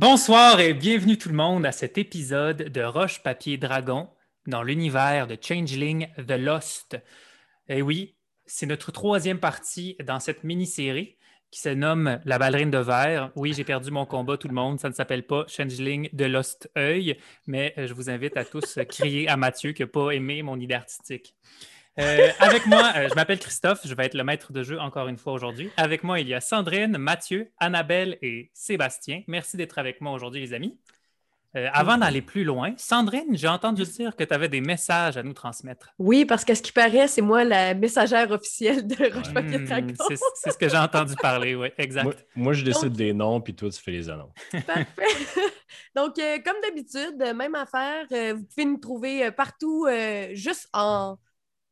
[0.00, 4.08] Bonsoir et bienvenue tout le monde à cet épisode de Roche Papier Dragon
[4.46, 6.96] dans l'univers de Changeling The Lost.
[7.68, 8.16] Et oui,
[8.46, 11.18] c'est notre troisième partie dans cette mini-série
[11.50, 13.30] qui se nomme La ballerine de verre.
[13.36, 14.80] Oui, j'ai perdu mon combat, tout le monde.
[14.80, 18.78] Ça ne s'appelle pas Changeling The Lost Œil, mais euh, je vous invite à tous
[18.88, 21.36] crier à Mathieu qui n'a pas aimé mon idée artistique.
[22.00, 25.08] Euh, avec moi, euh, je m'appelle Christophe, je vais être le maître de jeu encore
[25.08, 25.70] une fois aujourd'hui.
[25.76, 29.22] Avec moi, il y a Sandrine, Mathieu, Annabelle et Sébastien.
[29.26, 30.78] Merci d'être avec moi aujourd'hui, les amis.
[31.56, 35.24] Euh, avant d'aller plus loin, Sandrine, j'ai entendu dire que tu avais des messages à
[35.24, 35.90] nous transmettre.
[35.98, 39.64] Oui, parce qu'à ce qui paraît, c'est moi la messagère officielle de Roche Papier Hmm,
[39.66, 39.94] Dragon.
[40.36, 42.04] c'est ce que j'ai entendu parler, oui, exact.
[42.04, 44.30] Moi, moi, je décide Donc- des noms, puis toi, tu fais les annonces.
[44.64, 44.86] Parfait.
[45.96, 51.16] Donc, euh, comme d'habitude, même affaire, euh, vous pouvez nous trouver partout, euh, juste en,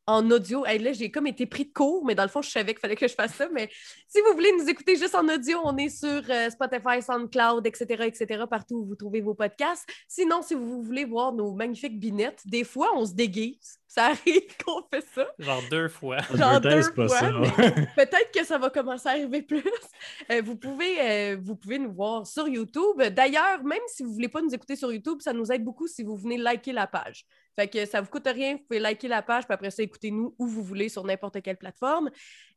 [0.09, 0.65] en audio.
[0.65, 2.79] Hey, là, j'ai comme été pris de court, mais dans le fond, je savais qu'il
[2.79, 3.47] fallait que je fasse ça.
[3.53, 3.69] Mais
[4.07, 8.05] si vous voulez nous écouter juste en audio, on est sur euh, Spotify, SoundCloud, etc.,
[8.05, 9.87] etc., partout où vous trouvez vos podcasts.
[10.07, 13.79] Sinon, si vous voulez voir nos magnifiques binettes, des fois, on se déguise.
[13.87, 15.27] Ça arrive qu'on fait ça.
[15.37, 16.17] Genre deux fois.
[16.33, 17.29] Genre Advertise deux pas fois,
[17.95, 19.63] peut-être que ça va commencer à arriver plus.
[20.31, 23.01] Euh, vous, pouvez, euh, vous pouvez nous voir sur YouTube.
[23.11, 25.87] D'ailleurs, même si vous ne voulez pas nous écouter sur YouTube, ça nous aide beaucoup
[25.87, 27.25] si vous venez liker la page.
[27.55, 30.35] Fait que ça vous coûte rien, vous pouvez liker la page, puis après ça, écoutez-nous
[30.37, 32.09] où vous voulez sur n'importe quelle plateforme.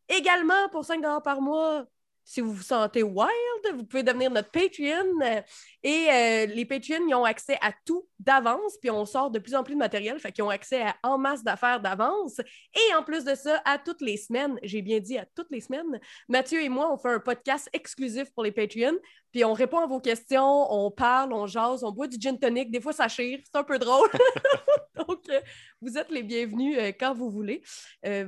[0.09, 1.87] Également, pour 5 par mois,
[2.25, 3.31] si vous vous sentez wild,
[3.75, 5.21] vous pouvez devenir notre Patreon.
[5.23, 5.41] euh,
[5.83, 9.55] Et euh, les Patreons, ils ont accès à tout d'avance, puis on sort de plus
[9.55, 12.39] en plus de matériel, fait qu'ils ont accès à en masse d'affaires d'avance.
[12.75, 15.61] Et en plus de ça, à toutes les semaines, j'ai bien dit à toutes les
[15.61, 18.99] semaines, Mathieu et moi, on fait un podcast exclusif pour les Patreons,
[19.33, 22.71] puis on répond à vos questions, on parle, on jase, on boit du gin tonic,
[22.71, 24.09] des fois ça chire, c'est un peu drôle.
[24.95, 25.41] Donc, euh,
[25.81, 27.63] vous êtes les bienvenus euh, quand vous voulez.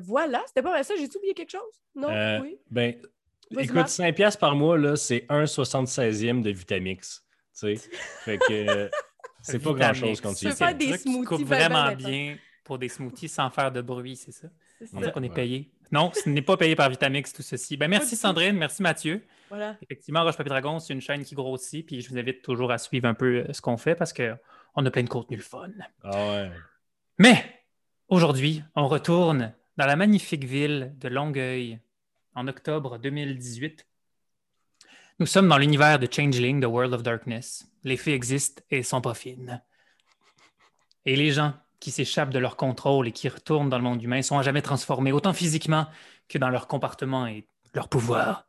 [0.01, 0.95] Voilà, c'était pas mal ça.
[0.97, 1.83] J'ai oublié quelque chose?
[1.95, 2.09] Non?
[2.41, 2.59] Oui?
[2.71, 3.01] Ben,
[3.51, 3.89] écoute, Marc.
[3.89, 7.25] 5 piastres par mois, là, c'est 1 76e de Vitamix.
[7.59, 7.91] Tu sais,
[8.25, 8.89] fait que euh,
[9.43, 10.75] c'est pas grand-chose quand tu y penses.
[10.77, 14.49] des smoothies ben vraiment bien pour des smoothies sans faire de bruit, c'est ça?
[14.81, 15.11] C'est On ça.
[15.11, 15.71] qu'on est payé.
[15.93, 17.77] Non, ce n'est pas payé par Vitamix, tout ceci.
[17.77, 18.17] Ben, merci.
[18.17, 19.23] Sandrine, merci Mathieu.
[19.49, 19.77] Voilà.
[19.83, 22.79] Effectivement, Roche Papier Dragon, c'est une chaîne qui grossit, puis je vous invite toujours à
[22.79, 25.69] suivre un peu euh, ce qu'on fait parce qu'on a plein de contenu le fun.
[26.03, 26.51] Ah ouais.
[27.19, 27.37] Mais
[28.09, 31.79] aujourd'hui, on retourne dans la magnifique ville de Longueuil
[32.35, 33.87] en octobre 2018.
[35.21, 37.67] Nous sommes dans l'univers de Changeling, The World of Darkness.
[37.85, 39.63] Les fées existent et sont pas fines.
[41.07, 44.23] Et les gens qui s'échappent de leur contrôle et qui retournent dans le monde humain
[44.23, 45.87] sont à jamais transformés, autant physiquement
[46.29, 48.49] que dans leur comportement et leur pouvoir.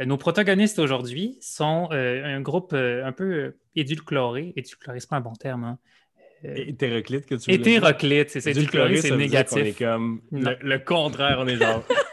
[0.00, 4.52] Euh, Nos protagonistes aujourd'hui sont euh, un groupe euh, un peu édulcoré.
[4.56, 5.64] Édulcoré, c'est pas un bon terme.
[5.64, 5.78] Hein?
[6.44, 7.76] Euh, Hétéroclite que tu veux dire?
[7.78, 8.50] Hétéroclite, c'est ça.
[8.50, 9.78] Édulcoré, c'est qu'on est négatif.
[9.78, 11.84] comme le, le contraire, on est genre.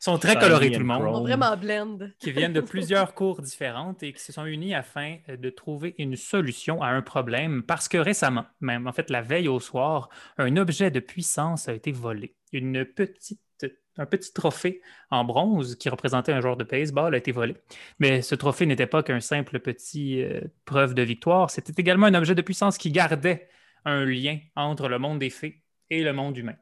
[0.00, 1.02] Ils sont très colorés, tout and le monde.
[1.02, 1.98] Ils sont vraiment blend.
[2.18, 5.94] qui viennent de plusieurs cours différentes et qui se sont unis afin euh, de trouver
[5.98, 10.08] une solution à un problème parce que récemment, même en fait la veille au soir,
[10.38, 12.34] un objet de puissance a été volé.
[12.50, 13.40] Une petite,
[13.98, 14.80] un petit trophée
[15.10, 17.56] en bronze qui représentait un joueur de baseball a été volé.
[17.98, 22.14] Mais ce trophée n'était pas qu'un simple petit euh, preuve de victoire, c'était également un
[22.14, 23.50] objet de puissance qui gardait
[23.84, 26.56] un lien entre le monde des fées et le monde humain.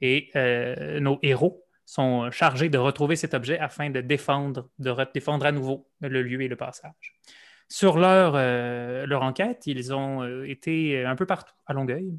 [0.00, 5.12] Et euh, nos héros sont chargés de retrouver cet objet afin de défendre, de re-
[5.12, 7.16] défendre à nouveau le lieu et le passage.
[7.68, 12.12] Sur leur, euh, leur enquête, ils ont euh, été un peu partout à Longueuil.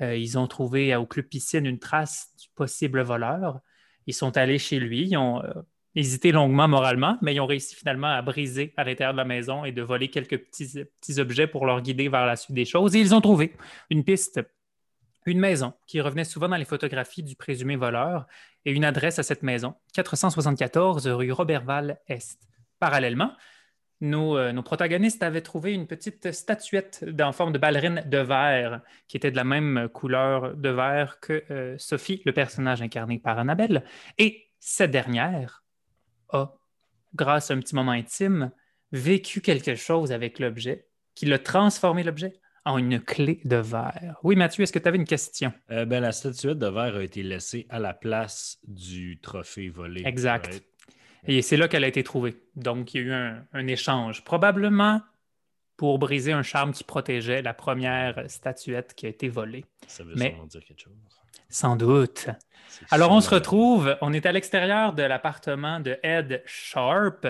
[0.00, 3.60] Euh, ils ont trouvé au club piscine une trace du possible voleur.
[4.06, 5.52] Ils sont allés chez lui, ils ont euh,
[5.94, 9.66] hésité longuement moralement, mais ils ont réussi finalement à briser à l'intérieur de la maison
[9.66, 12.96] et de voler quelques petits, petits objets pour leur guider vers la suite des choses.
[12.96, 13.52] Et ils ont trouvé
[13.90, 14.40] une piste,
[15.26, 18.26] une maison qui revenait souvent dans les photographies du présumé voleur
[18.64, 22.40] et une adresse à cette maison, 474 rue Roberval-Est.
[22.78, 23.32] Parallèlement,
[24.00, 28.80] nos, euh, nos protagonistes avaient trouvé une petite statuette en forme de ballerine de verre
[29.06, 33.38] qui était de la même couleur de verre que euh, Sophie, le personnage incarné par
[33.38, 33.84] Annabelle.
[34.18, 35.62] Et cette dernière
[36.30, 36.54] a,
[37.14, 38.50] grâce à un petit moment intime,
[38.90, 44.16] vécu quelque chose avec l'objet qui l'a transformé l'objet en une clé de verre.
[44.22, 45.52] Oui, Mathieu, est-ce que tu avais une question?
[45.70, 50.02] Euh, ben, la statuette de verre a été laissée à la place du trophée volé.
[50.06, 50.62] Exact.
[51.26, 52.34] Et c'est là qu'elle a été trouvée.
[52.56, 55.00] Donc, il y a eu un, un échange, probablement
[55.76, 59.64] pour briser un charme qui protégeait la première statuette qui a été volée.
[59.88, 60.92] Ça veut Mais- sûrement dire quelque chose.
[61.48, 62.28] Sans doute.
[62.90, 67.26] Alors, on se retrouve, on est à l'extérieur de l'appartement de Ed Sharp.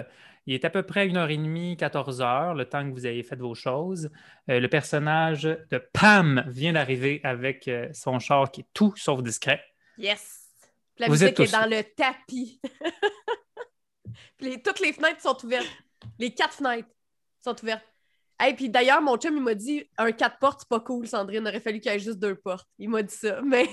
[0.46, 4.10] Il est à peu près 1h30, 14h, le temps que vous ayez fait vos choses.
[4.50, 9.22] Euh, le personnage de Pam vient d'arriver avec euh, son char qui est tout sauf
[9.22, 9.62] discret.
[9.98, 10.48] Yes!
[10.96, 12.60] Puis la Vous êtes musique est tous- dans le tapis.
[14.36, 15.66] Puis les- toutes les fenêtres sont ouvertes.
[16.18, 16.88] Les quatre fenêtres
[17.44, 17.84] sont ouvertes.
[18.40, 21.42] Hey, puis d'ailleurs, mon chum, il m'a dit un quatre portes, c'est pas cool, Sandrine.
[21.44, 22.66] Il aurait fallu qu'il y ait juste deux portes.
[22.78, 23.40] Il m'a dit ça.
[23.46, 23.68] Mais,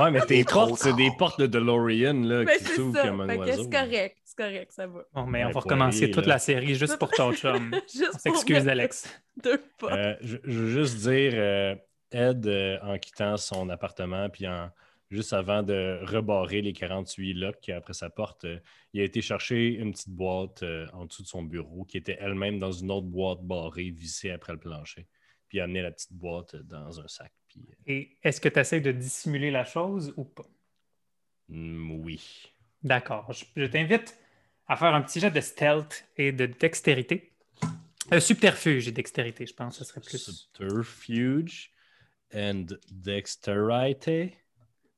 [0.00, 2.96] Ouais, mais tes Trop portes, c'est des portes de DeLorean là, mais qui c'est s'ouvrent
[2.96, 3.08] ça.
[3.08, 3.62] comme un Fait que oiseau.
[3.64, 4.18] c'est correct.
[4.38, 5.04] C'est correct, ça va.
[5.14, 6.34] Bon, mais on Ouais, va recommencer toute là.
[6.34, 7.74] la série juste pour ton chum.
[7.74, 9.22] On s'excuse, Alex.
[9.42, 9.94] Deux portes.
[9.94, 11.74] Euh, je, je veux juste dire, euh,
[12.10, 14.70] Ed, euh, en quittant son appartement, puis en,
[15.10, 18.58] juste avant de rebarrer les 48 locks après sa porte, euh,
[18.92, 22.16] il a été chercher une petite boîte euh, en dessous de son bureau qui était
[22.20, 25.06] elle-même dans une autre boîte barrée, vissée après le plancher.
[25.48, 27.32] Puis il a amené la petite boîte dans un sac.
[27.48, 30.44] Puis, Et est-ce que tu essaies de dissimuler la chose ou pas?
[31.48, 32.52] mm, oui.
[32.82, 33.32] D'accord.
[33.32, 34.16] Je, je t'invite
[34.68, 37.32] à faire un petit jet de stealth et de dextérité.
[38.12, 40.18] Euh, subterfuge et dextérité, je pense ce serait plus.
[40.18, 41.72] Subterfuge
[42.34, 44.32] and dexterity.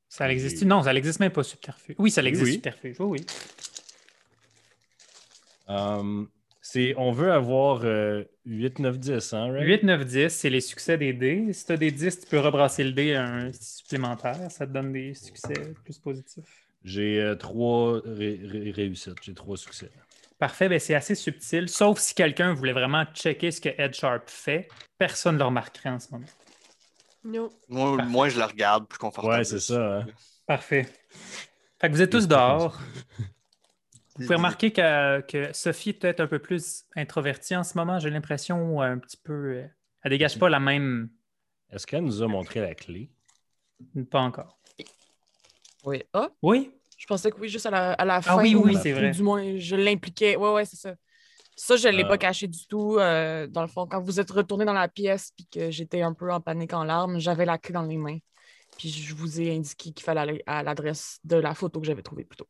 [0.07, 1.95] Ça existe Non, ça n'existe même pas, subterfuge.
[1.99, 2.53] Oui, ça existe, oui.
[2.53, 2.95] subterfuge.
[2.99, 3.25] Oui, oui.
[5.67, 6.29] Um,
[6.61, 9.65] c'est, on veut avoir euh, 8, 9, 10, hein, right?
[9.65, 11.53] 8, 9, 10, c'est les succès des dés.
[11.53, 14.51] Si tu as des 10, tu peux rebrasser le dé à un supplémentaire.
[14.51, 16.68] Ça te donne des succès plus positifs.
[16.83, 19.91] J'ai euh, trois ré- ré- réussites, j'ai trois succès.
[20.37, 21.67] Parfait, ben c'est assez subtil.
[21.67, 25.89] Sauf si quelqu'un voulait vraiment checker ce que Ed Sharp fait, personne ne le remarquerait
[25.89, 26.25] en ce moment.
[27.25, 27.49] Non.
[27.67, 29.37] Moi, je la regarde plus confortable.
[29.39, 29.99] Ouais, c'est ça.
[29.99, 30.07] hein.
[30.47, 30.87] Parfait.
[31.81, 32.79] Fait que vous êtes tous dehors.
[34.15, 37.99] Vous pouvez remarquer que, que Sophie est peut-être un peu plus introvertie en ce moment,
[37.99, 39.33] j'ai l'impression, un petit peu.
[39.33, 39.67] euh,
[40.03, 41.09] Elle dégage pas la même.
[41.71, 43.11] Est-ce qu'elle nous a montré la clé?
[44.09, 44.58] Pas encore.
[45.85, 46.03] Oui.
[46.13, 46.71] Ah, Oui?
[46.97, 48.33] je pensais que oui, juste à la, à la fin.
[48.33, 49.11] Ah oui, oui, ou c'est vrai.
[49.11, 50.35] Du moins, je l'impliquais.
[50.35, 50.95] Ouais, ouais, c'est ça.
[51.55, 52.07] Ça, je ne l'ai Ah.
[52.09, 52.97] pas caché du tout.
[52.99, 56.13] euh, dans le fond, quand vous êtes retourné dans la pièce puis que j'étais un
[56.13, 58.17] peu en panique en larmes, j'avais la clé dans les mains.
[58.77, 62.01] Puis je vous ai indiqué qu'il fallait aller à l'adresse de la photo que j'avais
[62.03, 62.47] trouvée plus tôt.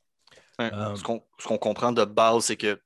[0.60, 2.80] Ouais, Euh, Ce qu'on ce qu'on comprend de base, c'est que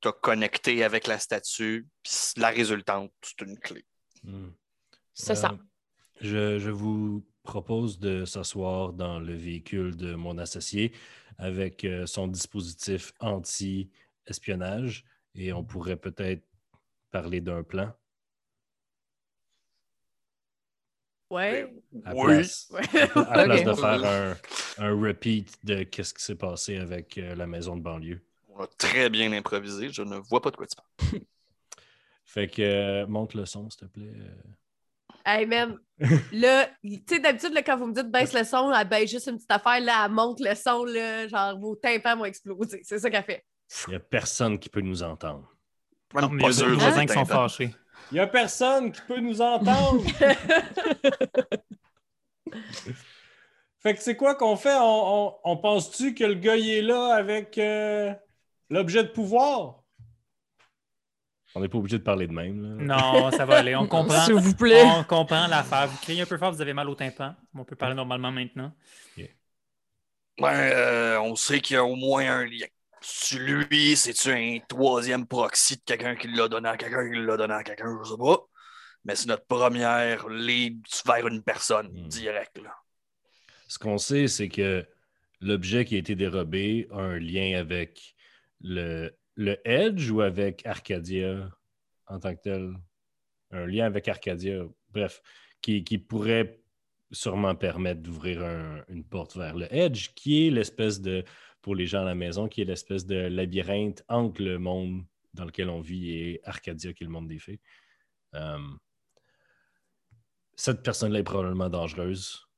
[0.00, 3.84] tu as connecté avec la statue, puis la résultante, c'est une clé.
[4.24, 4.50] Hmm.
[5.14, 5.58] C'est Euh, ça.
[6.20, 10.92] Je, je vous propose de s'asseoir dans le véhicule de mon associé
[11.38, 15.04] avec euh, son dispositif anti-espionnage
[15.34, 16.44] et on pourrait peut-être
[17.10, 17.92] parler d'un plan
[21.30, 21.74] Ouais.
[22.04, 22.24] à Oui.
[22.24, 22.82] place, Ouais.
[23.16, 24.36] à place de faire un,
[24.78, 28.22] un repeat de qu'est-ce qui s'est passé avec euh, la maison de banlieue.
[28.48, 29.90] On a très bien improvisé.
[29.90, 31.22] Je ne vois pas de quoi tu parles.
[32.24, 34.12] Fait que euh, monte le son, s'il te plaît.
[35.24, 35.78] Hey, man.
[36.32, 39.28] Là, tu sais, d'habitude, là, quand vous me dites baisse le son, elle baisse juste
[39.28, 39.80] une petite affaire.
[39.80, 42.82] Là, elle monte le son, là, genre vos tympans vont exploser.
[42.84, 43.44] C'est ça qu'elle fait.
[43.86, 45.50] Il n'y a personne qui peut nous entendre.
[46.14, 47.74] Non, mais pas il y a sûr, des je voisins qui sont fâchés.
[48.12, 50.04] Il n'y a personne qui peut nous entendre.
[53.80, 54.76] fait que c'est quoi qu'on fait?
[54.76, 58.12] On, on- on pense-tu que le gars il est là avec euh,
[58.70, 59.82] l'objet de pouvoir?
[61.56, 62.86] On n'est pas obligé de parler de même.
[62.86, 62.96] Là.
[62.96, 63.74] Non, ça va aller.
[63.74, 64.20] On comprend.
[64.26, 64.82] S'il vous plaît.
[64.84, 65.86] On comprend l'affaire.
[65.88, 67.34] Vous criez un peu fort, vous avez mal au tympan.
[67.54, 68.74] On peut parler normalement maintenant.
[70.38, 72.66] Ben, euh, on sait qu'il y a au moins un lien.
[73.00, 77.38] C'est lui, c'est-tu un troisième proxy de quelqu'un qui l'a donné à quelqu'un qui l'a
[77.38, 78.36] donné à quelqu'un, je sais pas.
[79.06, 82.08] Mais c'est notre première lead vers une personne, Hmm.
[82.08, 82.58] direct.
[82.62, 82.74] Là.
[83.66, 84.84] Ce qu'on sait, c'est que
[85.40, 88.14] l'objet qui a été dérobé a un lien avec
[88.60, 91.50] le, le Edge ou avec Arcadia
[92.06, 92.74] en tant que tel?
[93.52, 95.22] Un lien avec Arcadia, bref,
[95.60, 96.60] qui, pourrait
[97.12, 101.24] sûrement permettre d'ouvrir un- une porte vers le Edge, qui est l'espèce de,
[101.62, 105.44] pour les gens à la maison, qui est l'espèce de labyrinthe entre le monde dans
[105.44, 107.60] lequel on vit et Arcadia, qui est le monde des fées.
[108.34, 108.58] Euh,
[110.56, 112.48] cette personne-là est probablement dangereuse.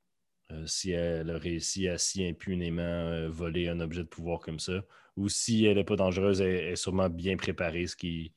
[0.51, 4.59] Euh, si elle a réussi à si impunément euh, voler un objet de pouvoir comme
[4.59, 4.83] ça,
[5.19, 8.33] ou si elle n'est pas dangereuse, elle, elle est sûrement bien préparée, ce qui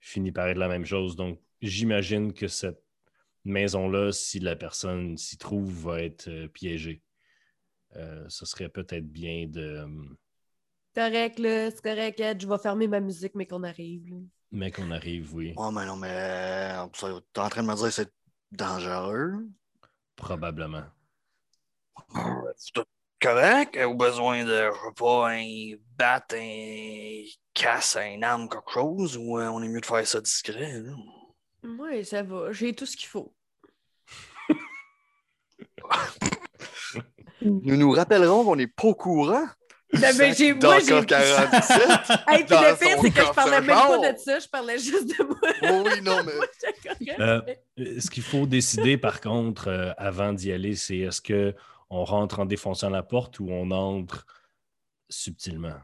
[0.00, 1.16] finit par être la même chose.
[1.16, 2.82] Donc, j'imagine que cette
[3.44, 7.02] maison-là, si la personne s'y trouve, va être euh, piégée.
[7.94, 9.60] Euh, ce serait peut-être bien de.
[9.60, 9.88] euh,
[10.94, 11.70] correct, là.
[11.70, 12.42] C'est correct, Ed.
[12.42, 14.10] Je vais fermer ma musique, mais qu'on arrive.
[14.10, 14.16] là.
[14.50, 15.54] Mais qu'on arrive, oui.
[15.56, 16.72] Oh, mais non, mais
[17.32, 18.12] t'es en train de me dire que c'est
[18.52, 19.46] dangereux?
[20.16, 20.84] Probablement.
[23.20, 23.76] Correct?
[23.84, 27.22] Au besoin de, je sais pas, un bat, un
[27.54, 30.80] casse, un arme, quelque chose, ou euh, on est mieux de faire ça discret?
[30.80, 30.92] là?
[31.78, 32.52] Ouais, ça va.
[32.52, 33.32] J'ai tout ce qu'il faut.
[37.42, 39.46] Nous nous rappellerons qu'on n'est pas au courant.
[39.92, 41.82] Non, mais j'ai- moi, j'ai- D'accord, 47.
[42.28, 44.38] Hey, puis Dans le pire, c'est que je parlais même pas de ça.
[44.40, 45.38] Je parlais juste de moi.
[45.84, 46.32] Oui, non, mais.
[47.20, 47.40] Euh,
[47.78, 51.20] Euh, Ce qu'il faut décider, par contre, euh, avant d'y aller, c'est est-ce
[51.88, 54.26] qu'on rentre en défonçant la porte ou on entre
[55.08, 55.78] subtilement?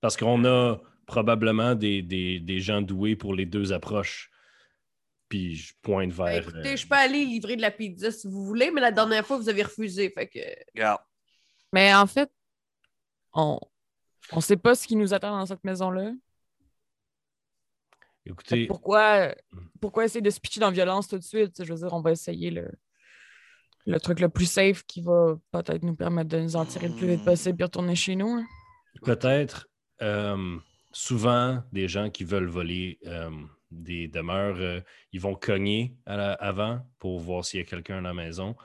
[0.00, 4.30] Parce qu'on a probablement des, des- des gens doués pour les deux approches.
[5.28, 6.42] Puis je pointe Ben, vers.
[6.48, 9.26] écoutez, euh, je peux aller livrer de la pizza si vous voulez, mais la dernière
[9.26, 10.10] fois, vous avez refusé.
[10.10, 10.38] Fait que.
[11.72, 12.30] Mais en fait,
[13.32, 13.58] on
[14.32, 16.12] on sait pas ce qui nous attend dans cette maison-là.
[18.24, 19.34] Écoutez, Pourquoi,
[19.80, 21.62] pourquoi essayer de se pitcher dans la violence tout de suite?
[21.64, 22.68] Je veux dire, on va essayer le,
[23.86, 26.94] le truc le plus safe qui va peut-être nous permettre de nous en tirer le
[26.94, 28.28] plus vite possible et retourner chez nous.
[28.34, 28.46] hein.
[29.02, 29.68] peut-être
[30.02, 30.56] euh,
[30.92, 33.30] souvent des gens qui veulent voler euh,
[33.70, 34.80] des demeures, euh,
[35.12, 38.56] ils vont cogner à la- avant pour voir s'il y a quelqu'un à la maison.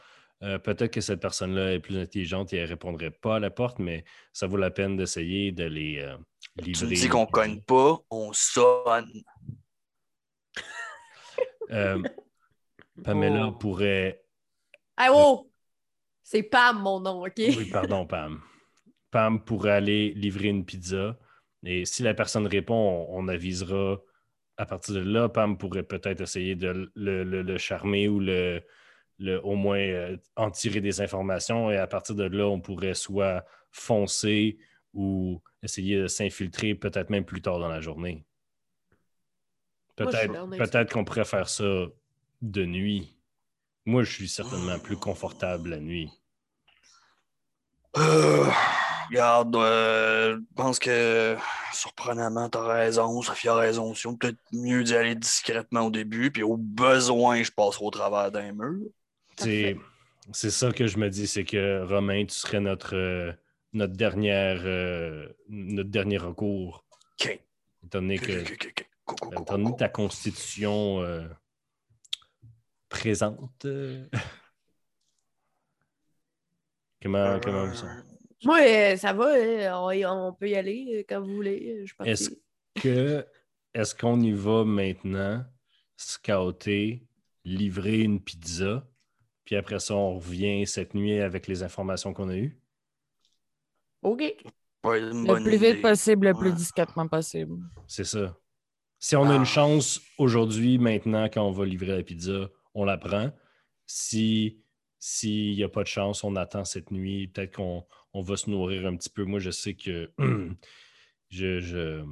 [0.43, 3.51] Euh, peut-être que cette personne-là est plus intelligente et elle ne répondrait pas à la
[3.51, 6.17] porte, mais ça vaut la peine d'essayer de les euh,
[6.57, 6.71] livrer.
[6.73, 9.11] Tu me dis qu'on cogne pas, on sonne.
[11.69, 12.01] Euh,
[13.03, 13.51] Pamela Oh.
[13.51, 14.20] pourrait.
[14.97, 15.47] Ah oh!
[16.23, 17.37] C'est Pam, mon nom, OK?
[17.37, 18.41] Oui, pardon, Pam.
[19.11, 21.17] Pam pourrait aller livrer une pizza.
[21.63, 23.99] Et si la personne répond, on, on avisera
[24.57, 25.29] à partir de là.
[25.29, 28.63] Pam pourrait peut-être essayer de le, le- le charmer ou le,
[29.19, 31.71] le- au moins euh, en tirer des informations.
[31.71, 34.57] Et à partir de là, on pourrait soit foncer
[34.93, 38.25] ou essayer de s'infiltrer peut-être même plus tard dans la journée.
[39.95, 41.85] Peut-être qu'on pourrait faire ça
[42.41, 43.15] de nuit.
[43.85, 46.09] Moi, je suis certainement plus confortable la nuit.
[47.97, 48.45] Euh,
[49.09, 51.35] regarde, euh, je pense que
[51.73, 54.07] surprenamment, t'as raison, Sophie a raison aussi.
[54.07, 58.31] On peut-être mieux d'y aller discrètement au début, puis au besoin, je passerai au travers
[58.31, 58.87] d'un mur.
[59.37, 59.75] C'est
[60.33, 63.33] c'est ça que je me dis, c'est que Romain, tu serais notre, euh,
[63.73, 66.85] notre, dernière, euh, notre dernier recours.
[67.19, 67.39] OK.
[67.83, 68.43] Étant donné que.
[68.43, 71.27] Go, go, go, étant donné ta constitution euh,
[72.91, 73.65] présente.
[73.65, 74.05] euh,
[77.01, 77.39] comment, go.
[77.43, 78.01] comment vous sentez?
[78.43, 81.81] Moi, euh, ça va, euh, on, on peut y aller euh, quand vous voulez.
[81.81, 81.93] euh, Je.
[82.09, 82.29] Est-ce
[82.81, 83.25] que
[83.73, 85.45] est-ce qu'on y va maintenant,
[85.95, 87.07] scouter,
[87.45, 88.85] livrer une pizza,
[89.45, 92.59] puis après ça, on revient cette nuit avec les informations qu'on a eues?
[94.01, 94.21] OK.
[94.83, 95.73] Le plus idée.
[95.73, 96.55] vite possible, le plus Ouais.
[96.55, 97.59] discrètement possible.
[97.87, 98.35] C'est ça.
[98.97, 99.37] Si on a Ah.
[99.37, 103.31] une chance aujourd'hui, maintenant, quand on va livrer la pizza, on la prend.
[103.85, 104.59] Si
[104.99, 107.27] s'il n'y a pas de chance, on attend cette nuit.
[107.27, 109.23] Peut-être qu'on on va se nourrir un petit peu.
[109.23, 110.11] Moi, je sais que
[111.29, 112.05] je, je-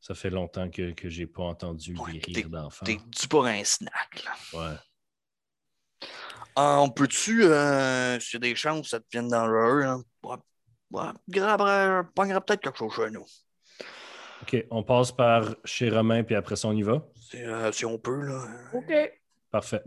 [0.00, 2.84] ça fait longtemps que, que je n'ai pas entendu Ouais, des rires d'enfants.
[2.84, 4.32] T'es dû pour un snack, là.
[4.52, 4.76] Ouais.
[6.56, 9.88] Ah, on peut-tu, euh, s'il y a des chances que ça te vienne dans l'heure,
[9.88, 10.36] hein, ouais,
[10.90, 13.24] ouais, peut-être quelque chose chez nous.
[14.42, 17.02] OK, on passe par chez Romain, puis après ça, on y va?
[17.16, 18.46] Si, euh, si on peut, là.
[18.74, 18.92] OK.
[19.62, 19.82] Fait Parfait.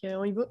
[0.00, 0.44] que, on y va.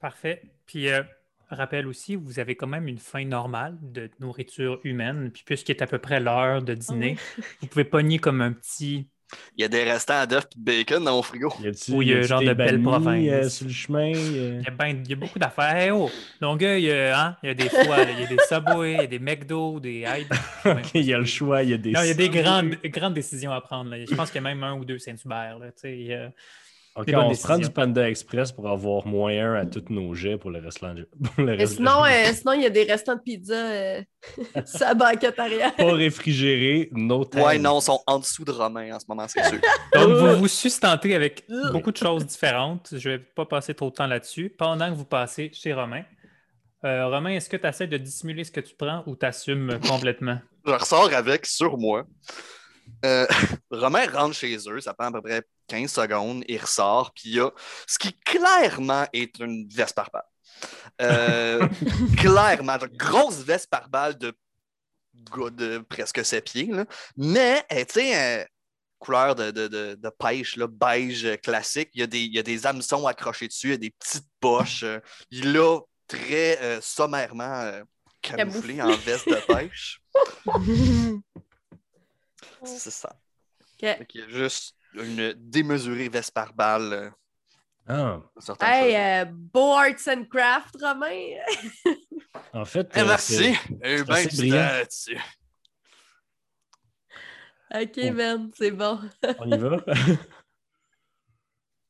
[0.00, 0.42] Parfait.
[0.66, 1.02] Puis, euh,
[1.50, 5.30] rappel aussi, vous avez quand même une faim normale de nourriture humaine.
[5.32, 7.16] Puis, puisqu'il est à peu près l'heure de dîner,
[7.60, 9.08] vous pouvez pogner comme un petit.
[9.56, 11.52] Il y a des restants d'œufs et de bacon dans mon frigo.
[11.88, 13.28] Oui, il y a genre des de belle bannis, province.
[13.32, 14.12] euh, sur le chemin?
[14.14, 14.58] euh?
[14.60, 15.74] Il y a, ben- il y a beaucoup d'affaires.
[15.76, 16.08] Hey, oh!
[16.40, 17.36] Longueuil, euh, hein?
[17.42, 19.80] il y a des fois, il y a des Subway, il y a des McDo,
[19.80, 20.28] des Hyde.
[20.66, 20.72] Ouais.
[20.72, 21.90] OK, il y a le choix, il y a des...
[21.92, 23.90] Non, il y a des grandes, grandes décisions à prendre.
[23.90, 24.04] là.
[24.04, 25.58] Je pense qu'il y a même un ou deux Saint-Hubert.
[25.58, 26.28] là, tu sais, euh,
[26.96, 27.68] OK, on se prend du.
[27.70, 30.60] Panda Express pour avoir un à tous nos jets pour le
[31.34, 34.02] pour Mais reste de sinon, euh, sinon, il y a des restants de pizza euh,
[34.64, 35.74] sur la banquette arrière.
[35.74, 37.42] Pas réfrigéré, no time.
[37.42, 39.58] Ouais, non, ils sont en dessous de Romain en ce moment, c'est sûr.
[39.94, 42.90] Donc, vous vous sustentez avec beaucoup de choses différentes.
[42.92, 44.54] Je ne vais pas passer trop de temps là-dessus.
[44.56, 46.04] Pendant que vous passez chez Romain,
[46.84, 49.80] euh, Romain, est-ce que tu essaies de dissimuler ce que tu prends ou tu assumes
[49.88, 50.38] complètement?
[50.64, 52.04] Je ressors avec sur moi.
[53.04, 53.26] Euh,
[53.70, 57.34] Romain rentre chez eux, ça prend à peu près 15 secondes, il ressort, puis il
[57.36, 57.50] y a
[57.86, 60.22] ce qui clairement est une veste par balle.
[61.02, 61.68] Euh,
[62.16, 64.34] clairement, une grosse veste par balle de
[65.88, 66.84] presque 7 pieds, là.
[67.16, 68.44] mais euh, tu sais, euh,
[69.04, 72.38] couleur de, de, de, de pêche, là, beige classique, il y, a des, il y
[72.38, 75.00] a des hameçons accrochés dessus, il y a des petites poches, euh,
[75.30, 77.82] il a très euh, sommairement euh,
[78.22, 80.00] camouflé en veste de pêche.
[82.64, 83.16] C'est ça.
[83.76, 86.92] Qu'il y a juste une démesurée veste par balle.
[86.92, 87.10] euh,
[87.86, 88.20] Ah,
[88.60, 91.36] Hey, euh, beau arts and craft, Romain.
[92.52, 92.90] en fait...
[92.94, 93.54] Eh, euh, merci.
[93.82, 95.20] Eh c'est ben, là-dessus.
[97.74, 98.12] OK, Oh.
[98.12, 99.00] Ben, c'est bon.
[99.38, 99.76] On y va?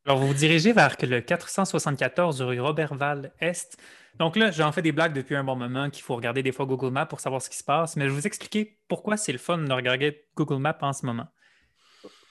[0.07, 3.77] Alors, vous vous dirigez vers le 474 rue Robertval-Est.
[4.19, 6.67] Donc là, j'en fais des blagues depuis un bon moment qu'il faut regarder des fois
[6.67, 9.33] Google Maps pour savoir ce qui se passe, mais je vais vous expliquer pourquoi c'est
[9.33, 11.27] le fun de regarder Google Maps en ce moment.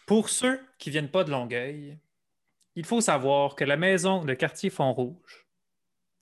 [0.05, 1.97] Pour ceux qui ne viennent pas de Longueuil,
[2.75, 5.45] il faut savoir que la maison de quartier Font-Rouge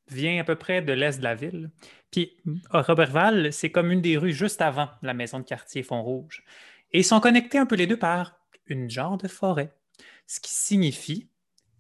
[0.08, 1.70] vient à peu près de l'est de la ville.
[2.12, 2.38] Puis
[2.72, 6.44] Robertval, c'est comme une des rues juste avant la maison de quartier Font-Rouge.
[6.92, 8.36] Et ils sont connectés un peu les deux par
[8.68, 9.74] une genre de forêt
[10.32, 11.30] ce qui signifie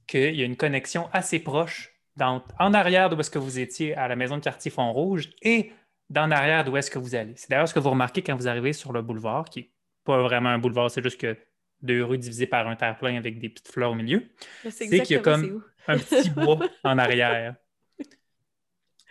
[0.07, 3.95] qu'il y a une connexion assez proche dans- en arrière d'où est-ce que vous étiez
[3.95, 5.71] à la maison de quartier Font-Rouge et
[6.09, 7.33] d'en arrière d'où est-ce que vous allez.
[7.35, 9.69] C'est d'ailleurs ce que vous remarquez quand vous arrivez sur le boulevard, qui n'est
[10.03, 11.37] pas vraiment un boulevard, c'est juste que
[11.81, 14.29] deux rues divisées par un terre-plein avec des petites fleurs au milieu.
[14.69, 17.55] C'est qu'il y a comme- un petit bois en arrière.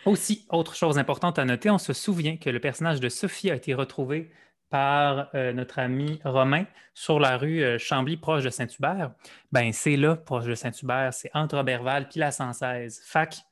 [0.06, 3.54] Aussi, autre chose importante à noter, on se souvient que le personnage de Sophie a
[3.54, 4.30] été retrouvé
[4.70, 9.12] par euh, notre ami Romain sur la rue euh, Chambly, proche de Saint-Hubert.
[9.52, 13.02] Ben, c'est là, proche de Saint-Hubert, c'est entre Oberval puis la 116.
[13.04, 13.42] Fac,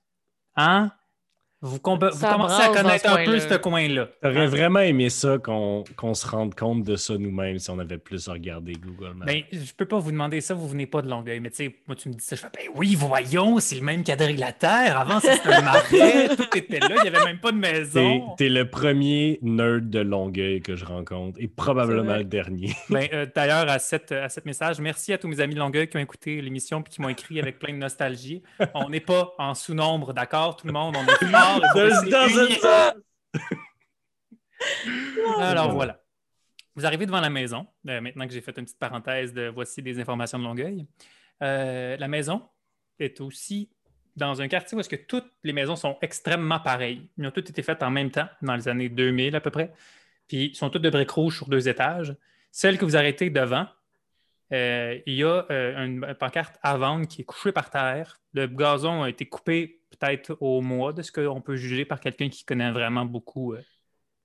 [0.57, 0.93] hein?
[1.61, 4.09] Vous, commencez à connaître un peu ce coin-là.
[4.23, 4.47] J'aurais Hein?
[4.47, 8.29] vraiment aimé ça qu'on qu'on se rende compte de ça nous-mêmes si on avait plus
[8.29, 9.27] regardé Google Maps.
[9.27, 11.41] Ben, je peux pas vous demander ça, vous venez pas de Longueuil.
[11.41, 13.83] Mais tu sais, moi, tu me dis ça, je fais, ben oui, voyons, c'est le
[13.83, 15.00] même quadrilatère.
[15.00, 18.35] Avant, c'était un marais, tout était là, il n'y avait même pas de maison.
[18.37, 22.73] t'es le premier nerd de Longueuil que je rencontre et probablement le dernier.
[22.88, 25.88] Ben, euh, D'ailleurs, à, cette, à cet message, merci à tous mes amis de Longueuil
[25.88, 28.43] qui ont écouté l'émission et qui m'ont écrit avec plein de nostalgie.
[28.75, 31.19] On n'est pas en sous-nombre, d'accord, tout le monde, on est
[35.38, 36.00] Alors voilà.
[36.75, 39.83] Vous arrivez devant la maison, euh, maintenant que j'ai fait une petite parenthèse de voici
[39.83, 40.87] des informations de Longueuil.
[41.43, 42.43] Euh, la maison
[42.99, 43.69] est aussi
[44.17, 47.09] dans un quartier où est-ce que toutes les maisons sont extrêmement pareilles.
[47.17, 49.73] Ils ont toutes été faites en même temps, dans les années 2000 à peu près.
[50.26, 52.14] Puis, ils sont toutes de briques rouges sur deux étages.
[52.50, 53.67] Celle que vous arrêtez devant,
[54.52, 58.21] euh, il y a une, une pancarte à vendre qui est couchée par terre.
[58.35, 62.28] Le gazon a été coupé peut-être au mois, de ce qu'on peut juger par quelqu'un
[62.28, 63.62] qui connaît vraiment beaucoup euh,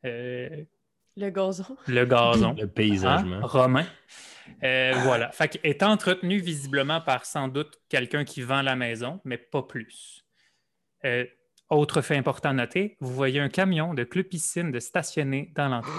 [0.06, 0.64] euh,
[1.18, 1.78] Le gazon.
[1.88, 2.54] le gazon.
[2.58, 2.68] Le Hein?
[2.68, 3.40] paysagement.
[3.46, 3.86] Romain.
[4.64, 5.32] Euh, Voilà.
[5.32, 9.64] Fait qu'il est entretenu visiblement par sans doute quelqu'un qui vend la maison, mais pas
[9.64, 10.26] plus.
[11.06, 11.26] Euh,
[11.70, 15.70] autre fait important à noter, vous voyez un camion de club piscine de stationner dans
[15.70, 15.92] l'entrée.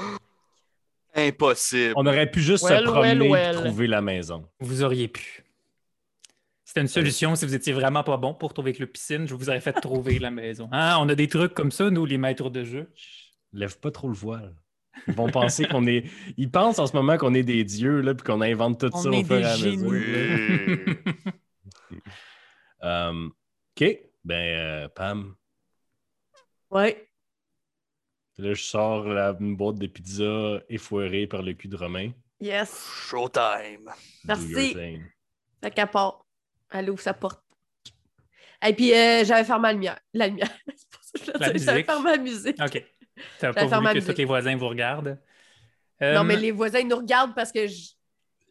[1.14, 1.92] Impossible.
[1.97, 4.49] On aurait pu juste Well, se promener well, et trouver la maison.
[4.61, 5.44] Vous auriez pu.
[6.75, 9.49] C'était une solution si vous étiez vraiment pas bon pour trouver club piscine, je vous
[9.49, 10.68] aurais fait trouver la maison.
[10.72, 10.96] Hein?
[10.99, 12.90] On a des trucs comme ça, nous, les maîtres de jeu.
[13.53, 14.57] Lève pas trop le voile.
[15.07, 16.05] Ils vont penser qu'on est.
[16.37, 18.99] Ils pensent en ce moment qu'on est des dieux, là, puis qu'on invente tout On
[19.03, 19.77] ça est au fur et des à génies.
[19.85, 20.96] mesure.
[21.92, 21.99] Oui.
[22.83, 23.29] Euh,
[23.81, 23.99] OK.
[24.25, 25.37] Ben, euh, Pam,
[26.72, 27.09] Ouais.
[28.38, 32.11] là, je sors la, une boîte de pizza effoirée par le cul de Romain.
[32.40, 32.85] Yes.
[33.09, 33.88] Showtime.
[34.25, 34.75] Merci.
[35.62, 36.24] Fait part.
[36.75, 37.43] Elle ouvre sa porte.
[38.67, 40.01] Et puis, euh, j'avais fermé la lumière.
[40.13, 40.51] La lumière.
[41.61, 42.57] J'avais fermé la musique.
[42.61, 42.71] OK.
[42.73, 45.21] Tu n'as J'allais pas voulu que tous les voisins vous regardent.
[46.01, 47.93] Non, Euh, mais les voisins nous regardent parce que je-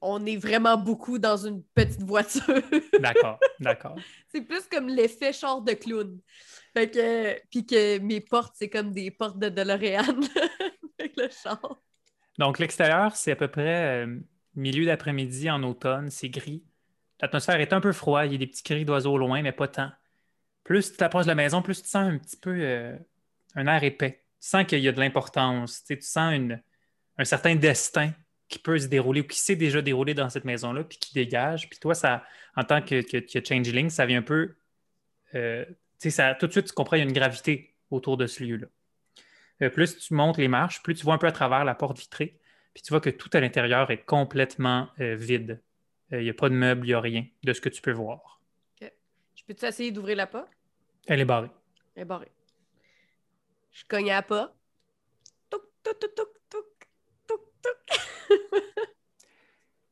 [0.01, 2.41] on est vraiment beaucoup dans une petite voiture.
[3.01, 3.95] D'accord, d'accord.
[4.29, 6.17] c'est plus comme l'effet char de clown.
[6.73, 10.19] Fait que, puis que mes portes, c'est comme des portes de DeLorean
[10.99, 11.59] avec le char.
[12.39, 14.19] Donc, l'extérieur, c'est à peu près euh,
[14.55, 16.63] milieu d'après-midi en automne, c'est gris.
[17.21, 19.51] L'atmosphère est un peu froide, il y a des petits cris d'oiseaux au loin, mais
[19.51, 19.91] pas tant.
[20.63, 22.97] Plus tu t'approches de la maison, plus tu sens un petit peu euh,
[23.55, 24.23] un air épais.
[24.41, 25.83] Tu sens qu'il y a de l'importance.
[25.83, 26.33] Tu sens
[27.17, 28.11] un certain destin
[28.47, 31.69] qui peut se dérouler ou qui s'est déjà déroulé dans cette maison-là, puis qui dégage.
[31.69, 32.23] Puis toi, ça,
[32.55, 33.01] en tant que,
[33.47, 34.55] changeling, ça vient un peu.
[35.35, 35.65] euh,
[35.99, 38.43] tu sais, tout de suite, tu comprends, il y a une gravité autour de ce
[38.43, 38.67] lieu-là.
[39.61, 41.97] Euh, plus tu montes les marches, plus tu vois un peu à travers la porte
[41.97, 42.37] vitrée,
[42.73, 45.61] puis tu vois que tout à l'intérieur est complètement vide.
[46.13, 47.81] Euh, Il n'y a pas de meubles, il n'y a rien de ce que tu
[47.81, 48.39] peux voir.
[48.79, 50.51] Je peux-tu essayer d'ouvrir la porte?
[51.07, 51.49] Elle est barrée.
[51.95, 52.31] Elle est barrée.
[53.71, 54.53] Je cogne à la porte.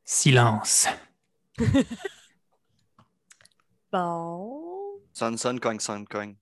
[0.04, 0.88] Silence.
[3.92, 5.02] Bon.
[5.12, 6.34] Son, son, cogne, son, cogne.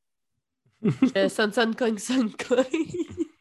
[1.16, 2.86] Euh, sonne, sonne, cogne, sonne, cogne.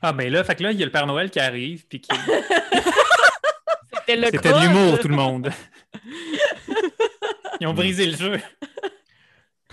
[0.01, 2.01] Ah ben là, fait que là, il y a le Père Noël qui arrive, puis
[2.01, 2.09] qui...
[3.93, 5.51] C'était le C'était de l'humour, tout le monde.
[7.59, 8.37] Ils ont brisé le jeu.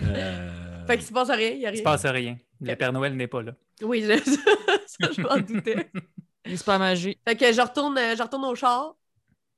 [0.01, 1.77] Euh, Fait qu'il se passe rien, il n'y a Il rien.
[1.79, 2.37] se passe rien.
[2.61, 3.53] Le Père Noël n'est pas là.
[3.81, 4.17] Oui, je...
[4.87, 5.89] ça, je m'en doutais.
[6.45, 7.17] C'est pas magie.
[7.27, 8.95] Fait que je retourne, euh, je retourne au char.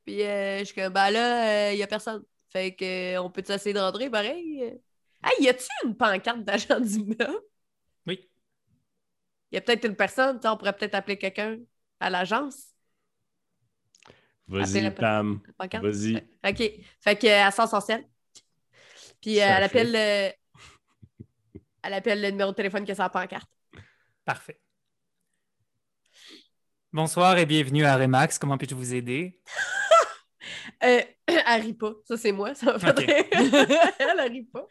[0.06, 2.24] Puis euh, je suis comme, ben là, il n'y a personne.
[2.50, 4.64] Fait que euh, on peut essayer de rentrer, pareil?
[4.64, 4.72] euh.
[5.24, 7.40] Hey, y a-tu une pancarte d'agent d'immeuble?
[8.08, 8.30] Oui.
[9.52, 11.58] Il y a peut-être une personne, on pourrait peut-être appeler quelqu'un
[12.00, 12.69] à l'agence.
[14.50, 15.40] Vas-y, Pam.
[15.60, 16.16] Vas-y.
[16.44, 16.72] OK.
[17.02, 18.04] Fait qu'elle sort son sel.
[19.22, 20.32] Puis euh, elle appelle le...
[21.84, 23.50] elle appelle le numéro de téléphone qui est sur la pancarte.
[24.26, 24.60] Parfait.
[26.92, 28.40] Bonsoir et bienvenue à Remax.
[28.40, 29.40] Comment puis-je vous aider?
[30.84, 31.92] Euh, elle rit pas.
[32.06, 32.56] Ça, c'est moi.
[32.56, 33.26] Ça va elle,
[34.00, 34.66] elle rit pas.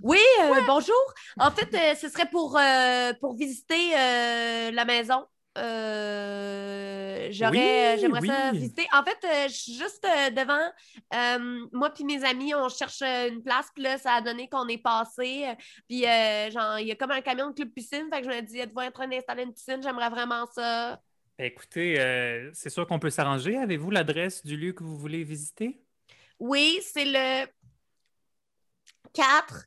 [0.00, 0.94] Oui, euh, bonjour.
[1.38, 5.26] En fait, euh, ce serait pour, euh, pour visiter euh, la maison.
[5.58, 8.86] Euh, j'aurais, Oui, j'aimerais ça visiter.
[8.92, 10.70] En fait, euh, je suis juste euh, devant.
[11.14, 13.66] euh, moi puis mes amis, on cherche euh, une place.
[13.74, 15.46] Puis là, ça a donné qu'on est passé.
[15.48, 15.54] euh,
[15.88, 18.08] Puis, euh, genre, il y a comme un camion de club piscine.
[18.12, 19.82] Fait que je me dis, êtes-vous en train d'installer une piscine?
[19.82, 21.00] J'aimerais vraiment ça.
[21.38, 23.56] Ben, Écoutez, euh, c'est sûr qu'on peut s'arranger.
[23.56, 25.82] Avez-vous l'adresse du lieu que vous voulez visiter?
[26.38, 27.46] Oui, c'est le
[29.12, 29.66] 4,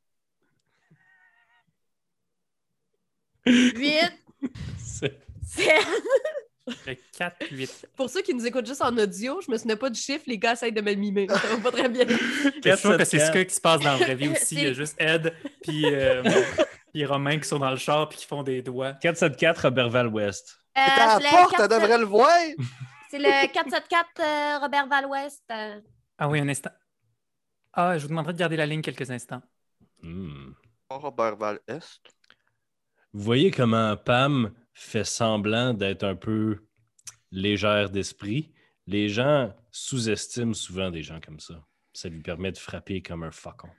[3.45, 3.99] 8,
[4.77, 5.27] C'est- 7.
[6.85, 7.87] Le 4, 8.
[7.97, 10.23] Pour ceux qui nous écoutent juste en audio, je me souvenais pas du chiffre.
[10.27, 11.27] Les gars essayent de me le mimer.
[11.29, 12.05] Ça va pas très bien.
[12.07, 13.45] Je suis sûr que c'est ce 474.
[13.47, 14.55] qui se passe dans la vraie vie aussi.
[14.55, 16.23] Il y a juste Ed puis euh,
[16.93, 18.93] puis Romain qui sont dans le char puis qui font des doigts.
[18.93, 20.57] 474 Robertval West.
[20.77, 22.29] Euh, à c'est la le porte, elle 474, devrait le voir.
[23.09, 25.43] C'est le 474 euh, Robert Val-Ouest.
[25.51, 25.79] euh.
[26.17, 26.71] Ah oui, un instant.
[27.71, 29.43] Ah, je vous demanderai de garder la ligne quelques instants.
[30.01, 30.53] Hmm.
[30.89, 32.01] Robert Val-Est.
[33.13, 36.63] Vous voyez comment Pam fait semblant d'être un peu
[37.31, 38.51] légère d'esprit.
[38.87, 41.65] Les gens sous-estiment souvent des gens comme ça.
[41.93, 43.69] Ça lui permet de frapper comme un faucon.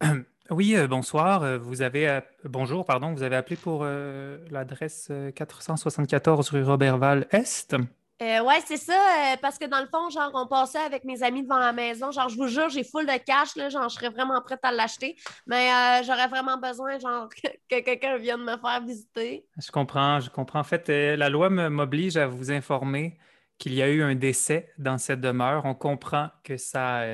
[0.50, 1.44] Oui, euh, bonsoir.
[1.44, 3.12] Euh, Vous avez bonjour, pardon.
[3.12, 7.76] Vous avez appelé pour euh, l'adresse euh, 474 rue Robertval Est.
[8.22, 11.22] Euh, ouais, c'est ça, euh, parce que dans le fond, genre, on passait avec mes
[11.22, 12.10] amis devant la maison.
[12.10, 14.72] Genre, je vous jure, j'ai full de cash, là, genre, je serais vraiment prête à
[14.72, 15.16] l'acheter.
[15.46, 19.46] Mais euh, j'aurais vraiment besoin, genre, que, que quelqu'un vienne me faire visiter.
[19.56, 20.60] Je comprends, je comprends.
[20.60, 23.18] En fait, euh, la loi m'oblige à vous informer
[23.56, 25.64] qu'il y a eu un décès dans cette demeure.
[25.64, 27.04] On comprend que ça,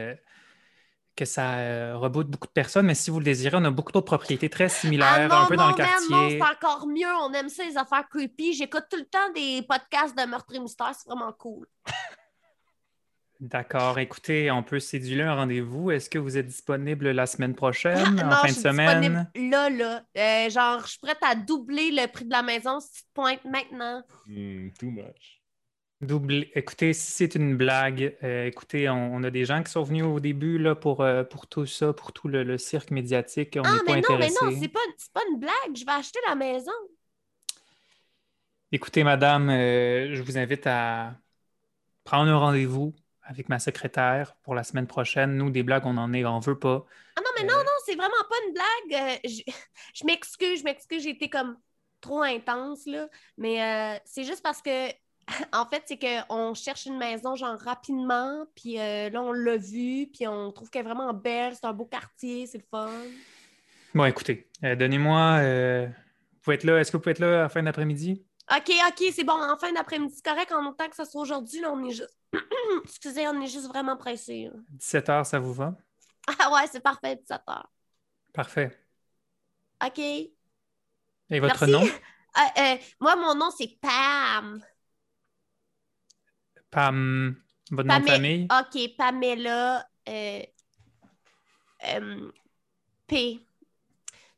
[1.16, 3.92] que ça euh, reboot beaucoup de personnes, mais si vous le désirez, on a beaucoup
[3.92, 6.08] d'autres propriétés très Ah similaires, non, un peu dans le man, quartier.
[6.10, 7.08] non, c'est encore mieux.
[7.22, 8.54] On aime ça, les affaires creepy.
[8.54, 10.92] J'écoute tout le temps des podcasts de meurtre et mystère.
[10.94, 11.66] C'est vraiment cool.
[13.40, 13.98] D'accord.
[13.98, 15.90] Écoutez, on peut séduire un rendez-vous.
[15.90, 19.28] Est-ce que vous êtes disponible la semaine prochaine, en non, fin je de semaine?
[19.34, 20.02] disponible là, là.
[20.16, 23.08] Euh, genre, je suis prête à doubler le prix de la maison si tu te
[23.12, 24.02] pointes maintenant.
[24.26, 25.42] Hmm, too much.
[26.02, 26.46] Double...
[26.54, 30.04] Écoutez, si c'est une blague, euh, écoutez, on, on a des gens qui sont venus
[30.04, 33.56] au début là, pour, euh, pour tout ça, pour tout le, le cirque médiatique.
[33.56, 34.80] On ah, n'est pas mais non, mais non, c'est pas,
[35.14, 35.74] pas une blague.
[35.74, 36.72] Je vais acheter la maison.
[38.72, 41.14] Écoutez, madame, euh, je vous invite à
[42.04, 45.36] prendre un rendez-vous avec ma secrétaire pour la semaine prochaine.
[45.36, 46.84] Nous, des blagues, on en est, on veut pas.
[47.16, 49.20] Ah non, mais non, non, c'est vraiment pas une blague.
[49.94, 51.56] Je m'excuse, je m'excuse, j'ai été comme
[52.00, 53.08] trop intense, là.
[53.38, 54.90] Mais c'est juste parce que,
[55.52, 58.46] en fait, c'est qu'on cherche une maison, genre, rapidement.
[58.54, 61.54] Puis euh, là, on l'a vue, puis on trouve qu'elle est vraiment belle.
[61.54, 62.90] C'est un beau quartier, c'est le fun.
[63.94, 65.38] Bon, écoutez, euh, donnez-moi.
[65.40, 66.78] euh, vous pouvez être là.
[66.78, 68.24] Est-ce que vous pouvez être là à la fin d'après-midi?
[68.54, 69.32] OK, OK, c'est bon.
[69.32, 70.52] En fin d'après-midi, c'est correct.
[70.52, 72.16] En autant que ce soit aujourd'hui, là, on est juste...
[72.84, 74.50] Excusez, on est juste vraiment pressés.
[74.52, 74.60] là.
[74.70, 75.74] 17 heures, ça vous va?
[76.40, 77.70] Ah ouais, c'est parfait, 17 heures.
[78.32, 78.76] Parfait.
[79.84, 79.98] OK.
[79.98, 80.32] Et
[81.40, 81.70] votre Merci.
[81.70, 81.84] nom?
[83.00, 84.60] Moi, mon nom, c'est Pam.
[86.76, 87.34] Pam.
[87.70, 88.48] Votre nom de famille?
[88.52, 90.42] OK, Pamela euh,
[91.88, 92.30] euh,
[93.06, 93.40] P.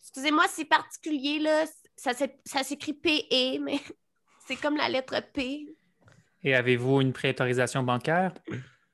[0.01, 1.65] Excusez-moi, c'est particulier, là.
[1.97, 2.13] Ça,
[2.45, 3.81] ça s'écrit P-E, mais
[4.47, 5.67] c'est comme la lettre P.
[6.45, 8.33] Et avez-vous une préautorisation bancaire?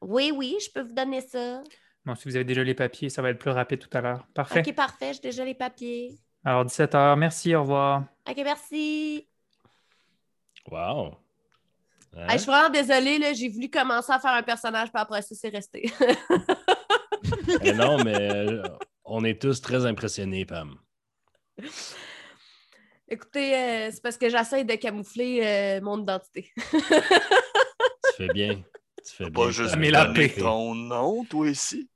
[0.01, 1.63] Oui, oui, je peux vous donner ça.
[2.07, 4.27] Bon, si vous avez déjà les papiers, ça va être plus rapide tout à l'heure.
[4.33, 4.63] Parfait.
[4.67, 6.19] OK, parfait, j'ai déjà les papiers.
[6.43, 7.17] Alors, 17 heures.
[7.19, 8.05] Merci, au revoir.
[8.27, 9.29] OK, merci.
[10.71, 11.24] Wow.
[12.17, 12.27] Hein?
[12.29, 15.23] Hey, je suis vraiment désolée, là, j'ai voulu commencer à faire un personnage, puis après
[15.23, 15.93] ça, c'est resté.
[17.63, 18.63] Eh non, mais euh,
[19.05, 20.77] on est tous très impressionnés, Pam.
[23.09, 26.53] Écoutez, euh, c'est parce que j'essaie de camoufler euh, mon identité.
[26.57, 26.81] Tu
[28.17, 28.63] fais bien.
[29.05, 29.45] Tu fais bien.
[29.45, 29.81] Pas juste Pam.
[29.81, 30.41] Mais la donner paix.
[30.41, 31.89] ton nom, toi, ici.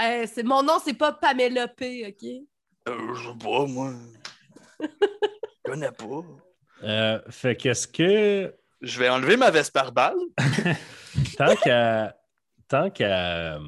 [0.00, 2.28] Euh, c'est, mon nom, c'est pas Pamela P, OK?
[2.88, 3.92] Euh, je sais pas, moi.
[4.80, 4.86] Je
[5.64, 6.22] connais pas.
[6.84, 10.18] Euh, fait qu'est-ce que Je vais enlever ma veste par balle.
[11.36, 12.16] tant qu'à
[12.68, 13.58] tant qu'à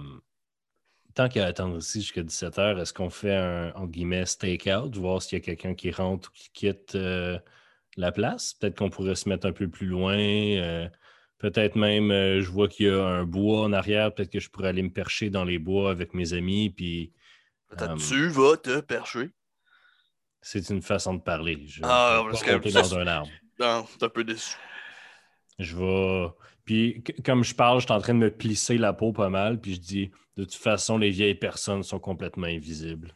[1.14, 5.38] tant qu'à attendre ici jusqu'à 17h, est-ce qu'on fait un entre guillemets stakeout, voir s'il
[5.38, 7.38] y a quelqu'un qui rentre ou qui quitte euh,
[7.96, 8.54] la place?
[8.54, 10.16] Peut-être qu'on pourrait se mettre un peu plus loin.
[10.18, 10.88] euh,
[11.38, 14.14] peut-être même, euh, je vois qu'il y a un bois en arrière.
[14.14, 16.70] Peut-être que je pourrais aller me percher dans les bois avec mes amis.
[16.70, 17.12] Puis
[17.68, 19.30] Peut-être tu vas te percher?
[20.42, 21.62] c'est une façon de parler.
[21.66, 23.30] Je Ah, parce que dans un arbre.
[23.58, 24.56] Non, t'es un peu déçu.
[25.60, 26.28] Je vais.
[26.64, 29.60] Puis, comme je parle, je suis en train de me plisser la peau pas mal.
[29.60, 33.14] Puis, je dis de toute façon, les vieilles personnes sont complètement invisibles.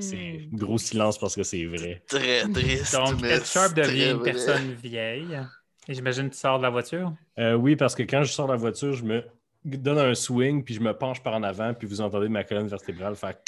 [0.00, 0.56] C'est Hmm.
[0.56, 2.02] gros silence parce que c'est vrai.
[2.08, 2.94] Très triste.
[2.94, 4.32] Donc, Sharp devient une vrai.
[4.32, 5.38] personne vieille.
[5.86, 7.12] Et j'imagine que tu sors de la voiture?
[7.38, 9.22] Euh, oui, parce que quand je sors de la voiture, je me
[9.64, 12.68] donne un swing, puis je me penche par en avant, puis vous entendez ma colonne
[12.68, 13.34] vertébrale faire.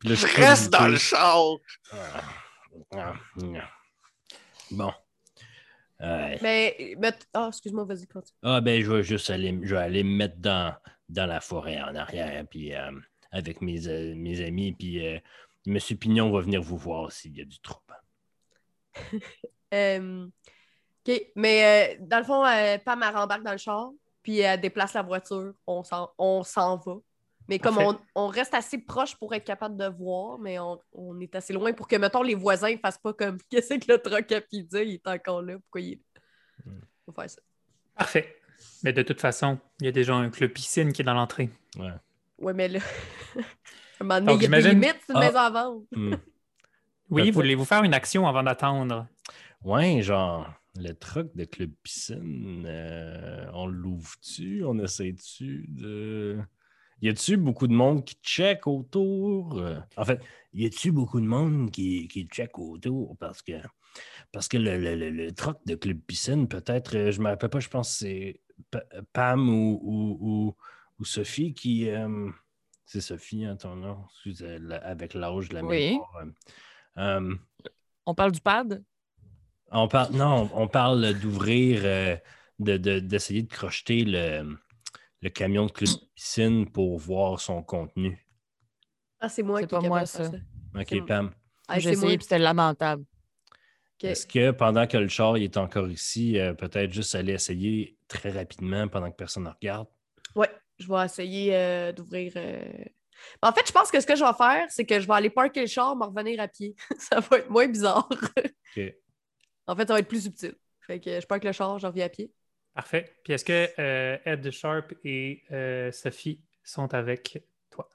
[0.00, 1.42] Puis Le Je reste dans le char.
[1.90, 1.96] Ah,
[2.96, 3.70] ah, ah.
[4.70, 4.92] Bon.
[6.00, 8.36] Mais, mais ah, excuse-moi, vas-y, continue.
[8.42, 10.74] Ah ben je vais juste aller, je vais aller me mettre dans,
[11.08, 12.90] dans la forêt en arrière, puis euh,
[13.30, 15.18] avec mes, euh, mes amis, puis euh,
[15.66, 15.78] M.
[15.98, 17.80] Pignon va venir vous voir s'il y a du trouble.
[21.06, 22.44] OK, mais dans le fond,
[22.84, 23.90] Pam, elle rembarque dans le char,
[24.22, 26.96] puis elle déplace la voiture, on s'en va.
[27.48, 31.20] Mais comme on, on reste assez proche pour être capable de voir, mais on, on
[31.20, 33.98] est assez loin pour que, mettons, les voisins ne fassent pas comme «Qu'est-ce que le
[33.98, 34.82] truck a pu dire?
[34.82, 36.20] Il est encore là, pourquoi il est là?
[36.72, 36.80] Hmm.
[37.04, 37.40] Faut faire ça.
[37.94, 38.36] Parfait.
[38.82, 41.50] Mais de toute façon, il y a déjà un club piscine qui est dans l'entrée.
[41.78, 41.92] Ouais.
[42.38, 42.80] Ouais, mais là,
[43.36, 43.40] à
[44.00, 45.20] un moment donné, Donc, il y a des limites, c'est une Ah.
[45.20, 45.82] maison à vendre.
[45.92, 46.14] Hmm.
[47.10, 49.06] Oui, voulez-vous faire une action avant d'attendre?
[49.62, 54.64] Ouais, genre, le truc de Club Piscine, euh, on l'ouvre-tu?
[54.64, 56.38] On essaie-tu de.
[57.02, 59.58] Y a-tu beaucoup de monde qui check autour?
[59.58, 60.20] Euh, En fait,
[60.52, 63.16] y a-tu beaucoup de monde qui, qui check autour?
[63.18, 63.52] Parce que,
[64.32, 67.50] parce que le, le, le, le truc de Club Piscine, peut-être, euh, je me rappelle
[67.50, 70.56] pas, je pense que c'est Pa- Pam ou, ou, ou,
[71.00, 71.88] ou Sophie qui.
[71.90, 72.30] euh,
[72.86, 75.90] c'est Sophie, hein, ton nom, excusez, avec l'âge de la Oui.
[75.90, 76.12] mémoire.
[76.22, 76.30] euh,
[76.98, 77.36] euh,
[78.06, 78.82] On parle du pad?
[79.72, 82.16] on parle, non, on parle d'ouvrir, euh,
[82.58, 84.56] de- de- d'essayer de, crocheter le,
[85.24, 88.24] le camion de Club Piscine pour voir son contenu.
[89.18, 90.30] Ah, c'est moi qui pas moi, ça.
[90.78, 91.32] OK, Pam.
[91.66, 93.04] Ah, J'ai essayé, puis c'était lamentable.
[94.02, 97.96] Est-ce que pendant que le char il est encore ici, euh, peut-être juste aller essayer
[98.06, 99.86] très rapidement pendant que personne ne regarde?
[100.34, 102.34] Ouais, je vais essayer euh, d'ouvrir.
[102.36, 102.62] euh,
[103.40, 105.30] En fait, je pense que ce que je vais faire, c'est que je vais aller
[105.30, 106.76] parker le char, me revenir à pied.
[106.98, 108.06] ça va être moins bizarre.
[108.10, 108.82] OK.
[109.68, 110.54] en fait, ça va être plus subtil.
[110.80, 112.30] Fait que je parque le char, je reviens à pied.
[112.74, 113.16] Parfait.
[113.22, 117.88] Puis est-ce que euh, Ed Sharp et euh, Sophie sont avec toi?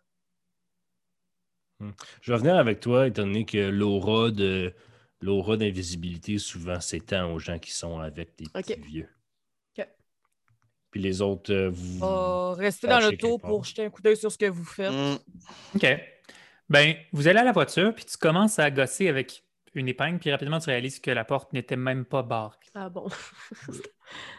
[2.22, 4.74] Je vais venir avec toi, étant donné que l'aura de
[5.22, 9.10] l'aura d'invisibilité souvent s'étend aux gens qui sont avec des petits vieux.
[9.78, 9.86] OK.
[10.92, 12.00] Puis les autres, euh, vous.
[12.02, 13.38] Oh, restez dans le part.
[13.40, 14.92] pour jeter un coup d'œil sur ce que vous faites.
[14.92, 15.18] Hmm.
[15.76, 15.88] OK.
[16.70, 20.32] Ben, vous allez à la voiture, puis tu commences à gosser avec une épingle, puis
[20.32, 22.56] rapidement, tu réalises que la porte n'était même pas barrée.
[22.76, 23.10] Ah bon.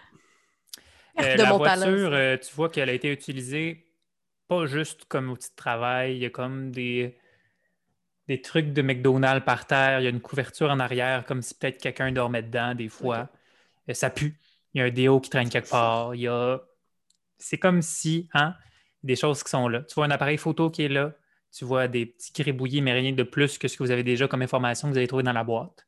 [1.25, 3.87] Euh, de la mon voiture, euh, tu vois qu'elle a été utilisée
[4.49, 7.17] pas juste comme outil de travail, il y a comme des,
[8.27, 11.55] des trucs de McDonald's par terre, il y a une couverture en arrière, comme si
[11.55, 13.29] peut-être quelqu'un dormait dedans des fois.
[13.89, 14.41] Euh, Ça pue.
[14.75, 16.15] Il y a un déo qui traîne quelque part.
[16.17, 16.61] Il y a...
[17.39, 18.55] C'est comme si, hein,
[19.05, 19.83] des choses qui sont là.
[19.83, 21.13] Tu vois un appareil photo qui est là,
[21.53, 24.29] tu vois des petits gribouillis, mais rien de plus que ce que vous avez déjà
[24.29, 25.87] comme information que vous avez trouvé dans la boîte.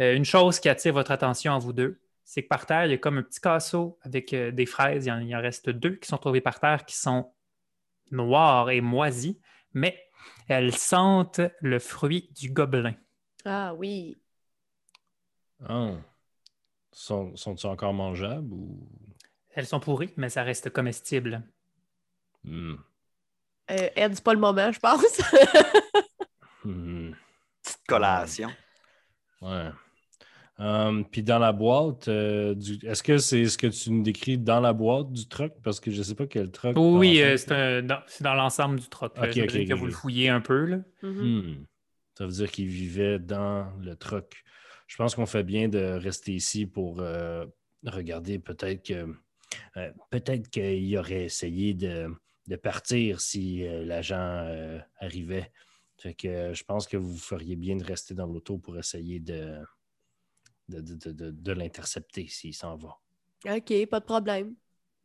[0.00, 2.90] Euh, une chose qui attire votre attention à vous deux, c'est que par terre, il
[2.90, 5.06] y a comme un petit casseau avec euh, des fraises.
[5.06, 7.32] Il y, en, il en reste deux qui sont trouvées par terre qui sont
[8.10, 9.40] noires et moisies,
[9.72, 9.98] mais
[10.46, 12.94] elles sentent le fruit du gobelin.
[13.46, 14.18] Ah oui.
[15.66, 15.92] Ah.
[16.92, 18.86] Sont, sont-ils encore mangeables ou?
[19.54, 21.42] Elles sont pourries, mais ça reste comestible.
[22.44, 22.74] Hmm.
[23.70, 25.22] Euh, Ed, c'est pas le moment, je pense.
[26.62, 27.12] Hmm.
[27.62, 28.50] Petite collation.
[29.40, 29.70] Ouais.
[30.58, 34.38] Hum, puis dans la boîte, euh, du- est-ce que c'est ce que tu nous décris
[34.38, 35.52] dans la boîte du truck?
[35.62, 36.76] Parce que je ne sais pas quel truck.
[36.76, 39.16] Oui, euh, c'est un- dans, l'ensemble du troc.
[39.16, 39.28] là.
[39.28, 40.64] Ok, J'imagine ok, que vous le fouillez un peu.
[40.64, 40.78] Là.
[41.02, 41.10] Mhm.
[41.12, 41.64] Hmm.
[42.16, 44.42] Ça veut dire qu'il vivait dans le truck.
[44.88, 47.46] Je pense qu'on fait bien de rester ici pour euh,
[47.86, 49.14] regarder peut-être que
[49.76, 52.08] euh, peut-être qu'il aurait essayé de,
[52.48, 55.52] de partir si euh, l'agent euh, arrivait.
[55.98, 59.20] Fait que euh, je pense que vous feriez bien de rester dans l'auto pour essayer
[59.20, 59.58] de,
[60.68, 62.98] de, de- de- de- l'intercepter s'il s'en va.
[63.46, 64.54] OK, pas de problème.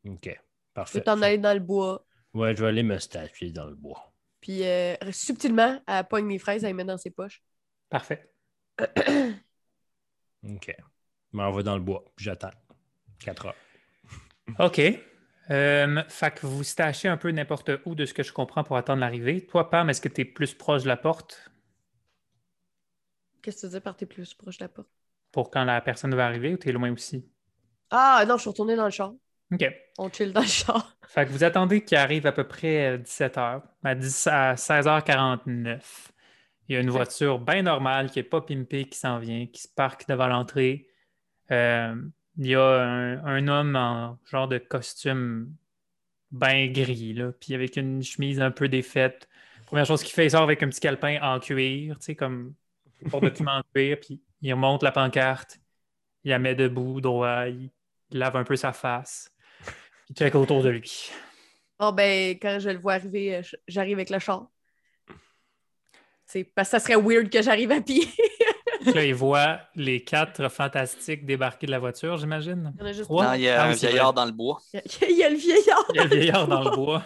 [0.06, 0.20] OK.
[0.22, 0.40] Tu peux
[0.74, 1.02] Parfait.
[1.02, 2.06] t'en aller dans le bois.
[2.34, 4.12] Ouais, je vais aller me statuer dans le bois.
[4.42, 7.42] Puis euh, subtilement, elle pogne mes fraises, elle les met dans ses poches.
[7.90, 8.30] Parfait.
[10.44, 10.76] OK.
[11.32, 12.04] Je m'en vais dans le bois.
[12.16, 12.52] puis J'attends.
[13.20, 13.56] 4 heures.
[14.60, 14.82] OK.
[15.50, 18.78] Euh, fait que vous stachez un peu n'importe où de ce que je comprends pour
[18.78, 19.46] attendre l'arrivée.
[19.46, 21.52] Toi, Pam, est-ce que tu es plus proche de la porte?
[23.42, 24.90] Qu'est-ce que tu dis par tes plus proche de la porte?
[25.34, 27.28] Pour quand la personne va arriver ou tu es loin aussi?
[27.92, 29.12] Ah non, je suis retournée dans le char.
[29.52, 29.66] OK.
[29.98, 30.96] On chill dans le char.
[31.08, 35.82] Fait que vous attendez qu'il arrive à peu près 17h, à, 10 à 16h49.
[36.70, 39.64] Il y a une voiture bien normale qui n'est pas pimpée qui s'en vient, qui
[39.64, 40.88] se parque devant l'entrée.
[41.52, 41.94] Euh,
[42.38, 45.54] il y a un, un homme en genre de costume
[46.32, 49.28] bien gris, là, puis avec une chemise un peu défaite.
[49.68, 52.54] Première chose qu'il fait, il sort avec un petit calepin en cuir, tu sais, comme
[53.10, 55.60] pour document en cuir, puis il remonte la pancarte,
[56.24, 57.72] il la met debout, droit, il
[58.12, 59.32] lave un peu sa face,
[60.10, 61.10] il check autour de lui.
[61.80, 64.48] Oh ben, quand je le vois arriver, euh, j'arrive avec le char.
[66.26, 68.08] sais, parce que ça serait weird que j'arrive à pied.
[68.94, 72.74] Là, il voit les quatre fantastiques débarquer de la voiture, j'imagine.
[72.76, 73.26] Il y en a juste Trois?
[73.28, 74.16] Non, il y a Ah un c'est vieillard vrai.
[74.16, 74.62] dans le bois.
[74.74, 75.86] Il y a le vieillard.
[75.94, 77.04] Il y a le vieillard dans le bois.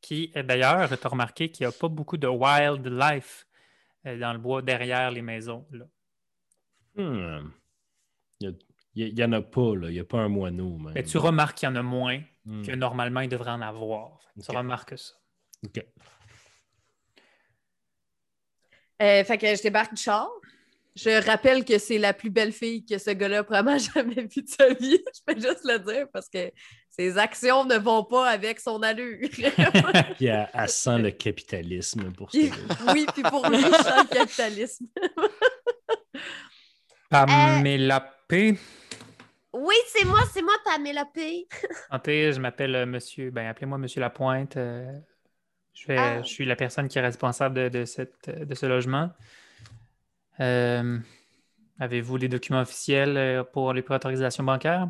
[0.00, 3.46] Qui, d'ailleurs, tu as remarqué qu'il n'y a pas beaucoup de wildlife
[4.06, 5.66] euh, dans le bois derrière les maisons.
[5.70, 5.84] là.
[6.96, 7.50] Hmm.
[8.94, 9.88] Il n'y en a pas, là.
[9.88, 10.76] Il n'y a pas un moineau.
[10.78, 10.92] Même.
[10.94, 12.62] Mais tu remarques qu'il y en a moins Hmm.
[12.64, 14.18] que normalement il devrait en avoir.
[14.42, 15.12] Tu remarques ça.
[15.64, 15.84] OK.
[19.02, 20.28] Euh, fait que je débarque du char.
[20.96, 24.42] Je rappelle que c'est la plus belle fille que ce gars-là a probablement jamais vue
[24.42, 24.98] de sa vie.
[25.14, 26.50] Je peux juste le dire parce que
[26.88, 29.18] ses actions ne vont pas avec son allure.
[29.30, 29.44] Puis
[30.26, 32.38] elle, elle sent le capitalisme pour ça.
[32.92, 34.86] Oui, puis pour lui, je sens le capitalisme.
[37.10, 38.56] Pamela P.
[39.52, 41.48] Oui, c'est moi, c'est moi, Pamela P.
[41.90, 43.30] Santé, je m'appelle euh, Monsieur.
[43.30, 44.56] Ben, appelez-moi Monsieur Lapointe.
[44.56, 44.92] euh,
[45.74, 46.22] je, Ah.
[46.22, 49.10] je suis la personne qui est responsable de, de cette, de ce logement.
[50.38, 50.98] Euh,
[51.80, 54.88] Avez-vous les documents officiels euh, pour les préautorisations bancaires?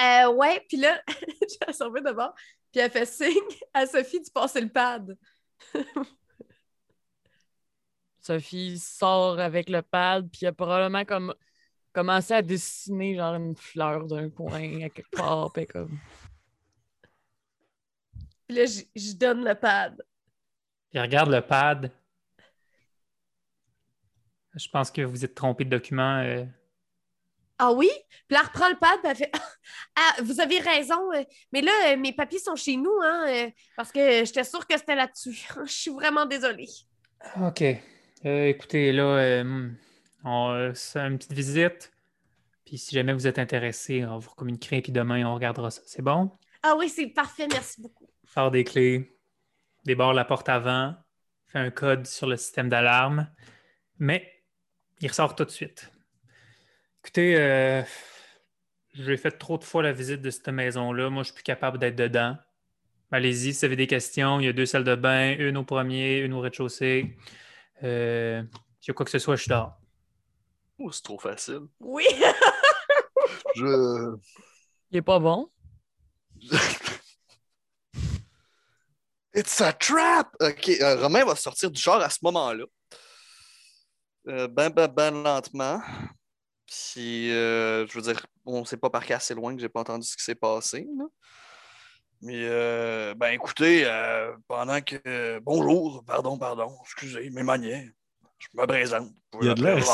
[0.00, 2.32] Euh, ouais, puis là, j'ai sauvé devant,
[2.70, 3.34] puis elle fait signe
[3.74, 5.16] à Sophie de passer le pad.
[8.22, 11.34] Sophie sort avec le pad, puis elle a probablement comme
[11.92, 15.98] commencé à dessiner genre une fleur d'un coin à quelque part, puis comme.
[18.46, 20.00] Puis là, je donne le pad.
[20.92, 21.90] Il regarde le pad.
[24.54, 26.18] Je pense que vous êtes trompé de document.
[26.20, 26.44] euh.
[27.58, 27.88] Ah oui?
[28.28, 29.32] Puis là, elle reprend le pad, puis elle fait
[29.96, 33.90] Ah, vous avez raison, euh, mais là, euh, mes papiers sont chez nous, hein, parce
[33.90, 35.46] que j'étais sûre que c'était là-dessus.
[35.64, 36.68] Je suis vraiment désolée.
[37.40, 37.62] OK.
[38.24, 39.68] Euh, écoutez, là, euh,
[40.24, 41.92] on, euh, c'est une petite visite.
[42.64, 45.82] Puis si jamais vous êtes intéressé, on vous communiquera, puis demain, on regardera ça.
[45.86, 46.30] C'est bon?
[46.62, 48.08] Ah oui, c'est parfait, merci beaucoup.
[48.24, 49.18] Sort des clés,
[49.84, 50.94] débarre la porte avant,
[51.48, 53.28] fait un code sur le système d'alarme,
[53.98, 54.30] mais
[55.00, 55.90] il ressort tout de suite.
[57.02, 57.82] Écoutez, euh,
[58.94, 61.10] j'ai fait trop de fois la visite de cette maison-là.
[61.10, 62.36] Moi, je suis plus capable d'être dedans.
[63.10, 65.64] Allez-y, si vous avez des questions, il y a deux salles de bain, une au
[65.64, 67.16] premier, une au rez-de-chaussée.
[67.82, 68.42] Euh,
[68.80, 69.78] S'il y a quoi que ce soit, je suis dehors.
[70.78, 71.66] Oh, c'est trop facile.
[71.80, 72.06] Oui.
[73.56, 74.16] Je.
[74.90, 75.48] Il est pas bon.
[79.34, 80.36] It's a trap!
[80.40, 82.64] OK, euh, Romain va sortir du char à ce moment-là.
[84.28, 85.80] Euh, ben, ben, ben lentement.
[86.66, 90.06] Puis, euh, je veux dire, on s'est pas parqué assez loin que j'ai pas entendu
[90.06, 90.86] ce qui s'est passé.
[90.98, 91.04] là.
[92.22, 95.40] Mais, euh, ben écoutez, euh, pendant que.
[95.40, 97.88] bonjour, pardon, pardon, excusez, mes manières.
[98.38, 99.10] Je me présente.
[99.40, 99.84] Il y a de l'air.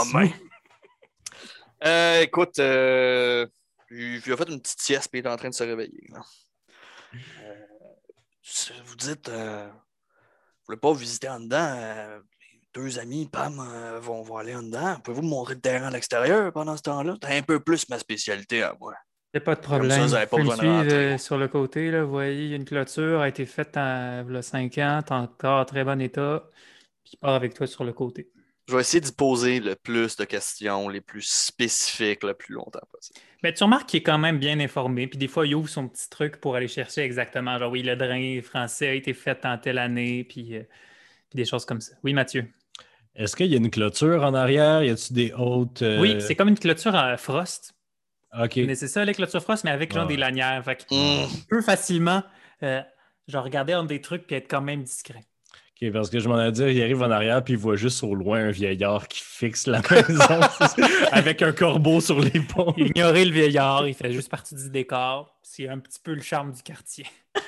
[1.84, 3.46] Euh, écoute, euh,
[3.90, 6.08] il il a fait une petite sieste et il est en train de se réveiller.
[7.14, 7.54] Euh,
[8.84, 12.20] vous dites, euh, vous voulez pas visiter en dedans, euh,
[12.74, 14.98] deux amis, Pam, euh, vont, vont aller en dedans.
[15.00, 17.16] Pouvez-vous me montrer le terrain à l'extérieur pendant ce temps-là?
[17.22, 18.94] C'est un peu plus ma spécialité à moi.
[19.34, 19.90] Il n'y a pas de Comme problème.
[19.90, 21.14] ça, vous avez pas Vous pouvez me besoin de suivre, rentrer.
[21.14, 23.76] euh, sur le côté, là, vous voyez, il y a une clôture, a été faite
[23.76, 26.48] en a 5 ans, t'es encore en très bon état.
[27.04, 28.30] Puis il part avec toi sur le côté.
[28.68, 32.80] Je vais essayer d'y poser le plus de questions, les plus spécifiques, le plus longtemps
[32.92, 33.18] possible.
[33.42, 35.06] Mais tu remarques qu'il est quand même bien informé.
[35.06, 37.58] Puis des fois, il ouvre son petit truc pour aller chercher exactement.
[37.58, 40.24] Genre, oui, le drain français a été fait en telle année.
[40.24, 40.62] Puis, euh,
[41.30, 41.94] puis des choses comme ça.
[42.04, 42.46] Oui, Mathieu?
[43.14, 44.82] Est-ce qu'il y a une clôture en arrière?
[44.84, 45.82] Y a-tu des hautes.
[45.82, 47.74] euh, Oui, c'est comme une clôture à frost.
[48.38, 48.56] OK.
[48.58, 50.08] Mais c'est ça, les clôtures frost, mais avec genre Ouais.
[50.14, 50.62] des lanières.
[50.64, 52.22] Fait que on peut facilement
[52.62, 52.82] euh,
[53.26, 55.24] genre regarder entre des trucs puis être quand même discret.
[55.80, 58.02] OK, parce que je m'en ai dit, il arrive en arrière, puis il voit juste
[58.02, 60.40] au loin un vieillard qui fixe la maison
[61.12, 62.74] avec un corbeau sur l'épaule.
[62.76, 65.38] Ignorer le vieillard, il fait juste partie du décor.
[65.42, 67.06] C'est un petit peu le charme du quartier.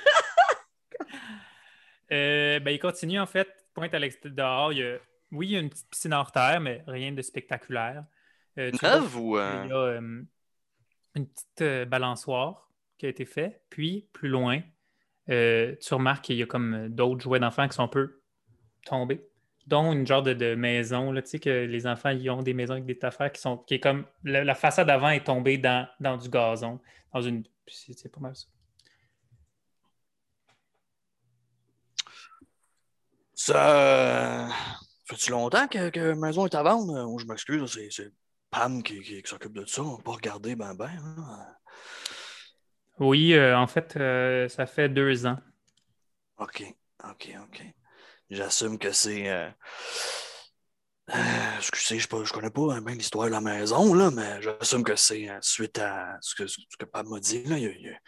[2.13, 4.73] Euh, ben, il continue en fait, pointe à l'extérieur.
[4.73, 4.99] Il y a-
[5.31, 8.05] oui, il y a une petite piscine hors terre, mais rien de spectaculaire.
[8.59, 9.39] Euh, tu vois Neuve ou.
[9.39, 10.23] euh, Il y a euh,
[11.15, 13.63] une petite euh, balançoire qui a été faite.
[13.71, 14.61] Puis, plus loin,
[15.29, 18.21] euh, tu remarques qu'il y a comme euh, d'autres jouets d'enfants qui sont un peu
[18.85, 19.27] tombés.
[19.67, 22.73] Dont une genre de, maison, là, tu sais, que les enfants ils ont des maisons
[22.75, 23.59] avec des affaires qui sont.
[23.59, 24.05] qui est comme.
[24.25, 26.81] La, façade avant est tombée dans, dans du gazon.
[27.13, 27.45] Dans une.
[27.69, 28.47] C'est pas mal ça.
[33.35, 34.49] Ça.
[35.05, 37.19] Fait-tu longtemps que, que maison est à vendre?
[37.19, 38.13] Je m'excuse, c'est
[38.51, 39.83] Pam qui, qui- qui s'occupe de ça.
[39.83, 40.91] On va pas regarder ben ben.
[41.19, 41.47] hein.
[42.99, 45.39] Oui, euh, en fait, euh, ça fait deux ans.
[46.39, 46.63] OK,
[47.05, 47.63] OK, OK.
[48.31, 49.29] J'assume que c'est.
[49.29, 49.49] Euh...
[51.59, 55.29] excusez, je ne connais pas bien l'histoire de la maison, là, mais j'assume que c'est
[55.41, 57.43] suite à ce que, ce que Pam m'a dit.
[57.45, 57.99] Là, il, y a, il y a-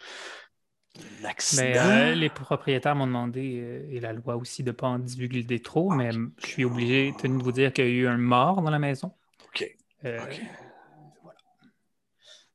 [1.21, 1.89] Un accident.
[1.89, 5.59] Euh, les propriétaires m'ont demandé, euh, et la loi aussi, de ne pas en divulguer
[5.61, 8.61] trop, mais je suis obligé, tenu de vous dire qu'il y a eu un mort
[8.61, 9.11] dans la maison.
[9.47, 9.75] OK.
[10.05, 10.41] Euh, OK.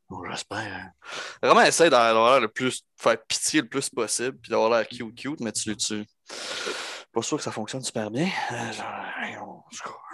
[0.09, 0.93] Bon, j'espère.
[1.43, 2.83] Vraiment, essaye d'avoir l'air le plus.
[2.97, 5.77] faire pitié le plus possible, puis d'avoir l'air cute, cute, mais tu.
[5.77, 6.05] tu...
[7.13, 8.29] Pas sûr que ça fonctionne super bien.
[8.53, 8.73] Euh,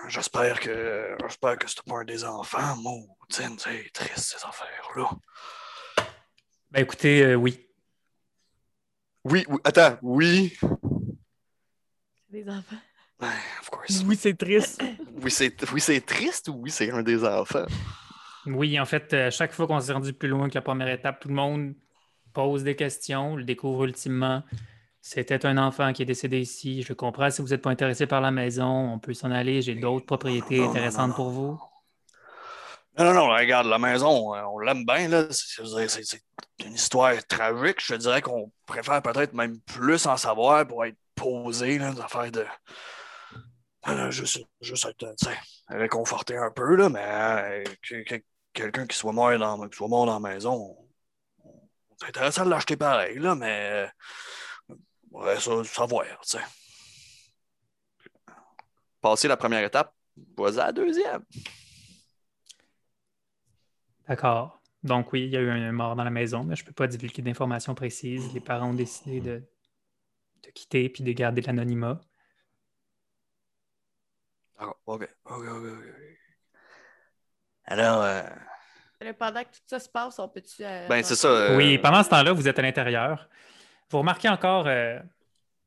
[0.08, 1.16] J'espère que.
[1.22, 2.76] J'espère que c'est pas un des enfants.
[2.76, 5.10] Mon, c'est triste ces affaires-là.
[6.70, 7.68] Ben écoutez, euh, oui.
[9.24, 10.56] Oui, oui, attends, oui.
[12.28, 12.76] Des enfants.
[13.60, 14.02] Of course.
[14.06, 14.82] Oui, c'est triste.
[15.22, 17.64] Oui, c'est oui, c'est triste ou oui, c'est un des enfants?
[18.46, 21.20] Oui, en fait, euh, chaque fois qu'on s'est rendu plus loin que la première étape,
[21.20, 21.74] tout le monde
[22.34, 24.42] pose des questions, le découvre ultimement.
[25.00, 26.82] C'était un enfant qui est décédé ici.
[26.82, 29.62] Je comprends si vous n'êtes pas intéressé par la maison, on peut s'en aller.
[29.62, 31.60] J'ai d'autres propriétés Non, non, intéressantes non, pour vous.
[32.98, 35.26] Non, non, non, regarde, la maison, euh, on l'aime bien, là.
[35.30, 36.22] C'est-
[36.64, 37.80] une histoire tragique.
[37.80, 42.00] Je te dirais qu'on préfère peut-être même plus en savoir pour être posé, là, des
[42.00, 42.44] affaires de.
[43.86, 45.36] Euh, juste, juste être, tu sais,
[45.68, 49.88] réconforté un peu, là, mais euh, que- que- quelqu'un qui soit mort dans, qui soit
[49.88, 50.88] mort dans la maison, on,
[51.90, 53.88] on est intéressé à l'acheter pareil, là, mais.
[54.70, 54.76] euh,
[55.10, 56.40] ouais, ça, savoir, tu sais.
[59.02, 59.94] Passer la première étape,
[60.36, 61.22] vas-y à la deuxième.
[64.08, 64.60] D'accord.
[64.82, 66.72] Donc oui, il y a eu un mort dans la maison, mais je ne peux
[66.72, 68.32] pas divulguer d'informations précises.
[68.32, 69.42] Les parents ont décidé de,
[70.42, 72.00] de quitter puis de garder l'anonymat.
[74.58, 75.84] D'accord, ok, ok, ok, ok.
[77.66, 78.22] Alors, euh,
[79.18, 80.64] Pendant que tout ça se passe, on peut-tu.
[80.64, 81.28] euh, ben c'est ça.
[81.28, 83.28] euh, Oui, pendant ce temps-là, vous êtes à l'intérieur.
[83.90, 84.98] Vous remarquez encore euh,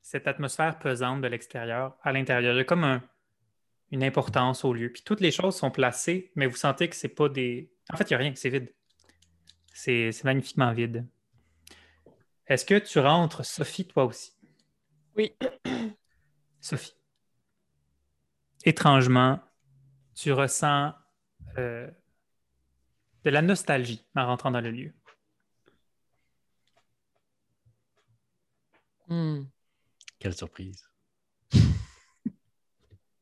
[0.01, 2.53] cette atmosphère pesante de l'extérieur à l'intérieur.
[2.53, 3.01] Il y a comme un-
[3.91, 4.91] une importance au lieu.
[4.91, 7.71] Puis toutes les choses sont placées, mais vous sentez que c'est pas des.
[7.91, 8.73] En fait, il n'y a rien, c'est vide.
[9.73, 11.05] C'est magnifiquement vide.
[12.47, 14.33] Est-ce que tu rentres, Sophie, toi aussi?
[15.15, 15.35] Oui.
[16.61, 16.93] Sophie.
[18.67, 19.39] Étrangement,
[20.13, 20.93] tu ressens
[21.57, 21.89] euh,
[23.23, 24.93] de la nostalgie en rentrant dans le lieu.
[29.07, 29.43] Hmm.
[30.19, 30.83] Quelle surprise.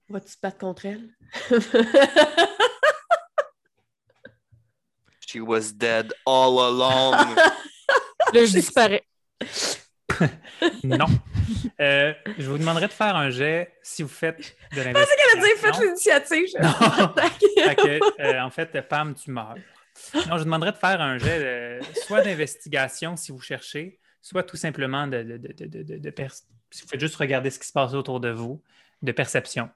[0.10, 1.16] Vas-tu te battre contre elle?
[5.28, 7.36] She was dead all along.
[8.34, 9.06] Là, je disparais.
[10.84, 11.06] Non.
[11.80, 14.38] Euh, je vous demanderais de faire un jet si vous faites
[14.74, 15.84] de Elle a dit, faites l'investigation.
[15.84, 16.46] l'initiative.
[16.48, 17.04] je- Non.
[17.06, 17.34] Attaque.
[17.64, 19.56] Fait que, euh, en fait, Pam, tu meurs.
[20.14, 24.44] Non, je vous demanderais de faire un jet euh, soit d'investigation si vous cherchez, soit
[24.44, 26.34] tout simplement de, de, de, de, de- de pers-
[26.72, 28.62] si vous faites juste regarder ce qui se passe autour de vous,
[29.02, 29.70] de perception.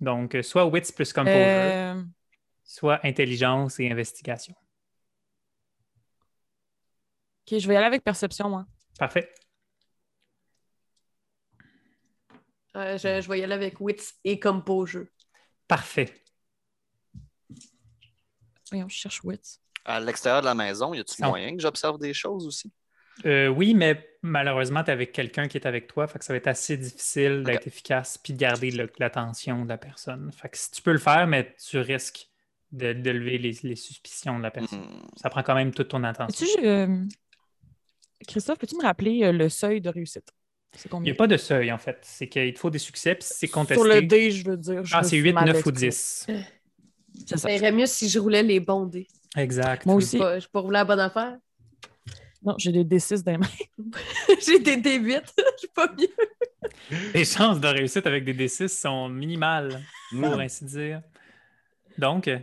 [0.00, 2.04] Donc, soit wits plus composure,
[2.64, 4.54] soit intelligence et investigation.
[7.46, 8.66] Ok, je vais y aller avec perception, moi.
[8.98, 9.32] Parfait.
[12.76, 15.06] Euh, je, je vais y aller avec Wits et Composure.
[15.66, 16.12] Parfait.
[18.70, 19.58] Voyons, je cherche Wits.
[19.84, 21.30] à l'extérieur de la maison, y a-t-il Non.
[21.30, 22.70] moyen que j'observe des choses aussi?
[23.26, 26.32] Euh, oui, mais malheureusement, tu es avec quelqu'un qui est avec toi, fait que ça
[26.32, 30.30] va être assez difficile d'être efficace puis de garder le- l'attention de la personne.
[30.32, 32.28] Fait que si tu peux le faire, mais tu risques
[32.72, 34.80] de, de lever les, les suspicions de la personne.
[34.80, 35.06] Hmm.
[35.16, 36.46] Ça prend quand même toute ton attention.
[36.62, 37.04] Euh,
[38.28, 40.32] Christophe, peux-tu me rappeler euh, le seuil de réussite?
[40.76, 41.98] C'est Il n'y a pas de seuil, en fait.
[42.02, 43.82] C'est qu'il te faut des succès, puis si c'est contesté.
[43.82, 44.84] Sur le dé, je veux dire.
[44.84, 45.90] je ah, c'est suis 8, mal 9 ou exprimée.
[45.90, 46.26] 10.
[46.26, 47.36] C'est ça.
[47.36, 49.08] Ça irait mieux si je roulais les bons dés.
[49.36, 49.84] Exact.
[49.86, 50.18] Moi aussi.
[50.18, 51.36] Pas- Je peux rouler la bonne affaire.
[52.42, 53.46] Non, j'ai des D6 dans les mains.
[54.46, 55.22] J'ai des D8.
[55.36, 56.08] Je suis pas mieux.
[57.12, 61.02] Les chances de réussite avec des D6 sont minimales, pour ainsi dire.
[61.98, 62.38] Donc, euh,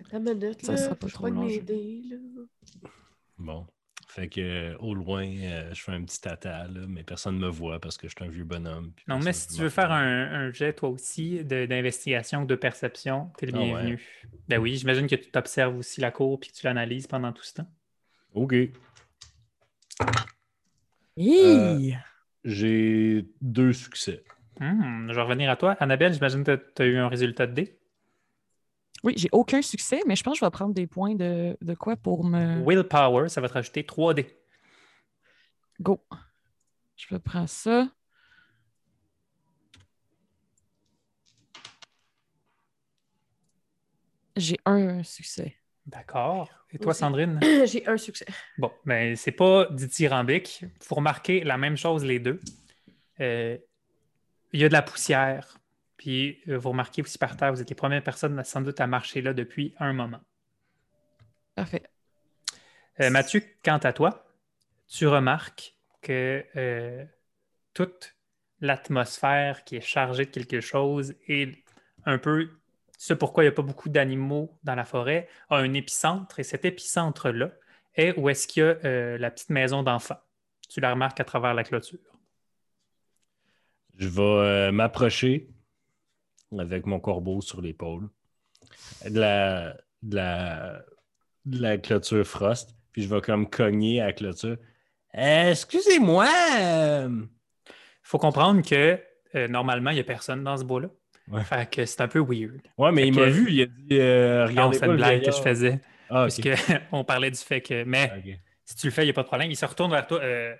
[0.00, 0.78] Attends une minute, Ça là.
[0.78, 2.16] sera pas je trop pogne long, mes dés, là.
[3.36, 3.66] Bon.
[4.14, 7.40] Fait que euh, au loin, euh, je fais un petit tata, là, mais personne ne
[7.40, 8.92] me voit parce que je suis un vieux bonhomme.
[9.08, 12.54] non, mais si tu veux faire un, un jet, toi aussi, de- d'investigation ou de
[12.54, 13.64] perception, t'es le Ah ouais.
[13.64, 14.00] bienvenu.
[14.48, 17.42] Ben oui, j'imagine que tu t'observes aussi la cour puis que tu l'analyses pendant tout
[17.42, 17.70] ce temps.
[18.34, 18.54] OK.
[21.16, 21.96] Hi!
[22.44, 24.22] J'ai deux succès.
[24.60, 25.72] Hmm, je vais revenir à toi.
[25.80, 27.78] Annabelle, j'imagine que tu as eu un résultat de dé.
[29.04, 31.74] Oui, j'ai aucun succès, mais je pense que je vais prendre des points de, de
[31.74, 32.62] quoi pour me.
[32.64, 34.38] Willpower, ça va te rajouter 3 dés.
[35.80, 36.04] Go.
[36.96, 37.88] Je vais prendre ça.
[44.36, 45.56] J'ai un succès.
[45.86, 46.48] D'accord.
[46.70, 47.00] Et toi, Aussi.
[47.00, 47.40] Sandrine?
[47.66, 48.24] J'ai un succès.
[48.56, 50.60] Bon, mais c'est pas dithyrambique.
[50.62, 52.40] Il faut remarquer la même chose les deux.
[53.20, 53.58] Euh,
[54.52, 55.58] il y a de la poussière.
[55.96, 58.86] Puis euh, vous remarquez aussi par terre, vous êtes les premières personnes sans doute à
[58.86, 60.20] marcher là depuis un moment.
[61.54, 61.82] Parfait.
[63.00, 64.26] Euh, Mathieu, quant à toi,
[64.88, 67.04] tu remarques que euh,
[67.74, 68.16] toute
[68.60, 71.64] l'atmosphère qui est chargée de quelque chose et
[72.04, 72.50] un peu
[72.98, 76.44] ce pourquoi il n'y a pas beaucoup d'animaux dans la forêt a un épicentre et
[76.44, 77.50] cet épicentre-là
[77.94, 80.16] est où est-ce qu'il y a euh, la petite maison d'enfant.
[80.68, 81.98] Tu la remarques à travers la clôture.
[83.98, 85.50] Je vais euh, m'approcher
[86.58, 88.08] avec mon corbeau sur l'épaule
[89.08, 90.82] de la, de, la,
[91.46, 94.56] de la clôture Frost, puis je vais comme cogner à la clôture.
[95.16, 96.26] Euh, Excusez-moi!
[96.60, 97.08] euh,
[97.68, 97.72] Il
[98.02, 99.00] faut comprendre que
[99.34, 100.88] euh, normalement, il n'y a personne dans ce bois-là.
[101.28, 101.44] Ouais.
[101.44, 102.60] Fait que c'est un peu weird.
[102.76, 105.30] Ouais, mais Fait il m'a vu, il a dit euh, Regardez c'est une blague que
[105.30, 105.80] je faisais.
[106.10, 106.40] Ah, Parce
[106.90, 107.84] qu'on parlait du fait que.
[107.84, 108.10] Mais
[108.64, 109.50] si tu le fais, il n'y a pas de problème.
[109.50, 110.20] Il se retourne vers toi.
[110.20, 110.54] euh,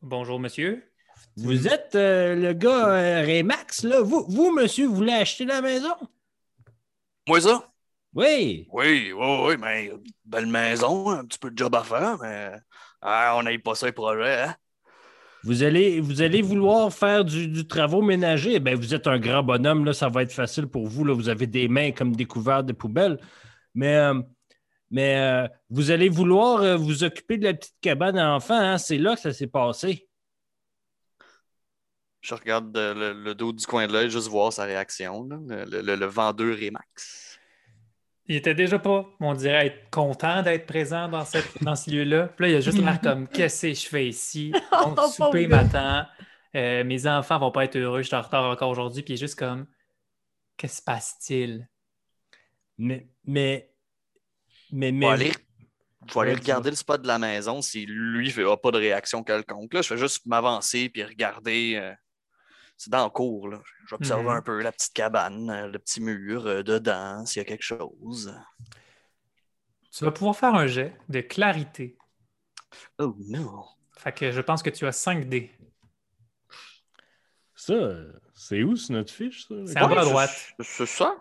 [0.00, 0.91] Bonjour, monsieur.
[1.36, 4.02] Vous êtes euh, le gars euh, Remax, là.
[4.02, 5.94] Vous, vous, monsieur, vous voulez acheter la maison?
[7.26, 7.72] Moi, ça?
[8.14, 8.68] Oui.
[8.70, 9.90] Oui, oui, oui, mais
[10.24, 12.52] belle maison, un petit peu de job à faire, mais
[13.00, 14.54] ah, on n'aille pas ça, les projets, hein?
[15.44, 18.60] Vous allez, vous allez vouloir faire du, du travaux ménager.
[18.60, 21.04] Ben, vous êtes un grand bonhomme, là, ça va être facile pour vous.
[21.04, 21.14] Là.
[21.14, 23.18] Vous avez des mains comme des couverts de poubelles.
[23.74, 24.20] Mais, euh,
[24.92, 28.54] mais vous allez vouloir vous occuper de la petite cabane à enfants.
[28.54, 28.78] hein?
[28.78, 30.06] C'est là que ça s'est passé.
[32.22, 35.38] Je regarde euh, le, le dos du coin de l'œil, juste voir sa réaction, là,
[35.66, 37.38] le, le- le vendeur Remax.
[38.26, 42.28] Il était déjà pas, on dirait, être content d'être présent dans, cette, dans ce lieu-là.
[42.28, 44.52] Puis là, il a juste l'air comme Qu'est-ce que je fais ici?
[44.72, 46.06] Mon Oh, souper m'attend.
[46.54, 49.02] Euh, mes enfants vont pas être heureux, je suis en retard encore aujourd'hui.
[49.02, 49.66] Puis il est juste comme
[50.56, 51.68] Qu'est-ce qui se passe-t-il?
[52.78, 53.68] Mais, mais,
[54.70, 55.06] mais, mais.
[55.06, 55.32] vais aller,
[56.06, 59.24] je vais aller regarder le spot de la maison si lui n'a pas de réaction
[59.24, 59.74] quelconque.
[59.74, 61.74] Là, je fais juste m'avancer puis regarder.
[61.76, 61.92] euh,
[62.82, 63.48] c'est dans le cours.
[63.48, 63.60] Là.
[63.86, 64.28] J'observe Mhm.
[64.36, 67.62] un peu la petite cabane, euh, le petit mur euh, dedans, s'il y a quelque
[67.62, 68.34] chose.
[69.92, 71.96] Tu vas pouvoir faire un jet de clarité.
[72.98, 73.64] Oh non!
[73.98, 75.52] Fait que je pense que tu as 5 dés.
[77.54, 77.74] Ça,
[78.34, 79.54] c'est où, c'est notre fiche, ça?
[79.66, 80.52] C'est en bas à droite.
[80.60, 81.14] C'est ça?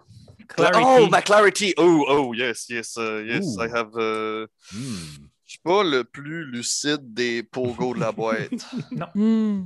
[0.48, 1.04] Clarity.
[1.04, 1.74] Oh, ma clarity!
[1.78, 3.62] Oh, oh, yes, yes, uh, yes, Ooh.
[3.64, 3.92] I have.
[3.96, 5.28] uh, Hmm.
[5.52, 8.52] Je suis pas le plus lucide des pogos de la boîte.
[9.16, 9.64] Hmm.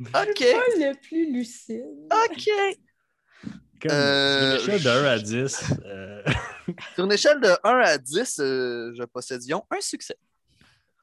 [0.00, 1.84] OK, Pas le plus lucide.
[2.10, 2.48] OK.
[3.80, 5.64] Comme Euh, sur une échelle de 1 à 10.
[5.84, 6.22] euh,
[6.96, 10.16] Sur une échelle de 1 à 10, euh, je possédions un succès.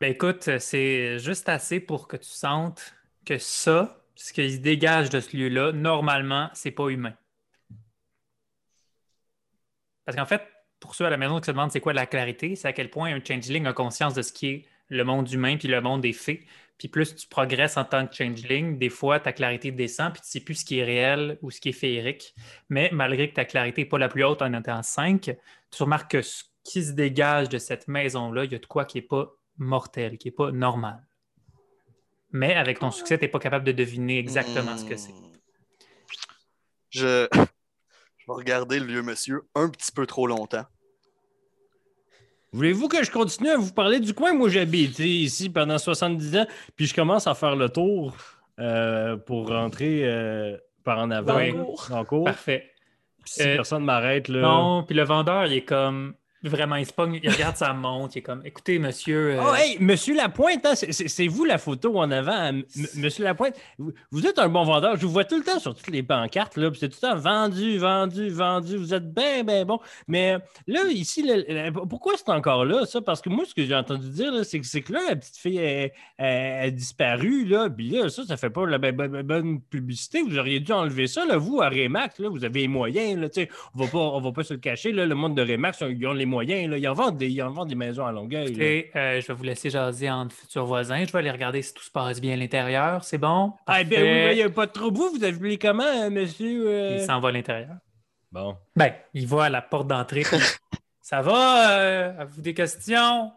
[0.02, 2.94] Ben écoute, c'est juste assez pour que tu sentes
[3.26, 7.14] que ça, ce qui se dégage de ce lieu-là, normalement, c'est pas humain.
[10.04, 10.42] Parce qu'en fait,
[10.86, 12.90] pour ceux à la maison qui se demandent c'est quoi la clarité, c'est à quel
[12.90, 16.02] point un changeling a conscience de ce qui est le monde humain puis le monde
[16.02, 16.46] des fées.
[16.78, 20.30] Puis plus tu progresses en tant que changeling, des fois ta clarité descend puis tu
[20.30, 22.36] sais plus ce qui est réel ou ce qui est féerique.
[22.70, 25.22] Mais malgré que ta clarité n'est pas la plus haute en étant 5,
[25.72, 28.86] tu remarques que ce qui se dégage de cette maison-là, il y a de quoi
[28.86, 31.02] qui n'est pas mortel, qui n'est pas normal.
[32.32, 35.14] Mais avec ton succès, tu n'es pas capable de deviner exactement ce que c'est.
[35.14, 35.32] Hmm.
[36.90, 37.28] Je...
[37.34, 40.66] je vais regarder le vieux monsieur un petit peu trop longtemps.
[42.56, 44.34] Voulez-vous que je continue à vous parler du coin?
[44.34, 46.46] Moi, j'ai habité ici pendant 70 ans,
[46.78, 48.16] puis je commence à faire le tour
[48.62, 51.40] euh, pour rentrer euh, par en avant Dans
[52.00, 52.24] le cours.
[52.24, 52.72] Parfait.
[53.24, 54.40] Puis si Euh, personne m'arrête, là.
[54.40, 56.14] Non, puis le vendeur, il est comme
[56.50, 59.32] vraiment, il se pogne, il regarde sa montre, il est comme écoutez, monsieur.
[59.40, 62.52] euh, Oh, hey, Monsieur Lapointe, hein, c'est- vous la photo en avant.
[62.96, 64.96] Monsieur Lapointe, vous, vous êtes un bon vendeur.
[64.98, 66.58] Je vous vois tout le temps sur toutes les pancartes.
[66.58, 68.78] là, C'est tout le temps vendu, vendu, vendu.
[68.78, 69.80] Vous êtes bien, bien bon.
[70.08, 70.38] Mais
[70.68, 71.28] là, ici,
[71.90, 73.02] pourquoi c'est encore là, ça?
[73.02, 75.58] Parce que moi, ce que j'ai entendu dire, c'est que, que là, la petite fille
[75.58, 77.46] est- est disparue.
[77.46, 80.22] Là, puis là, ça, ça fait pas la bonne, bonne- bonne publicité.
[80.22, 81.26] Vous auriez dû enlever ça.
[81.26, 83.20] Là, vous, à Remax, là, vous avez les moyens.
[83.20, 83.28] Là,
[83.76, 84.92] on va pas, on va pas se le cacher.
[84.92, 86.35] Là, le monde de Remax, ils ont les moyens.
[86.42, 88.50] Là, ils, en vendent des, ils en vendent des maisons à Longueuil.
[88.50, 91.04] écoutez, euh, je vais vous laisser jaser entre futurs voisins.
[91.06, 93.04] Je vais aller regarder si tout se passe bien à l'intérieur.
[93.04, 93.54] C'est bon?
[93.68, 94.98] Ah, ben oui, il n'y a pas de trouble.
[94.98, 96.68] Vous, vous avez comment, euh, monsieur?
[96.68, 96.98] euh?
[97.00, 97.76] Il s'en va à l'intérieur.
[98.32, 98.58] Bon.
[98.76, 100.24] Ben, il va à la porte d'entrée.
[101.02, 101.72] Ça va?
[101.80, 103.32] euh, Avez-vous des questions?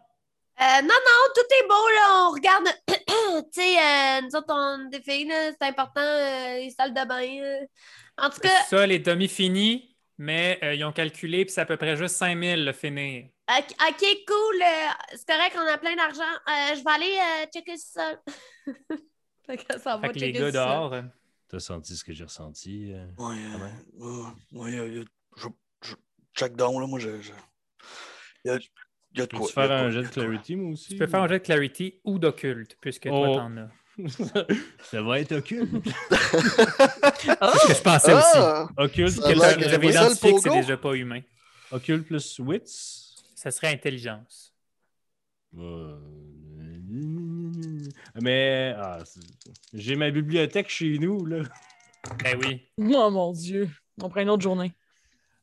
[0.60, 2.26] Euh, non, non, tout est beau, là.
[2.28, 2.66] On regarde.
[2.88, 7.06] tu sais, euh, nous autres, on des filles, là, c'est important, euh, les salles de
[7.06, 7.22] bain.
[7.44, 7.66] euh.
[8.20, 11.66] En tout cas, Ça, les demi finis, mais euh, ils ont calculé, puis c'est à
[11.66, 13.26] peu près juste 5000 le finir.
[13.48, 14.62] ok, cool.
[14.62, 16.20] euh, c'est correct, on a plein d'argent.
[16.22, 18.20] Euh, je vais aller euh, checker ça.
[19.46, 20.92] fait que ça va Fait que les gars dehors.
[20.92, 21.02] euh,
[21.48, 22.92] T'as senti ce que j'ai ressenti?
[22.92, 23.06] euh?
[23.18, 25.04] Ah euh, euh, ouais, euh,
[25.36, 25.48] je,
[25.82, 25.94] je,
[26.36, 27.20] check down, là, moi, je.
[27.22, 27.32] je-
[28.44, 28.58] Il y a,
[29.14, 29.48] il y a de quoi.
[29.48, 30.90] Faire un jet de clarity, moi aussi?
[30.90, 33.34] Tu peux faire un jet de clarity ou d'occulte, puisque toi, Oh.
[33.36, 33.68] t'en as.
[34.82, 35.70] Ça va être occulte.
[36.10, 38.24] C'est ce que je pensais aussi.
[38.36, 38.68] Ah!
[38.76, 40.50] occulte, Ça a Que quel- l'air tu que avais c'est ça, le identifié que c'est
[40.60, 41.20] déjà pas humain.
[41.70, 43.14] occulte plus wits?
[43.34, 44.54] Ça serait intelligence.
[45.58, 45.96] Euh,
[48.22, 48.98] Mais ah,
[49.72, 51.42] j'ai ma bibliothèque chez nous, là.
[52.22, 52.62] Ben oui.
[52.78, 53.68] Oh mon Dieu.
[54.02, 54.72] On prend une autre journée.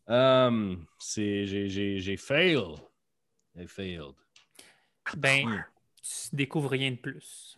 [0.09, 2.59] Euh, c'est, j'ai, j'ai, j'ai fail.
[3.55, 4.13] J'ai failed.
[5.17, 5.63] Ben,
[6.01, 7.57] tu découvres rien de plus.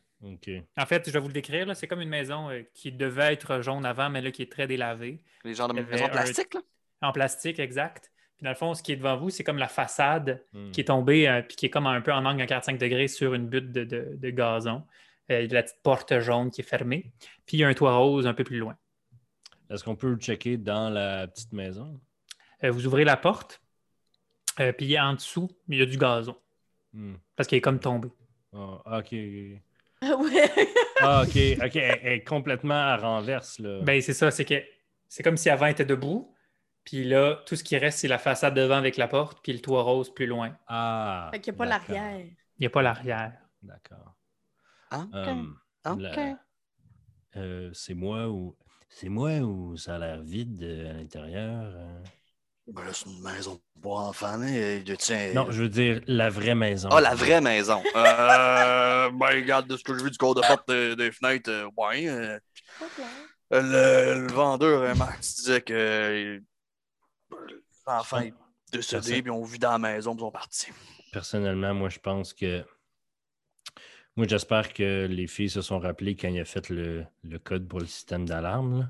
[0.77, 1.65] En fait, je vais vous le décrire.
[1.65, 4.51] là, C'est comme une maison euh, qui devait être jaune avant, mais là, qui est
[4.51, 5.21] très délavée.
[5.43, 6.61] Les genres de maisons un- plastiques, là?
[7.01, 8.11] En plastique, exact.
[8.37, 10.71] Puis dans le fond, ce qui est devant vous, c'est comme la façade Hmm.
[10.71, 13.07] qui est tombée, euh, puis qui est comme un peu en angle à 45 degrés
[13.07, 14.83] sur une butte de, de- de gazon.
[15.31, 17.11] Euh, il y a la petite porte jaune qui est fermée.
[17.45, 18.77] Puis il y a un toit rose un peu plus loin.
[19.69, 21.99] Est-ce qu'on peut le checker dans la petite maison?
[22.63, 23.61] Euh, vous ouvrez la porte,
[24.59, 26.35] euh, puis en dessous, il y a du gazon.
[26.93, 27.15] Hmm.
[27.35, 28.09] Parce qu'il est comme tombé.
[28.53, 29.13] Ah, OK.
[30.19, 30.49] ouais.
[31.01, 31.29] Ah, OK.
[31.63, 31.75] OK.
[31.75, 33.81] Elle, elle est complètement à renverse, là.
[33.83, 34.63] Ben, c'est ça, c'est que
[35.07, 36.33] c'est comme si avant elle était debout.
[36.83, 39.59] Puis là, tout ce qui reste, c'est la façade devant avec la porte, puis le
[39.59, 40.57] toit rose plus loin.
[40.67, 41.29] ah.
[41.33, 42.19] Fait qu'il n'y a pas l'arrière.
[42.19, 43.33] Il n'y a pas l'arrière.
[43.61, 44.15] D'accord.
[44.91, 45.43] Ah, Euh,
[45.89, 45.99] OK.
[45.99, 46.37] la-
[47.35, 48.55] euh, c'est moi ou
[48.89, 51.73] c'est moi ou ça a l'air vide euh, à l'intérieur?
[51.75, 52.03] euh?
[52.67, 54.39] Ben là, c'est une maison pour enfants.
[54.99, 56.89] tiens, Non, je veux dire la vraie maison.
[56.91, 57.81] Ah, la vraie maison.
[57.95, 61.49] Euh, ben, regarde, de ce que j'ai vu du corps de porte des, des fenêtres,
[61.49, 62.07] euh, ouais.
[62.09, 62.39] euh,
[63.51, 66.41] le, le vendeur, euh, Max, disait que
[67.85, 68.33] l'enfant est
[68.73, 70.67] décédé, puis on vit dans la maison, puis ils sont partis.
[71.13, 72.65] Personnellement, moi, je pense que.
[74.17, 77.67] Moi, j'espère que les filles se sont rappelées quand il a fait le, le code
[77.67, 78.89] pour le système d'alarme.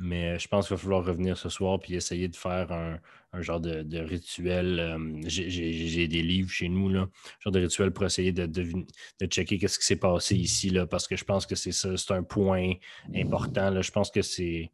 [0.00, 2.98] Mais euh, je pense qu'il va falloir revenir ce soir puis essayer de faire un,
[3.32, 4.78] un genre de, de rituel.
[4.78, 7.08] euh, j'ai- des livres chez nous, là,
[7.40, 8.84] genre de rituel pour essayer de, devin-
[9.20, 11.96] de checker qu'est-ce qui s'est passé ici, là, parce que je pense que c'est ça,
[11.96, 12.72] c'est un point
[13.14, 13.70] important.
[13.70, 13.82] Là.
[13.82, 14.70] Je pense que c'est.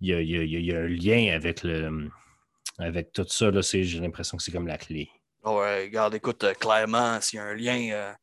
[0.00, 2.08] Il y a, y a- un lien avec le
[2.78, 3.50] avec tout ça.
[3.60, 5.10] J'ai l'impression que c'est comme la clé.
[5.44, 8.14] Ouais, regarde, écoute, euh, clairement, s'il y a un lien,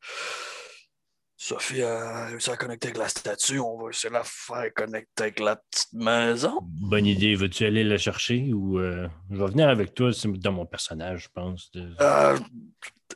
[1.40, 5.22] Sophie a réussi à connecter avec la statue, on va essayer de la faire connecter
[5.22, 6.58] avec la petite maison.
[6.62, 7.36] Bonne idée.
[7.36, 11.22] Veux-tu aller la chercher ou euh, je vais venir avec toi c'est dans mon personnage,
[11.24, 11.70] je pense.
[11.70, 12.36] de- Euh,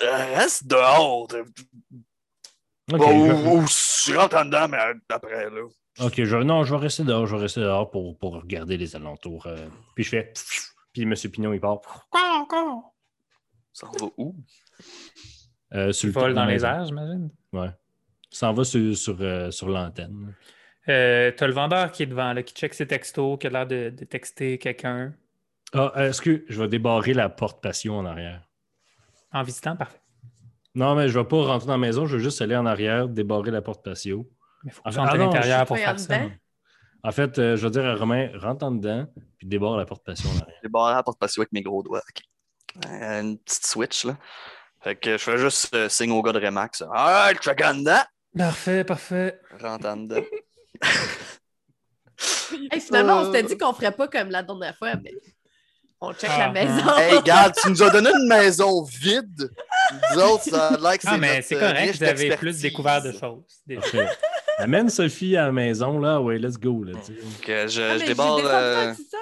[0.00, 1.26] reste dehors.
[1.26, 1.40] t'es-
[2.92, 3.32] Ok, Bon, je...
[3.32, 5.62] ou, ou je rentre en dedans, mais après, là.
[6.00, 7.26] ok, je- non, je vais rester dehors.
[7.26, 9.46] Je vais rester dehors pour, pour regarder les alentours.
[9.48, 9.66] euh.
[9.96, 10.32] Puis je fais.
[10.92, 11.14] Puis M.
[11.14, 11.80] Pignon, il part.
[13.72, 14.36] Ça va où?
[15.74, 17.30] Euh, sur le de dans les airs, j'imagine.
[17.52, 17.70] Ouais.
[18.32, 20.34] S'en va sur, sur, euh, sur l'antenne.
[20.88, 23.66] Euh, T'as le vendeur qui est devant, là, qui check ses textos, qui a l'air
[23.66, 25.12] de, de texter quelqu'un
[25.74, 28.42] Ah, euh, est-ce que je vais débarrer la porte patio en arrière?
[29.34, 29.76] en visitant.
[29.76, 30.00] Parfait.
[30.74, 32.04] Non, mais je vais pas rentrer dans la maison.
[32.06, 34.28] Je vais juste aller en arrière, débarrer la porte patio.
[34.64, 36.18] Mais il faut que Ah, tu rentres ah à l'intérieur je- pour faire ça.
[37.04, 39.06] En fait, euh, je vais dire à Romain, rentre en dedans,
[39.38, 40.56] puis débarre la porte patio en arrière.
[40.62, 42.02] J'ai barré la porte patio avec mes gros doigts.
[42.86, 44.16] Euh, Une petite switch, là.
[44.82, 46.82] Fait que je fais juste euh, signe au gars de Remax.
[46.82, 48.02] Alright, check en dedans.
[48.36, 49.40] Parfait, parfait.
[49.60, 50.22] Rentre en dedans.
[52.70, 55.12] Hey, finalement, on s'était dit qu'on ferait pas comme la dernière fois, mais
[56.00, 56.96] on check Ah, la maison.
[56.98, 59.50] hey, regarde, tu nous as donné une maison vide.
[60.14, 62.60] Nous autres, ça a l'air que c'est Ah, mais c'est euh, correct, vous avez plus
[62.60, 63.42] découvert de choses.
[64.58, 66.20] Amène Sophie à la maison, là.
[66.20, 66.84] Ouais, let's go.
[66.84, 69.18] Là, tu je, Ah, je descendu euh, sous-sol.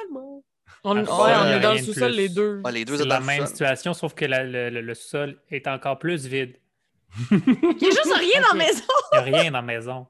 [0.83, 2.61] On, Ah, ouais, est dans le sous-sol, les deux.
[2.65, 3.49] ah, les deux C'est la même sous-sol.
[3.49, 6.57] situation, sauf que la- le, le- le sol est encore plus vide.
[7.31, 8.85] Il y a juste rien dans la maison.
[9.13, 10.07] Il n'y a rien dans la maison.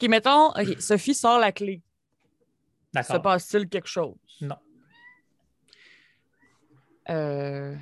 [0.00, 1.80] OK, mettons, OK, Sophie sort la clé.
[2.92, 3.22] Se D'accord.
[3.22, 4.16] passe-t-il quelque chose?
[4.40, 4.56] Non.
[7.10, 7.76] Euh...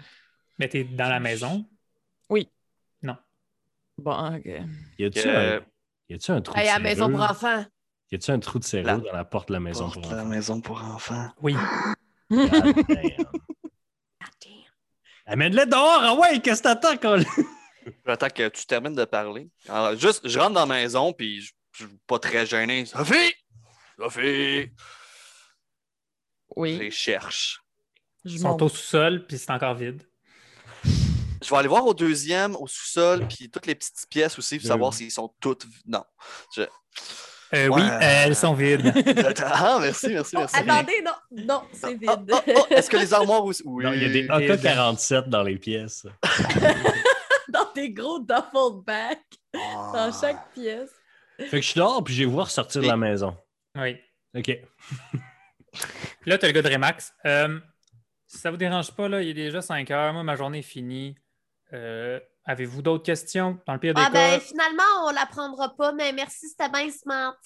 [0.59, 1.67] Mais tu es dans la maison?
[3.99, 4.47] Bon, OK.
[4.99, 5.65] Y a-tu Euh, un,
[6.09, 7.31] y a-tu un trou Hey, de à la maison pour serrure?
[7.31, 7.65] enfants.
[8.11, 10.03] Y a-tu un trou de serrure La dans la porte de la maison porte pour
[10.11, 10.29] de la enfants?
[10.31, 11.29] maison pour enfants.
[11.43, 11.55] Oui.
[12.31, 12.51] God
[12.89, 13.27] damn.
[15.27, 16.01] Amène-le dehors!
[16.03, 17.23] Ah ouais, qu'est-ce que t'attends?
[18.07, 19.49] J'attends que tu termines de parler.
[19.69, 22.85] Alors, juste, je rentre dans la maison, puis je je suis pas très gêné.
[22.85, 23.33] Sophie!
[23.99, 24.65] Sophie!
[24.65, 24.69] Je
[26.55, 27.63] Oui, les cherche.
[28.27, 28.63] je Ils sont monte.
[28.63, 30.03] au sous-sol, puis c'est encore vide.
[30.85, 34.69] Je vais aller voir au deuxième, au sous-sol, puis toutes les petites pièces aussi, pour
[34.69, 35.67] savoir s'ils sont toutes.
[35.87, 36.05] Non.
[36.55, 36.63] Je-
[37.55, 37.91] Euh, Oui, Ouais.
[37.91, 38.93] euh, elles sont vides.
[39.45, 40.57] Ah, merci, merci, merci.
[40.57, 41.13] Attendez, non,
[41.45, 42.31] non, c'est vide.
[42.33, 43.63] ah, ah, Est-ce que les armoires aussi?
[43.65, 43.85] Oui.
[43.85, 46.07] Non, il y a des AK-47 dans les pièces.
[47.75, 49.19] des gros duffel bags
[49.55, 49.93] Ah.
[49.95, 50.91] dans chaque pièce.
[51.39, 53.37] Fait que je suis dehors, puis je vais voir sortir de la maison.
[53.77, 53.97] Oui.
[54.37, 54.49] OK.
[56.27, 57.13] Là, tu as le gars de Remax.
[57.27, 57.59] Euh,
[58.27, 60.13] si ça vous dérange pas, là, il est déjà 5 heures.
[60.13, 61.17] Moi, ma journée est finie.
[61.73, 63.59] Euh, Avez-vous d'autres questions?
[63.67, 64.11] Dans le pire des Ah cas?
[64.13, 67.37] ben finalement, on la prendra pas, mais merci, c'était bien smart.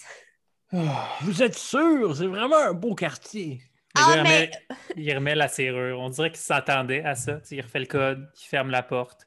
[1.20, 2.16] Vous êtes sûr?
[2.16, 3.60] C'est vraiment un beau quartier.
[3.94, 4.50] Ah, il mais- remet-
[4.96, 6.00] il remet la serrure.
[6.00, 7.40] On dirait qu'il s'attendait à ça.
[7.50, 9.25] Il refait le code, il ferme la porte.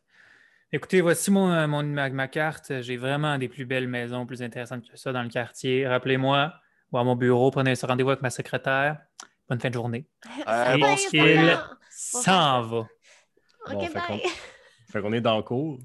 [0.72, 2.82] Écoutez, voici mon, euh, mon- ma, ma carte.
[2.82, 5.88] J'ai vraiment des plus belles maisons, plus intéressantes que ça dans le quartier.
[5.88, 6.54] Rappelez-moi,
[6.92, 9.00] ou à mon bureau, prenez ce rendez-vous avec ma secrétaire.
[9.50, 10.06] Bonne fin de journée.
[10.48, 11.58] Euh, Et bon, il
[11.90, 12.68] s'en va.
[12.68, 12.88] Bon,
[13.76, 14.22] Ok, fait bye.
[14.92, 15.80] Fait qu'on est dans le cours.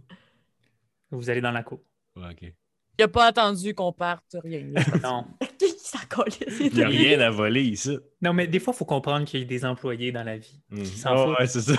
[1.11, 1.81] Vous allez dans la cour.
[2.17, 2.53] Ouais, OK.
[2.99, 4.65] Il a pas attendu qu'on parte, rien.
[5.03, 5.27] Non.
[5.59, 6.61] Qui s'en calisse?
[6.61, 7.99] Il n'y a rien à voler ici.
[8.23, 10.61] Non, mais des fois, il faut comprendre qu'il y a des employés dans la vie.
[10.97, 11.39] S'en Ah foutent.
[11.39, 11.75] ouais, c'est ça.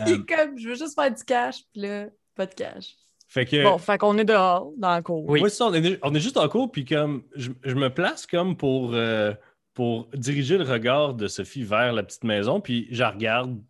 [0.06, 2.96] Il est comme, je veux juste faire du cash, puis là, pas de cash.
[3.26, 3.62] Fait que.
[3.62, 5.24] Bon, fait qu'on est dehors, dans la cour.
[5.28, 5.40] Oui.
[5.40, 7.92] Ouais, c'est ça, on, est, on est juste en cours, puis comme je, je me
[7.92, 9.34] place comme pour, euh,
[9.74, 13.62] pour diriger le regard de Sophie vers la petite maison, puis je la regarde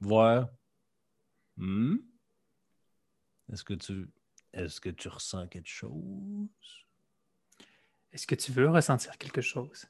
[0.00, 0.48] voir.
[1.56, 1.96] Hmm?
[3.52, 4.08] Est-ce que tu
[4.52, 6.48] est-ce que tu ressens quelque chose?
[8.12, 9.86] Est-ce que tu veux ressentir quelque chose?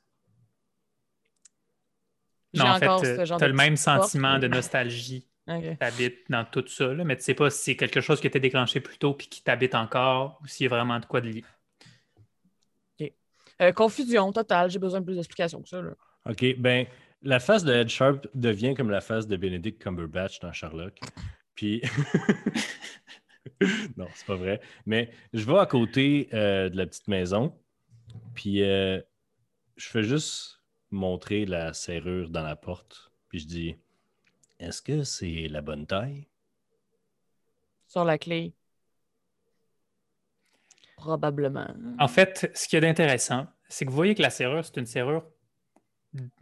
[2.53, 5.63] Non, en fait, genre tu as le même sentiment mais- de nostalgie Ok.
[5.63, 8.27] qui t'habite dans tout ça, là, mais tu sais pas si c'est quelque chose qui
[8.27, 11.21] était déclenché plus tôt puis qui t'habite encore ou s'il y a vraiment de quoi
[11.21, 11.45] de lié.
[13.61, 15.83] Euh, confusion totale, j'ai besoin de plus d'explications que ça.
[15.83, 15.91] là.
[16.27, 16.87] OK, ben,
[17.23, 20.99] la face de Ed Sharp devient comme la face de Benedict Cumberbatch dans Sherlock.
[21.55, 21.83] Puis.
[23.97, 24.61] non, c'est pas vrai.
[24.87, 27.55] Mais je vais à côté euh, de la petite maison,
[28.35, 29.01] puis euh,
[29.77, 33.77] je fais juste montrer la serrure dans la porte, puis je dis
[34.61, 36.29] Est-ce que c'est la bonne taille?
[37.89, 38.53] Sur la clé.
[40.97, 41.67] Probablement.
[41.99, 44.77] En fait, ce qu'il y a d'intéressant, c'est que vous voyez que la serrure, c'est
[44.77, 45.27] une serrure,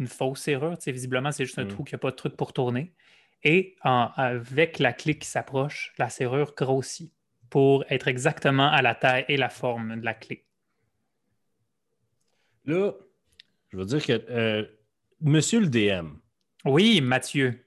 [0.00, 0.76] une fausse serrure.
[0.78, 1.68] Tu sais, visiblement, c'est juste un Mm.
[1.68, 2.92] trou qui n'a pas de truc pour tourner.
[3.44, 7.12] Et en- avec la clé qui s'approche, la serrure grossit
[7.50, 10.44] pour être exactement à la taille et la forme de la clé.
[12.64, 12.92] Là,
[13.68, 14.66] je veux dire que euh,
[15.20, 16.18] Monsieur le DM,
[16.64, 17.64] Oui, Mathieu.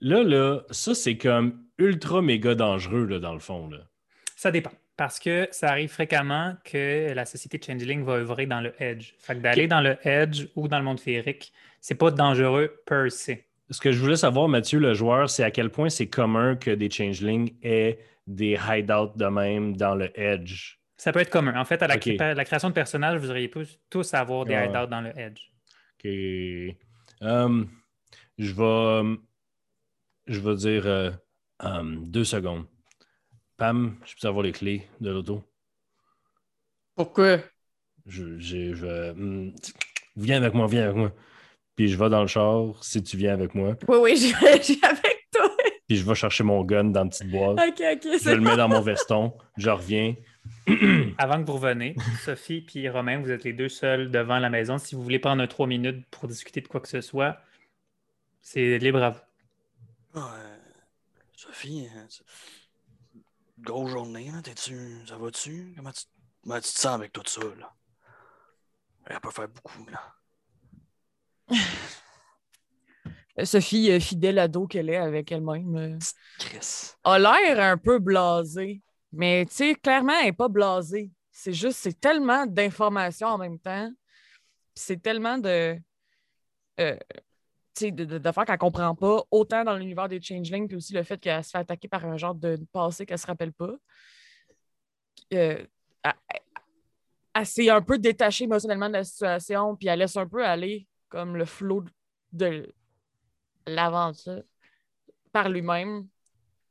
[0.00, 3.68] Là, là, ça, c'est comme ultra méga dangereux, là, dans le fond.
[3.68, 3.78] Là.
[4.34, 4.72] Ça dépend.
[4.96, 9.12] Parce que ça arrive fréquemment que la société Changeling va œuvrer dans le Edge.
[9.18, 13.10] Fait que d'aller dans le Edge ou dans le monde féerique, c'est pas dangereux per
[13.10, 13.32] se.
[13.68, 16.70] Ce que je voulais savoir, Mathieu, le joueur, c'est à quel point c'est commun que
[16.70, 20.76] des changelings aient des hideouts de même dans le Edge?
[20.96, 21.58] Ça peut être commun.
[21.60, 23.50] En fait, à la, création de personnages, vous auriez
[23.90, 24.66] tous, à avoir des Ouais.
[24.66, 25.50] hideouts dans le Edge.
[25.98, 26.76] OK.
[27.20, 27.68] Um,
[28.38, 29.18] je vais.
[30.26, 31.10] Je vais dire euh,
[31.60, 32.66] um, deux secondes.
[33.56, 35.42] Pam, je peux avoir les clés de l'auto?
[36.94, 37.38] Pourquoi?
[38.06, 39.54] Je, je, je- hum,
[40.16, 41.12] viens avec moi, viens avec moi.
[41.74, 43.76] Puis je vais dans le char si tu viens avec moi.
[43.88, 45.48] Oui, oui, j'ai j'ai avec toi.
[45.86, 47.58] Puis je vais chercher mon gun dans une petite boîte.
[47.58, 49.32] Ok, ok, Je le mets dans mon veston.
[49.56, 50.14] Je reviens.
[51.18, 54.78] Avant que vous reveniez, Sophie et Romain, vous êtes les deux seuls devant la maison.
[54.78, 57.40] Si vous voulez prendre un trois minutes pour discuter de quoi que ce soit,
[58.40, 59.20] c'est libre à vous.
[61.36, 62.24] Sophie, hein, c'est-
[63.58, 65.06] grosse journée, hein, t'es-tu.
[65.06, 65.72] Ça va-tu?
[65.76, 66.04] Comment tu...
[66.42, 67.72] comment tu te sens avec tout ça, là?
[69.06, 70.14] Elle peut faire beaucoup, là.
[73.38, 75.98] Euh, Sophie, euh, fidèle ado qu'elle est avec elle-même, euh,
[76.38, 76.92] Chris.
[77.04, 78.80] a l'air un peu blasée.
[79.12, 81.10] Mais tu sais, clairement, elle n'est pas blasée.
[81.32, 83.90] C'est juste, c'est tellement d'informations en même temps.
[84.74, 85.78] C'est tellement de.
[86.80, 86.96] euh,
[87.80, 91.02] de, de, d'affaires qu'elle ne comprend pas, autant dans l'univers des Changelings, puis aussi le
[91.02, 93.74] fait qu'elle se fait attaquer par un genre de passé qu'elle ne se rappelle pas.
[95.34, 95.64] Euh,
[96.02, 96.12] elle,
[97.34, 100.86] elle s'est un peu détachée émotionnellement de la situation, puis elle laisse un peu aller
[101.08, 101.84] comme le flot
[102.32, 102.72] de
[103.66, 104.42] l'aventure
[105.32, 106.06] par lui-même,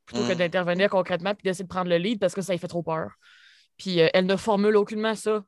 [0.05, 0.37] plutôt que Mm.
[0.37, 3.11] d'intervenir concrètement puis d'essayer de prendre le lead parce que ça lui fait trop peur.
[3.77, 5.43] Puis euh, elle ne formule aucunement ça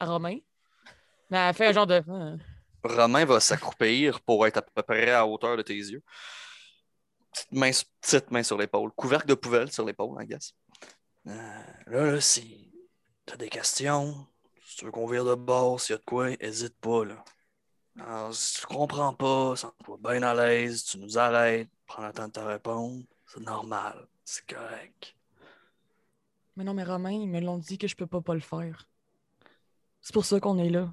[0.00, 0.38] à Romain.
[1.30, 2.02] Mais elle fait un genre de.
[2.84, 6.02] Romain va s'accroupir pour être à peu près à hauteur de tes yeux.
[7.32, 7.70] Petite main,
[8.00, 8.90] petite main sur l'épaule.
[8.92, 10.54] Couvercle de poubelle sur l'épaule, I guess.
[11.28, 12.72] Euh, là, là, si
[13.24, 14.26] t'as des questions,
[14.66, 17.24] si tu veux qu'on vire de bord, s'il y a de quoi, hésite pas, là.
[18.00, 22.26] Alors, si tu comprends pas, sens-toi bien à l'aise, tu nous arrêtes, prends le temps
[22.26, 25.14] de te répondre, c'est normal, c'est correct.
[26.56, 28.88] Mais non, mais Romain, ils me l'ont dit que je peux pas pas le faire.
[30.00, 30.92] C'est pour ça qu'on est là.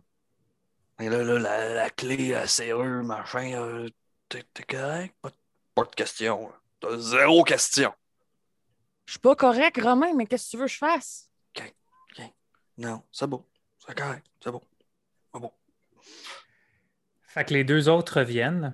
[1.00, 3.88] Et là, là, la, la clé, la serrure, machin, euh,
[4.28, 5.16] t'es correct?
[5.22, 5.36] Pas, de-
[5.76, 6.52] pas de question.
[6.80, 7.93] T'as zéro question.
[9.06, 11.30] Je suis pas correct, Romain, mais qu'est-ce que tu veux que je fasse?
[12.78, 13.45] Non, c'est beau.
[13.86, 14.26] C'est correct.
[14.41, 14.64] C'est beau.
[15.34, 15.54] C'est beau.
[17.24, 18.74] Fait que les deux autres reviennent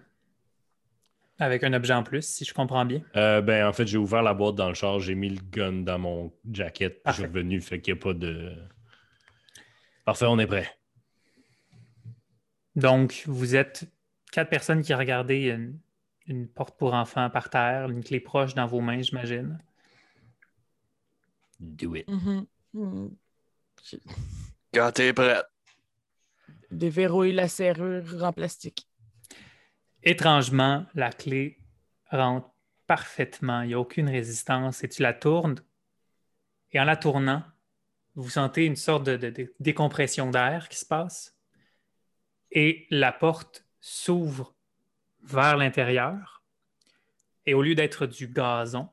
[1.39, 3.01] avec un objet en plus, si je comprends bien.
[3.15, 5.83] Euh, ben, en fait, j'ai ouvert la boîte dans le char, j'ai mis le gun
[5.83, 8.55] dans mon jacket, puis je suis revenu, fait qu'il n'y a pas de.
[10.05, 10.69] Parfait, on est prêt.
[12.75, 13.85] Donc, vous êtes
[14.31, 15.79] quatre personnes qui regardez une,
[16.27, 19.57] une porte pour enfants par terre, une clé proche dans vos mains, j'imagine.
[21.59, 22.07] Do it.
[22.09, 22.45] Mhm.
[22.73, 23.07] Hmm.
[24.73, 25.45] Quand t'es prête.
[26.71, 28.87] Déverrouiller la serrure en plastique.
[30.03, 31.57] Étrangement, la clé
[32.11, 32.49] rentre
[32.85, 33.61] parfaitement.
[33.61, 35.55] Il n'y a aucune résistance et tu la tournes.
[36.71, 37.43] Et en la tournant,
[38.15, 41.34] vous sentez une sorte de, de- de décompression d'air qui se passe.
[42.55, 44.55] Et la porte s'ouvre
[45.23, 46.41] vers l'intérieur.
[47.45, 48.89] Et au lieu d'être du gazon,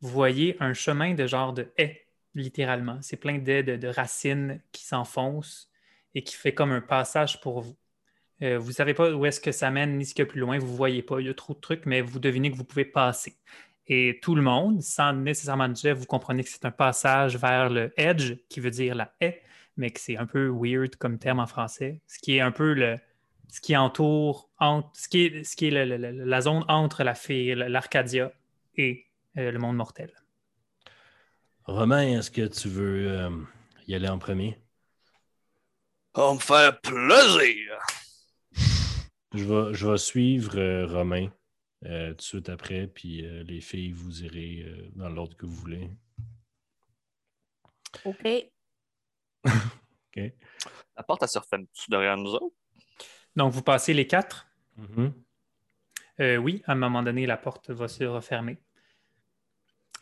[0.00, 2.98] vous voyez un chemin de genre de haie, littéralement.
[3.02, 5.68] C'est plein d'aies, de, racines qui s'enfoncent
[6.14, 7.76] et qui fait comme un passage pour vous.
[8.42, 10.30] Euh, vous ne savez pas où est-ce que ça mène ni ce qu'il y a
[10.30, 12.50] plus loin, vous ne voyez pas, il y a trop de trucs, mais vous devinez
[12.50, 13.36] que vous pouvez passer.
[13.86, 17.92] Et tout le monde, sans nécessairement dire, vous comprenez que c'est un passage vers le
[17.96, 19.42] edge, qui veut dire la haie,
[19.80, 22.74] mais que c'est un peu weird comme terme en français, ce qui est un peu
[22.74, 22.98] le,
[23.48, 26.64] ce qui entoure, entre- ce qui est, ce qui est le- le- le- la zone
[26.68, 28.30] entre la fée, l'Arcadia
[28.76, 29.06] et
[29.38, 30.12] euh, le monde mortel.
[31.64, 33.30] Romain, est-ce que tu veux euh,
[33.88, 34.58] y aller en premier?
[36.14, 37.78] Ça va me faire plaisir.
[39.32, 41.28] Je vais, je vais suivre euh, Romain
[41.86, 45.46] euh, tout de suite après, puis euh, les filles, vous irez euh, dans l'ordre que
[45.46, 45.88] vous voulez.
[48.04, 48.26] OK.
[49.46, 50.22] OK?
[50.96, 52.54] La porte, elle se referme-tu derrière nous autres?
[53.36, 54.46] Donc, vous passez les quatre?
[54.76, 55.12] Mhm.
[56.20, 58.58] Euh, oui, à un moment donné, la porte va se refermer.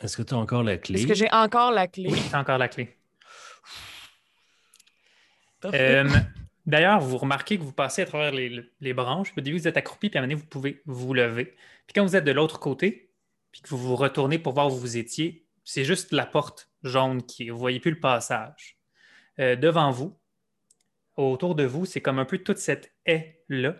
[0.00, 0.98] Est-ce que tu as encore la clé?
[0.98, 2.08] Est-ce que j'ai encore la clé?
[2.10, 2.96] Oui, c'est encore la clé.
[5.64, 6.08] Euh,
[6.66, 9.32] D'ailleurs, vous remarquez que vous passez à travers les, les branches.
[9.36, 11.56] Au début, vous êtes accroupi, puis à un moment donné, vous pouvez vous lever.
[11.86, 13.10] Puis quand vous êtes de l'autre côté,
[13.50, 17.22] puis que vous vous retournez pour voir où vous étiez, c'est juste la porte jaune
[17.24, 17.50] qui est.
[17.50, 18.77] Vous ne voyez plus le passage.
[19.40, 20.18] Euh, devant vous,
[21.16, 23.74] autour de vous, c'est comme un peu toute cette haie-là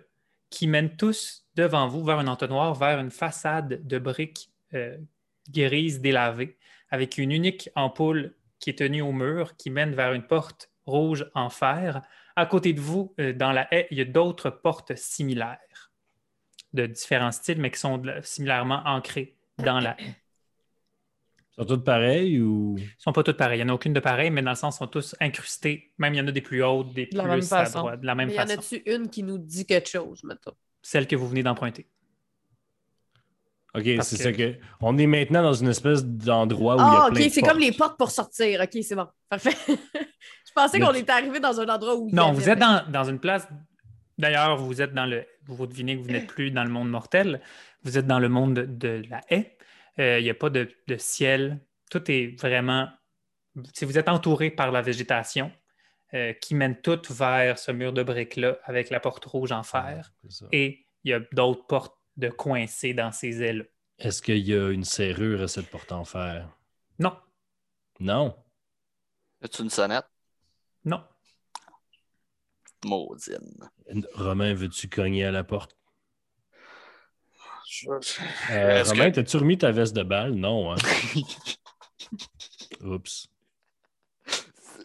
[0.50, 4.96] qui mène tous devant vous vers un entonnoir, vers une façade de briques euh,
[5.50, 6.56] grises délavées,
[6.90, 11.26] avec une unique ampoule qui est tenue au mur, qui mène vers une porte rouge
[11.34, 12.02] en fer.
[12.34, 15.90] À côté de vous, euh, dans la haie, il y a d'autres portes similaires,
[16.72, 20.16] de différents styles, mais qui sont similairement ancrées dans la haie.
[21.58, 22.76] Sont toutes pareilles ou?
[22.78, 23.58] Ils ne sont pas toutes pareilles.
[23.60, 25.92] Il n'y en a aucune de pareille, mais dans le sens, ils sont tous incrustés.
[25.98, 27.80] Même il y en a des plus hautes, des De la plus à façon.
[27.80, 28.58] droite, de la même Mais y en façon.
[28.60, 30.52] a-tu une qui nous dit quelque chose, mettons?
[30.82, 31.86] Celle que vous venez d'emprunter.
[33.74, 34.54] OK, c'est que- ça que.
[34.80, 37.32] On est maintenant dans une espèce d'endroit où il y a Ah, plein OK, de
[37.32, 38.60] c'est comme les portes pour sortir.
[38.62, 39.06] OK, c'est bon.
[39.28, 39.50] Parfait.
[40.46, 42.08] Je pensais qu'on était arrivé dans un endroit où.
[42.08, 43.46] il y Non, avait- vous êtes dans, dans une place.
[44.16, 45.24] D'ailleurs, vous êtes dans le.
[45.46, 47.40] Vous devinez que vous n'êtes plus dans le monde mortel.
[47.82, 49.56] Vous êtes dans le monde de, de la haie.
[50.00, 51.60] Euh, Il n'y a pas de, de ciel.
[51.90, 52.88] Tout est vraiment.
[53.74, 55.50] Si vous êtes entouré par la végétation
[56.14, 60.12] euh, qui mène toute vers ce mur de briques-là avec la porte rouge en fer.
[60.24, 60.46] C'est ça.
[60.52, 63.68] Et il y a d'autres portes de coincées dans ces ailes.
[63.98, 66.48] Est-ce qu'il y a une serrure à cette porte en fer?
[66.98, 67.16] Non,
[68.00, 68.36] Non?
[69.42, 70.06] As-tu une sonnette?
[70.84, 71.02] non.
[72.84, 73.68] Maudine.
[74.14, 75.76] Romain, veux-tu cogner à la porte?
[77.88, 80.32] Euh, Est-ce Romain, que- t'as-tu remis ta veste de balle?
[80.34, 80.76] Non, hein?
[82.84, 83.28] Oups.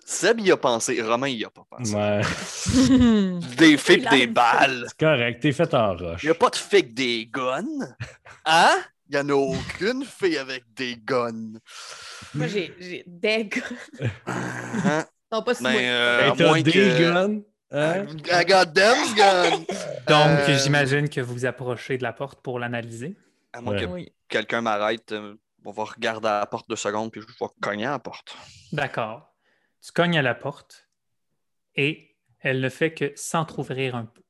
[0.06, 1.96] Seb y a pensé, Romain y a pas pensé.
[1.96, 2.22] Ouais,
[3.58, 4.86] Des a des balles.
[4.90, 6.24] c'est correct, t'es fait en roche.
[6.24, 7.64] Il n'y a pas de figues, des guns.
[8.46, 8.76] Hein?
[9.10, 11.54] Il n'y en a aucune fille avec des guns.
[12.34, 13.50] Moi, j'ai des.
[14.28, 15.06] Hein?
[15.32, 15.82] Non, pas si Ben, moi.
[15.82, 17.00] euh, Hey, à t'as moins des que...
[17.00, 17.42] guns?
[17.74, 18.06] Hein?
[18.32, 19.60] I got them gun.
[20.08, 23.16] Donc, Euh, j'imagine que vous approchez de la porte pour l'analyser.
[23.52, 23.82] À moins Ouais.
[23.82, 24.14] que oui.
[24.30, 27.86] quelqu'un m'arrête, euh, on va regarder à la porte deux secondes, puis je vais cogner
[27.86, 28.36] à la porte.
[28.72, 29.34] D'accord.
[29.82, 30.88] Tu cognes à la porte
[31.76, 34.22] et elle ne fait que s'entr'ouvrir un peu.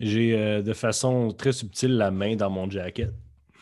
[0.00, 3.10] J'ai euh, de façon très subtile la main dans mon jacket.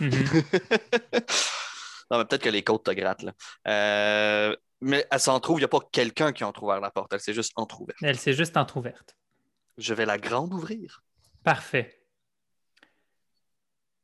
[0.01, 0.11] Mhm.
[2.11, 3.33] non, mais peut-être que les côtes te grattent, là.
[3.69, 7.13] Euh, mais elle s'en trouve, il n'y a pas quelqu'un qui a entrouvert la porte,
[7.13, 7.99] elle s'est juste entrouverte.
[8.03, 9.17] Elle s'est juste entr'ouverte.
[9.79, 11.05] Je vais la grande ouvrir.
[11.43, 12.03] Parfait.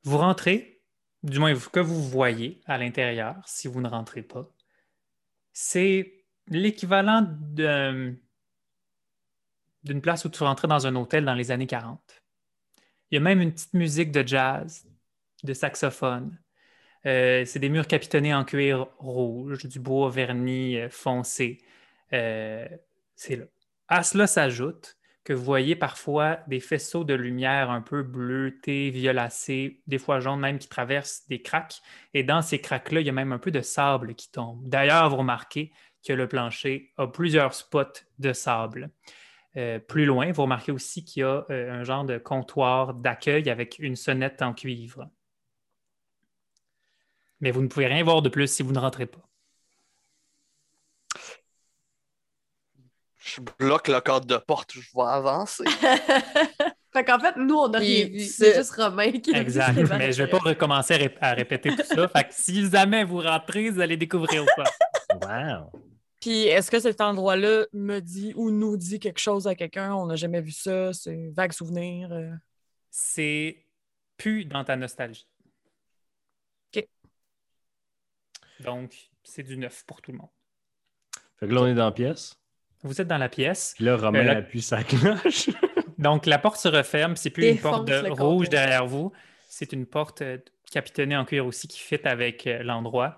[0.04, 0.82] Vous rentrez,
[1.22, 4.50] du moins que vous voyez à l'intérieur, si vous ne rentrez pas.
[5.52, 8.18] C'est l'équivalent d'une
[10.00, 12.22] place où tu rentrais dans un hôtel dans les années 40.
[13.10, 14.88] Il y a même une petite musique de jazz,
[15.42, 16.38] de saxophone.
[17.07, 21.59] Euh, c'est des murs capitonnés en cuir rouge, du bois verni euh, foncé.
[22.12, 22.66] Euh,
[23.16, 23.44] c'est là.
[23.88, 29.80] À cela s'ajoute que vous voyez parfois des faisceaux de lumière un peu bleutés, violacés,
[29.86, 31.80] des fois jaunes même, qui traversent des craques.
[32.14, 34.68] Et dans ces craques-là, il y a même un peu de sable qui tombe.
[34.68, 35.72] D'ailleurs, vous remarquez
[36.07, 38.90] que le plancher a plusieurs spots de sable.
[39.86, 43.96] Plus loin, vous remarquez aussi qu'il y a un genre de comptoir d'accueil avec une
[43.96, 45.09] sonnette en cuivre.
[47.43, 49.18] Mais vous ne pouvez rien voir de plus si vous ne rentrez pas.
[53.18, 55.64] Je bloque le cadre de porte, je vais avancer.
[56.93, 58.20] fait qu'en fait, nous, on n'a rien vu.
[58.20, 59.74] c'est- juste Romain qui Exact.
[59.97, 62.09] Mais je ne vais pas recommencer à, ré- à répéter tout ça.
[62.09, 64.64] Fait que si jamais vous rentrez, vous allez découvrir ça.
[65.14, 65.70] Wow.
[66.20, 69.95] Puis est-ce que cet endroit-là me dit ou nous dit quelque chose à quelqu'un?
[69.95, 72.12] On n'a jamais vu ça, c'est vague souvenir.
[72.12, 72.30] euh.
[72.90, 73.66] C'est
[74.16, 75.26] plus dans ta nostalgie.
[76.76, 76.86] OK.
[78.64, 78.94] Donc,
[79.24, 80.30] c'est du neuf pour tout le monde.
[81.38, 82.38] Fait que là, on est dans la pièce.
[82.82, 83.74] Vous êtes dans la pièce.
[83.76, 85.50] Puis là, Romain Euh, là- appuie sa cloche.
[85.98, 87.16] Donc, la porte se referme.
[87.16, 89.12] C'est plus une porte de rouge derrière vous.
[89.48, 90.38] C'est une porte euh,
[90.70, 93.16] capitonnée en cuir aussi qui fit avec euh, l'endroit.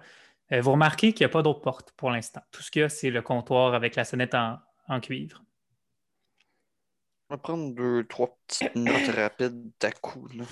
[0.53, 2.43] Euh, vous remarquez qu'il n'y a pas d'autre porte pour l'instant.
[2.51, 5.43] Tout ce qu'il y a, c'est le comptoir avec la sonnette en, en cuivre.
[7.31, 10.29] On va prendre deux, trois petites notes rapides à coup.
[10.37, 10.45] là.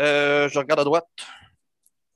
[0.00, 1.06] Euh, je regarde à droite.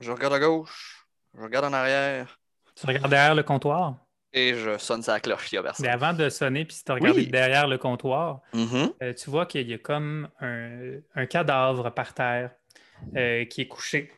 [0.01, 0.98] Je regarde à gauche.
[1.37, 2.39] Je regarde en arrière.
[2.75, 3.97] Tu regardes derrière le comptoir?
[4.33, 5.87] Et je sonne sa cloche, il y a personne.
[5.87, 7.27] Mais avant de sonner, puis si tu regardes Oui.
[7.29, 8.93] derrière le comptoir, Mhm.
[9.03, 12.51] euh, tu vois qu'il y a comme un, un cadavre par terre
[13.17, 14.13] euh, qui est couché,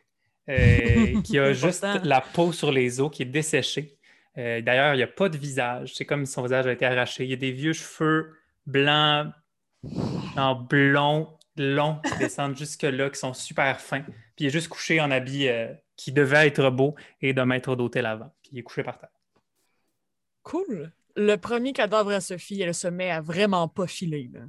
[0.48, 3.96] euh, qui a juste la peau sur les os, qui est desséchée.
[4.36, 5.92] Euh, D'ailleurs, il n'y a pas de visage.
[5.94, 7.24] C'est comme si son visage a été arraché.
[7.24, 8.36] Il y a des vieux cheveux
[8.66, 9.32] blancs,
[10.36, 14.02] en blond, longs, qui descendent jusque-là, qui sont super fins.
[14.02, 17.76] Puis il est juste couché en habit euh, qui devait être beau et de maître
[17.76, 18.32] d'hôtel avant.
[18.40, 19.10] Puis il est couché par terre.
[20.42, 20.92] Cool.
[21.14, 24.30] Le premier cadavre à Sophie, elle se met à vraiment pas filer.
[24.32, 24.40] Là,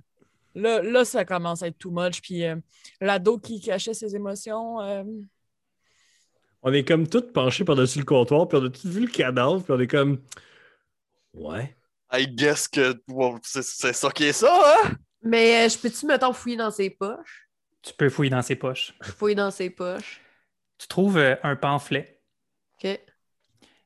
[0.55, 2.21] là, là, ça commence à être too much.
[2.21, 2.55] Puis euh,
[3.01, 5.03] l'ado qui cachait ses émotions, euh,
[6.61, 9.61] On est comme tous penchés par-dessus le comptoir, puis on a tous vu le cadavre,
[9.61, 10.21] puis on est comme.
[11.33, 11.75] Ouais.
[12.13, 14.91] I guess que wow, c'est ça qui est ça, hein?
[15.21, 17.49] Mais euh, je peux-tu, mettons, fouiller dans ses poches?
[17.81, 18.93] Tu peux fouiller dans ses poches.
[19.01, 20.20] Je fouille dans ses poches.
[20.82, 22.19] Tu trouves euh, un pamphlet
[22.84, 22.99] OK.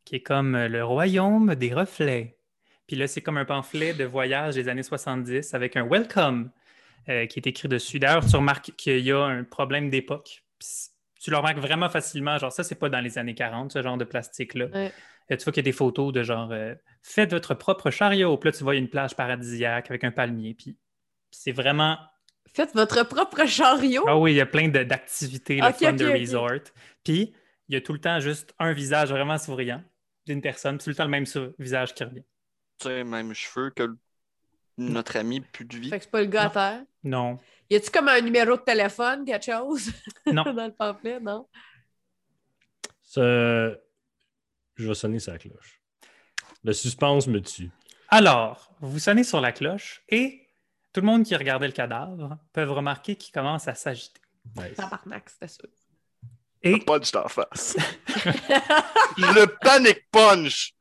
[0.06, 2.38] qui est comme euh, le royaume des reflets.
[2.88, 6.52] Puis là, c'est comme un pamphlet de voyage des années 70 avec un welcome
[7.10, 8.00] euh, qui est écrit dessus.
[8.00, 10.44] D'ailleurs, tu remarques qu'il y a un problème d'époque.
[11.22, 12.38] Tu le remarques vraiment facilement.
[12.38, 14.68] Genre, ça, c'est pas dans les années 40, ce genre de plastique-là.
[14.68, 14.92] Ouais.
[15.32, 18.38] Euh, tu vois qu'il y a des photos de genre euh, faites votre propre chariot.
[18.38, 20.54] Puis là, tu vois une plage paradisiaque avec un palmier.
[20.54, 20.78] Puis
[21.32, 21.98] c'est vraiment.
[22.54, 24.06] Faites votre propre chariot.
[24.08, 26.14] Ah oui, il y a plein de- d'activités, le Ok, fun ok, de ok.
[26.20, 26.52] resort.
[27.04, 27.34] Puis
[27.68, 29.84] il y a tout le temps juste un visage vraiment souriant
[30.26, 30.78] d'une personne.
[30.78, 32.24] Puis tout le temps le même sou- visage qui revient.
[32.80, 33.98] Tu sais, même cheveux que le-
[34.78, 35.90] notre ami plus de vie.
[35.90, 36.84] Fait que c'est pas le gars à terre.
[37.04, 37.38] Non.
[37.70, 39.92] Y a-tu comme un numéro de téléphone, quelque chose?
[40.28, 40.44] Non.
[40.54, 41.48] dans le pamphlet, non?
[43.04, 43.22] Ça-
[44.78, 45.80] Je vais sonner sa cloche.
[46.64, 47.70] Le suspense me tue.
[48.10, 50.45] Alors, vous sonnez sur la cloche et
[50.96, 54.22] tout le monde qui regardait le cadavre peuvent remarquer qu'il commence à s'agiter.
[54.56, 54.76] Nice.
[54.78, 55.66] Tabarnak, c'était sûr.
[56.64, 57.76] Et Punch d'en face.
[59.18, 60.72] le panic punch!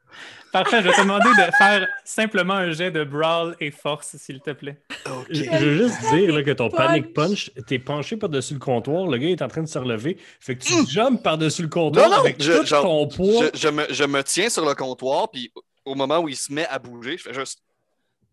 [0.52, 4.40] parfait, je vais te demander de faire simplement un jet de brawl et force, s'il
[4.40, 4.80] te plaît.
[5.04, 5.26] Ok.
[5.30, 9.08] Je veux juste dire là, que ton Panic panic punch, t'es penché par-dessus le comptoir,
[9.08, 12.06] le gars est en train de se relever, fait que tu jumpes par-dessus le comptoir
[12.06, 12.10] Mm.
[12.10, 13.46] Non, non, avec je- tout genre, ton poids.
[13.52, 15.52] Je, je me, je me tiens sur le comptoir, puis
[15.84, 17.58] au moment où il se met à bouger, je fais juste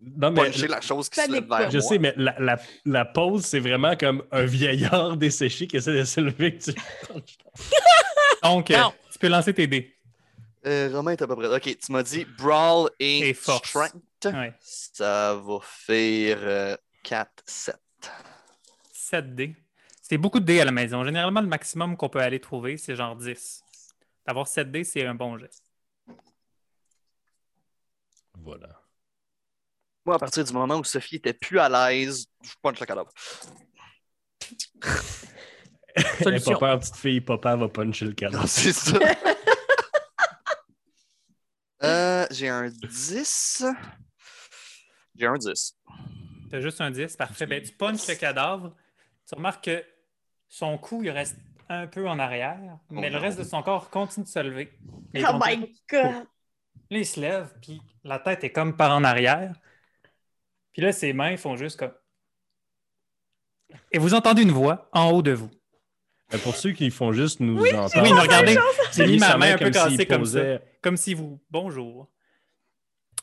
[0.02, 1.74] Non, mais puncher la chose qui se Panic lève vers punch.
[1.74, 1.88] je moi.
[1.88, 6.04] sais, mais la, la, la pose, c'est vraiment comme un vieillard desséché qui essaie de
[6.04, 6.58] se lever.
[6.58, 6.74] que tu-
[8.44, 8.94] Donc, euh, Non.
[9.12, 9.96] tu peux lancer tes dés.
[10.66, 11.48] Euh, Romain est à peu près.
[11.56, 13.70] Ok, tu m'as dit brawl et, Et force.
[13.70, 13.94] strength.
[14.26, 14.54] Ouais.
[14.60, 17.76] Ça va faire euh, 4, 7.
[18.94, 19.56] 7 dés.
[20.02, 21.04] C'est beaucoup de dés à la maison.
[21.04, 23.64] Généralement, le maximum qu'on peut aller trouver, c'est genre 10.
[24.28, 25.64] D'avoir 7 dés, c'est un bon geste.
[28.36, 28.81] Voilà.
[30.06, 33.12] Moi, à partir du moment où Sophie était plus à l'aise, je punch le cadavre.
[36.22, 36.54] Solution.
[36.54, 38.44] papa, petite fille, papa va puncher le cadavre.
[38.44, 38.98] Non, c'est ça.
[41.84, 43.66] Euh, j'ai un 10.
[45.16, 45.76] J'ai un 10.
[46.52, 47.48] Tu as juste un 10, parfait.
[47.48, 48.76] Ben, tu punches le cadavre.
[49.28, 49.84] Tu remarques que
[50.48, 51.38] son cou, il reste
[51.70, 54.78] un peu en arrière, mais le reste de son corps continue de se lever.
[55.16, 56.28] Oh my god!
[56.92, 59.56] Là, il se lève, puis la tête est comme par en arrière.
[60.74, 61.94] Puis là, ses mains font juste comme.
[63.92, 65.50] Et vous entendez une voix en haut de vous.
[66.32, 68.04] Mais pour ceux qui font juste nous entendre.
[68.04, 68.58] Oui, mais regardez,
[68.94, 70.40] j'ai mis il ma sa main un peu cassée comme ça.
[70.40, 71.42] posait- Comme si vous.
[71.50, 72.10] Bonjour.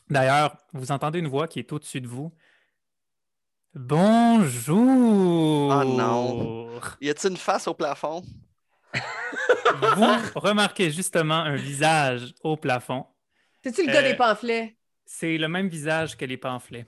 [0.09, 2.31] D'ailleurs, vous entendez une voix qui est au-dessus de vous.
[3.73, 5.71] Bonjour.
[5.71, 6.69] Ah non.
[7.01, 8.23] Y a-t-il une face au plafond?
[9.95, 13.05] Vous remarquez justement un visage au plafond.
[13.63, 14.77] C'est-tu le gars Euh, des pamphlets?
[15.05, 16.87] C'est le même visage que les pamphlets.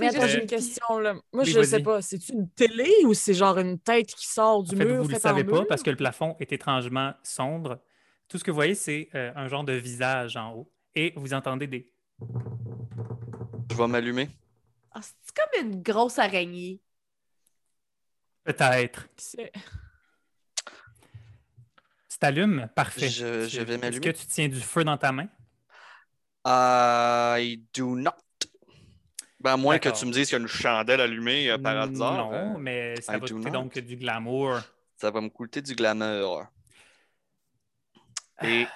[0.00, 1.12] Mais attends, j'ai une question là.
[1.14, 1.82] Moi, oui, je sais vas-y.
[1.82, 2.00] pas.
[2.02, 5.02] C'est une télé ou c'est genre une tête qui sort du En fait, mur?
[5.02, 5.66] vous ne le savez pas mur?
[5.66, 7.82] parce que le plafond est étrangement sombre.
[8.28, 10.72] Tout ce que vous voyez, c'est euh, un genre de visage en haut.
[10.94, 11.92] Et vous entendez des.
[13.70, 14.30] Je vais m'allumer.
[14.92, 16.80] Ah, c'est comme une grosse araignée?
[18.44, 19.08] Peut-être.
[19.18, 19.52] C'est-
[22.08, 22.68] Tu t'allumes?
[22.74, 23.08] Parfait.
[23.08, 24.00] Je- je vais Est-ce m'allumer.
[24.12, 25.28] que tu tiens du feu dans ta main?
[26.46, 28.12] I do not.
[29.42, 31.76] Ben, à moins que tu me dises qu'il y a une chandelle allumée euh, par
[31.76, 32.30] hasard.
[32.30, 34.60] Non, euh, mais ça I va coûter donc du glamour.
[34.96, 36.46] ça va me coûter du glamour.
[38.42, 38.66] Et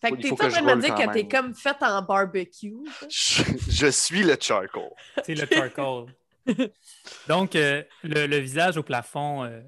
[0.00, 2.74] Fait Il que t'es en train de me dire que t'es comme faite en barbecue.
[3.10, 4.90] je, je suis le charcoal.
[5.24, 6.06] C'est le charcoal.
[7.28, 9.60] Donc, euh, le, le visage au plafond euh,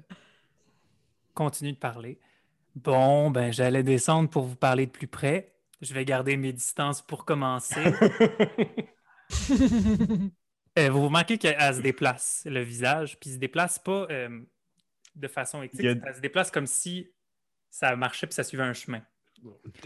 [1.33, 2.19] continue de parler.
[2.75, 5.53] Bon, ben, j'allais descendre pour vous parler de plus près.
[5.81, 7.83] Je vais garder mes distances pour commencer.
[10.77, 14.41] Euh, vous remarquez qu'elle se déplace, le visage, puis se déplace pas euh,
[15.15, 15.83] de façon éthique.
[15.83, 17.09] A- Elle se déplace comme si
[17.71, 19.01] ça marchait puis ça suivait un chemin.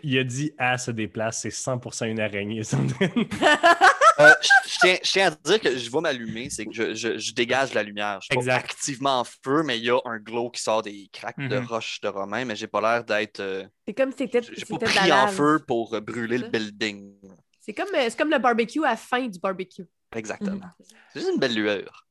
[0.04, 2.64] Il a dit à se déplace, c'est 100% une araignée.
[2.64, 3.10] Sandrine.
[4.20, 4.30] Euh,
[4.68, 7.18] je, tiens, je tiens à te dire que je vais m'allumer, c'est que je, je-
[7.18, 8.20] je dégage la lumière.
[8.22, 8.66] Je suis pas Exact.
[8.72, 11.66] activement en feu, mais il y a un glow qui sort des craques de Mhm.
[11.66, 13.40] roches de Romain, mais j'ai pas l'air d'être.
[13.40, 17.16] euh, C'est comme si c'était j'ai pas pris en feu pour euh, brûler le building.
[17.62, 19.86] C'est comme, euh, c'est comme le barbecue à la fin du barbecue.
[20.16, 20.56] Exactement.
[20.56, 20.74] Mhm.
[21.14, 22.06] C'est juste une belle lueur.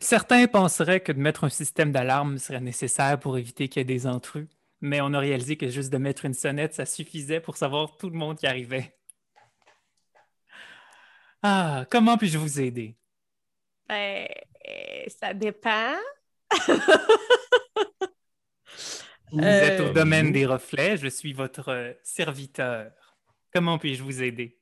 [0.00, 3.84] Certains penseraient que de mettre un système d'alarme serait nécessaire pour éviter qu'il y ait
[3.84, 4.48] des intrus,
[4.80, 8.10] mais on a réalisé que juste de mettre une sonnette, ça suffisait pour savoir tout
[8.10, 8.96] le monde qui arrivait.
[11.42, 12.96] Ah, comment puis-je vous aider?
[13.88, 14.26] Ben,
[14.68, 15.94] euh, ça dépend.
[19.32, 22.90] Vous Euh, êtes au domaine des reflets, je suis votre euh, serviteur.
[23.52, 24.58] Comment puis-je vous aider?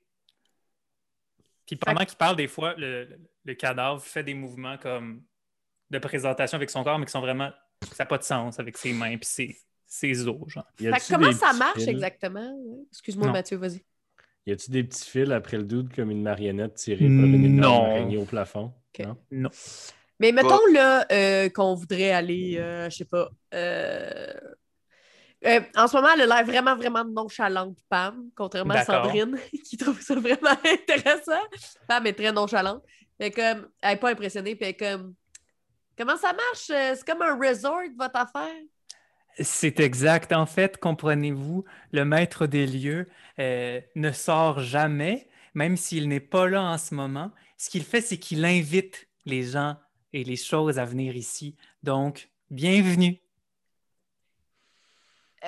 [1.66, 3.08] Puis pendant qu'il parle, des fois, le,
[3.44, 5.22] le- cadavre fait des mouvements comme
[5.90, 7.50] de présentation avec son corps, mais qui sont vraiment.
[7.92, 10.66] Ça n'a pas de sens avec ses mains puis ses, ses os, genre.
[10.78, 11.88] Y Fait que a-tu comment ça marche fils?
[11.88, 12.58] exactement?
[12.90, 13.32] Excuse-moi, Non.
[13.32, 13.82] Mathieu, vas-y.
[14.46, 17.76] Y a-tu des petits fils après le doute comme une marionnette tirée par une énorme
[17.84, 17.84] Non.
[17.90, 18.72] araignée au plafond?
[19.30, 19.50] Non?
[20.18, 23.30] Mais mettons là euh, qu'on voudrait aller, euh, je sais pas.
[23.54, 24.34] euh,
[25.46, 28.84] euh, en ce moment, elle a l'air vraiment, vraiment nonchalante, Pam, contrairement à.
[28.84, 31.40] Sandrine, qui trouve ça vraiment intéressant.
[31.88, 32.82] Pam est très nonchalante.
[33.18, 35.14] Fait comme, elle n'est pas impressionnée, comme,
[35.96, 36.70] comment ça marche?
[36.70, 38.54] Euh, C'est comme un resort, votre affaire?
[39.38, 40.32] C'est exact.
[40.32, 46.48] En fait, comprenez-vous, le maître des lieux euh, ne sort jamais, même s'il n'est pas
[46.48, 47.30] là en ce moment.
[47.56, 49.76] Ce qu'il fait, c'est qu'il invite les gens
[50.12, 51.56] et les choses à venir ici.
[51.82, 53.20] Donc, bienvenue.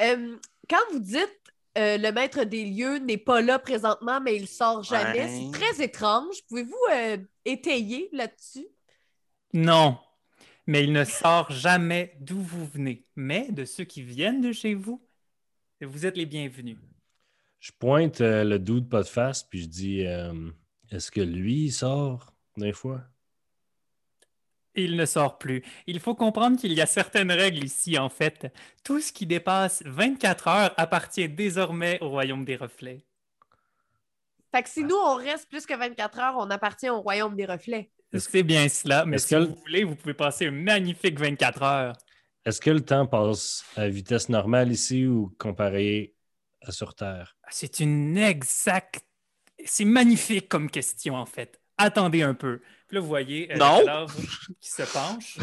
[0.00, 0.36] Euh,
[0.68, 1.38] quand vous dites
[1.78, 5.50] euh, le maître des lieux n'est pas là présentement, mais il sort jamais, Ouais.
[5.52, 6.36] c'est très étrange.
[6.48, 8.66] Pouvez-vous euh, étayer là-dessus?
[9.54, 9.98] Non,
[10.66, 13.06] mais il ne sort jamais d'où vous venez.
[13.16, 15.02] Mais de ceux qui viennent de chez vous,
[15.80, 16.78] vous êtes les bienvenus.
[17.60, 20.50] Je pointe euh, le doute pas de face, puis je dis euh,
[20.90, 23.02] Est-ce que lui, il sort d'un fois?
[24.74, 25.62] Il ne sort plus.
[25.86, 28.46] Il faut comprendre qu'il y a certaines règles ici, en fait.
[28.84, 33.04] Tout ce qui dépasse 24 heures appartient désormais au royaume des reflets.
[34.54, 37.46] Fait que si nous, on reste plus que 24 heures, on appartient au royaume des
[37.46, 37.90] reflets.
[38.12, 41.62] Est-ce C'est bien cela, mais si que- vous voulez, vous pouvez passer une magnifique 24
[41.62, 41.96] heures.
[42.44, 46.14] Est-ce que le temps passe à vitesse normale ici ou comparé
[46.62, 47.36] à sur Terre?
[47.50, 49.04] C'est une exacte...
[49.64, 51.60] C'est magnifique comme question, en fait.
[51.78, 52.60] Attendez un peu.
[52.92, 54.06] Puis là, vous voyez euh, Non.
[54.60, 55.38] qui se penche,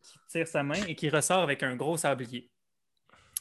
[0.00, 2.48] qui tire sa main et qui ressort avec un gros sablier.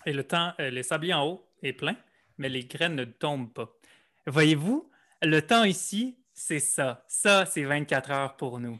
[0.07, 1.95] Et le temps, euh, le sablier en haut est plein,
[2.39, 3.69] mais les graines ne tombent pas.
[4.25, 4.89] Voyez-vous,
[5.21, 7.05] le temps ici, c'est ça.
[7.07, 8.79] Ça, c'est 24 heures pour nous.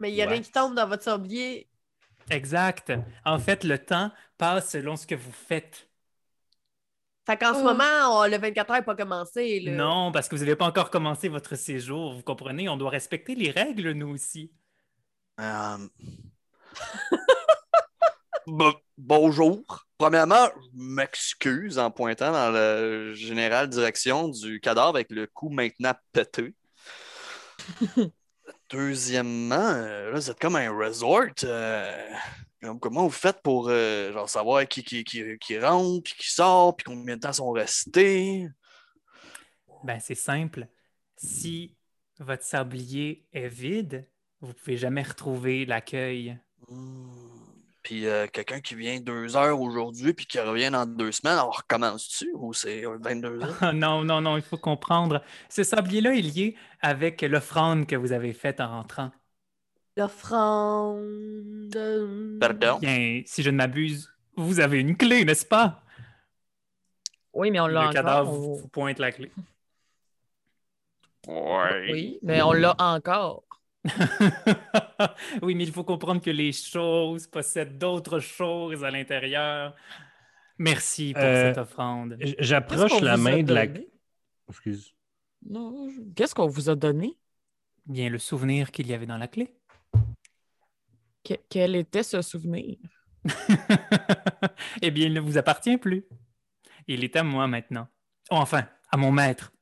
[0.00, 0.32] Mais il n'y a Ouais.
[0.32, 1.68] rien qui tombe dans votre sablier.
[2.30, 2.92] Exact.
[3.24, 5.88] En fait, le temps passe selon ce que vous faites.
[7.26, 7.64] Fait qu'en ce Oh.
[7.64, 9.60] moment, on- le 24 heures n'est pas commencé.
[9.60, 9.72] là.
[9.72, 12.14] Non, parce que vous n'avez pas encore commencé votre séjour.
[12.14, 12.68] Vous comprenez?
[12.68, 14.52] On doit respecter les règles, nous aussi.
[15.40, 15.76] Euh,
[18.46, 19.86] bo- bonjour.
[19.98, 25.94] Premièrement, je m'excuse en pointant dans la générale direction du cadavre avec le cou maintenant
[26.12, 26.54] pété.
[28.70, 31.24] Deuxièmement, euh, là, vous êtes comme un resort.
[31.44, 32.08] euh,
[32.66, 36.30] comme- comment vous faites pour euh, genre, savoir qui, qui, qui, qui rentre, puis qui
[36.30, 38.48] sort, puis combien de temps sont restés?
[39.84, 40.66] Ben, c'est simple.
[41.16, 41.76] Si
[42.18, 44.08] votre sablier est vide,
[44.40, 46.38] vous pouvez jamais retrouver l'accueil.
[46.68, 47.06] Hmm.
[47.82, 51.50] Puis euh, quelqu'un qui vient deux heures aujourd'hui puis qui revient dans deux semaines, on
[51.50, 53.72] recommence-tu ou c'est 22 heures?
[53.74, 55.22] Non, non, non, il faut comprendre.
[55.48, 59.12] Ce sablier-là est lié avec l'offrande que vous avez faite en rentrant.
[59.96, 61.76] L'offrande.
[62.40, 62.78] Pardon?
[62.80, 65.82] Bien, si je ne m'abuse, vous avez une clé, n'est-ce pas?
[67.32, 68.40] Oui, mais on l'a Le cadavre encore.
[68.40, 69.30] vous, on- vous pointe la clé.
[71.26, 71.88] Ouais.
[71.92, 73.44] Oui, mais on l'a encore.
[75.42, 79.74] oui, mais il faut comprendre que les choses possèdent d'autres choses à l'intérieur.
[80.58, 82.16] Merci pour Euh, cette offrande.
[82.38, 83.66] J'approche la main de la.
[83.66, 83.88] donné?
[84.48, 84.92] Excuse.
[85.48, 87.16] Non, je- qu'est-ce qu'on vous a donné?
[87.86, 89.54] Bien, le souvenir qu'il y avait dans la clé.
[91.26, 92.76] Que- quel était ce souvenir?
[94.82, 96.04] eh bien, il ne vous appartient plus.
[96.86, 97.88] Il est à moi maintenant.
[98.30, 99.52] Enfin, à mon maître,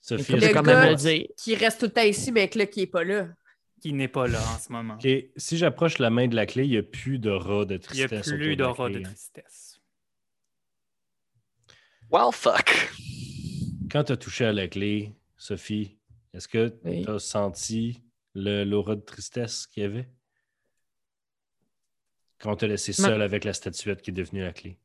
[0.00, 1.26] Sophie, Le quand gars- même le dire.
[1.36, 3.28] Qui reste tout le temps ici, mais que là, qui est pas là.
[3.80, 4.96] qui n'est pas là en ce moment.
[5.36, 8.02] Si j'approche la main de la clé, il n'y a plus d'aura de Il n'y
[8.02, 8.32] a tristesse.
[8.32, 9.02] plus de d'aura de hein.
[9.02, 9.80] tristesse.
[12.10, 12.90] Well, fuck.
[13.90, 15.98] Quand tu as touché à la clé, Sophie,
[16.32, 17.04] est-ce que Oui.
[17.04, 18.02] tu as senti
[18.34, 20.08] l'aura de tristesse qu'il y avait?
[22.44, 24.76] Quand on t'a laissé Ma- seul avec la statuette qui est devenue la clé.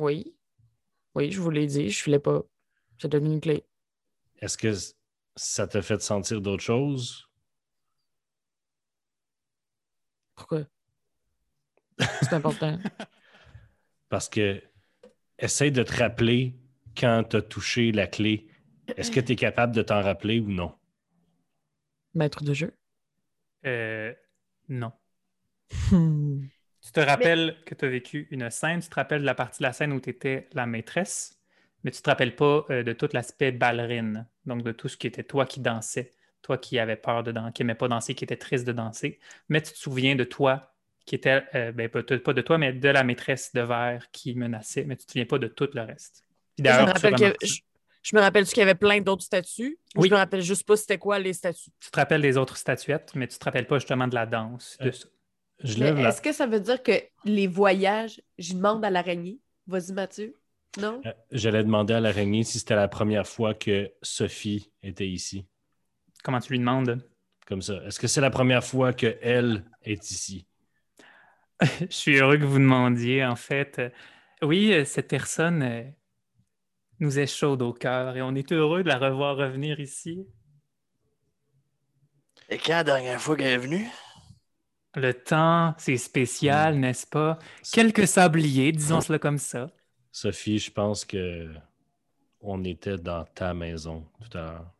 [0.00, 0.34] Oui.
[1.14, 2.42] Oui, je vous l'ai dit, je filais pas.
[2.98, 3.64] C'est devenu une clé.
[4.40, 4.72] Est-ce que
[5.36, 7.28] ça t'a fait sentir d'autres choses?
[10.34, 10.64] Pourquoi?
[12.00, 12.76] C'est important.
[14.08, 14.60] Parce que
[15.38, 16.56] essaye de te rappeler
[16.96, 18.48] quand tu as touché la clé.
[18.96, 20.74] Est-ce que tu es capable de t'en rappeler ou non?
[22.14, 22.74] Maître de jeu.
[23.64, 24.12] Euh,
[24.68, 24.92] non.
[25.90, 26.40] Hmm.
[26.84, 29.58] Tu te rappelles que tu as vécu une scène, tu te rappelles de la partie
[29.58, 31.38] de la scène où tu étais la maîtresse,
[31.84, 35.06] mais tu te rappelles pas euh, de tout l'aspect ballerine, donc de tout ce qui
[35.06, 38.24] était toi qui dansais, toi qui avais peur de danser, qui aimais pas danser, qui
[38.24, 39.18] était triste de danser,
[39.48, 40.72] mais tu te souviens de toi
[41.04, 44.34] qui était, euh, ben, pas, pas de toi, mais de la maîtresse de verre qui
[44.34, 46.24] menaçait, mais tu te souviens pas de tout le reste.
[46.56, 47.60] Puis Je me rappelle qu'il y avait- remarques- je-
[48.02, 49.78] je me rappelle qu'il y avait plein d'autres statues.
[49.96, 50.08] ou Oui.
[50.08, 51.70] Je me rappelle juste pas c'était quoi les statues.
[51.80, 54.76] tu te rappelles des autres statuettes, mais tu te rappelles pas justement de la danse,
[54.80, 55.08] de Euh, ça.
[55.64, 56.08] Je Mais lève la...
[56.10, 56.92] est-ce que ça veut dire que
[57.24, 59.40] les voyages, je demande à l'araignée?
[59.66, 60.34] Vas-y, Mathieu.
[60.80, 61.02] Non?
[61.04, 65.46] Euh, J'allais demander à l'araignée si c'était la première fois que Sophie était ici.
[66.22, 67.02] Comment tu lui demandes?
[67.46, 67.82] Comme ça.
[67.86, 70.46] Est-ce que c'est la première fois qu'elle est ici?
[71.80, 73.78] Je suis heureux que vous demandiez, en fait.
[73.78, 73.90] Euh,
[74.42, 75.92] Oui, euh, cette personne
[77.00, 80.26] nous est chaude au cœur et on est heureux de la revoir revenir ici.
[82.50, 83.88] Et quand la dernière fois qu'elle est venue?
[84.96, 87.38] Le temps, c'est spécial, n'est-ce pas?
[87.72, 89.70] Quelques sabliers, disons cela comme ça.
[90.10, 91.48] Sophie, je pense que
[92.40, 94.74] on était dans ta maison tout à l'heure.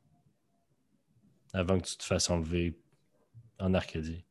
[1.53, 2.75] Avant que tu te fasses enlever
[3.59, 4.25] en Arcadie.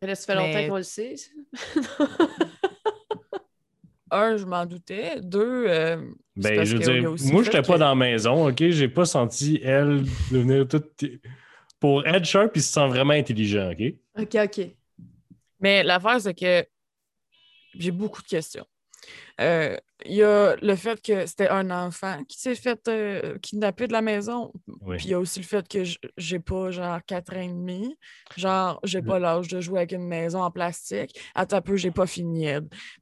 [0.00, 1.14] Mais là, ça fait Mais- longtemps qu'on le sait.
[4.10, 5.20] Un, je m'en doutais.
[5.22, 5.96] Deux, euh,
[6.36, 8.48] c'est Ben, parce je veux dire, aussi moi, je n'étais pas que- dans la maison,
[8.48, 8.62] OK?
[8.68, 11.04] J'ai pas senti elle devenir toute.
[11.82, 13.94] Pour Ed Sharp, il se sent vraiment intelligent, OK?
[14.16, 14.66] OK, OK.
[15.58, 16.64] Mais l'affaire, c'est que
[17.76, 18.64] j'ai beaucoup de questions.
[19.40, 19.76] Euh,
[20.06, 23.92] Il y a le fait que c'était un enfant qui s'est fait euh, kidnapper de
[23.92, 24.52] la maison.
[24.82, 24.96] Oui.
[24.96, 25.82] Puis il y a aussi le fait que
[26.16, 27.98] j'ai pas genre 4 ans et demi.
[28.36, 31.18] Genre, j'ai pas l'âge de jouer avec une maison en plastique.
[31.34, 32.46] Attends un peu, j'ai pas fini.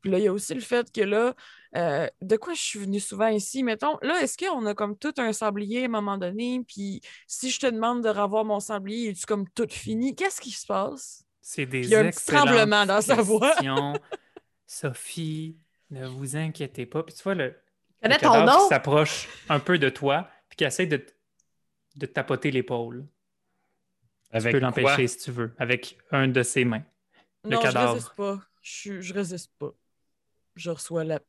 [0.01, 1.35] Puis là, il y a aussi le fait que là,
[1.77, 5.15] euh, de quoi je suis venue souvent ici, mettons, là, est-ce qu'on a comme tout
[5.19, 6.63] un sablier à un moment donné?
[6.67, 10.15] Puis si je te demande de revoir mon sablier, es-tu comme tout fini?
[10.15, 11.25] Qu'est-ce qui se passe?
[11.41, 13.55] C'est des Il y a un petit tremblement dans sa voix.
[14.67, 15.57] Sophie,
[15.91, 17.03] ne vous inquiétez pas.
[17.03, 17.55] Puis tu vois, le,
[18.03, 18.69] le cadavre qui nom?
[18.69, 21.05] s'approche un peu de toi, puis qui essaie de,
[21.97, 23.07] de te tapoter l'épaule.
[24.33, 26.85] Tu peux l'empêcher si tu veux, avec un de ses mains.
[27.45, 27.89] Le non, cadavre.
[27.89, 28.41] je résiste pas.
[28.63, 29.73] Je, je résiste pas.
[30.61, 31.21] Je reçois la.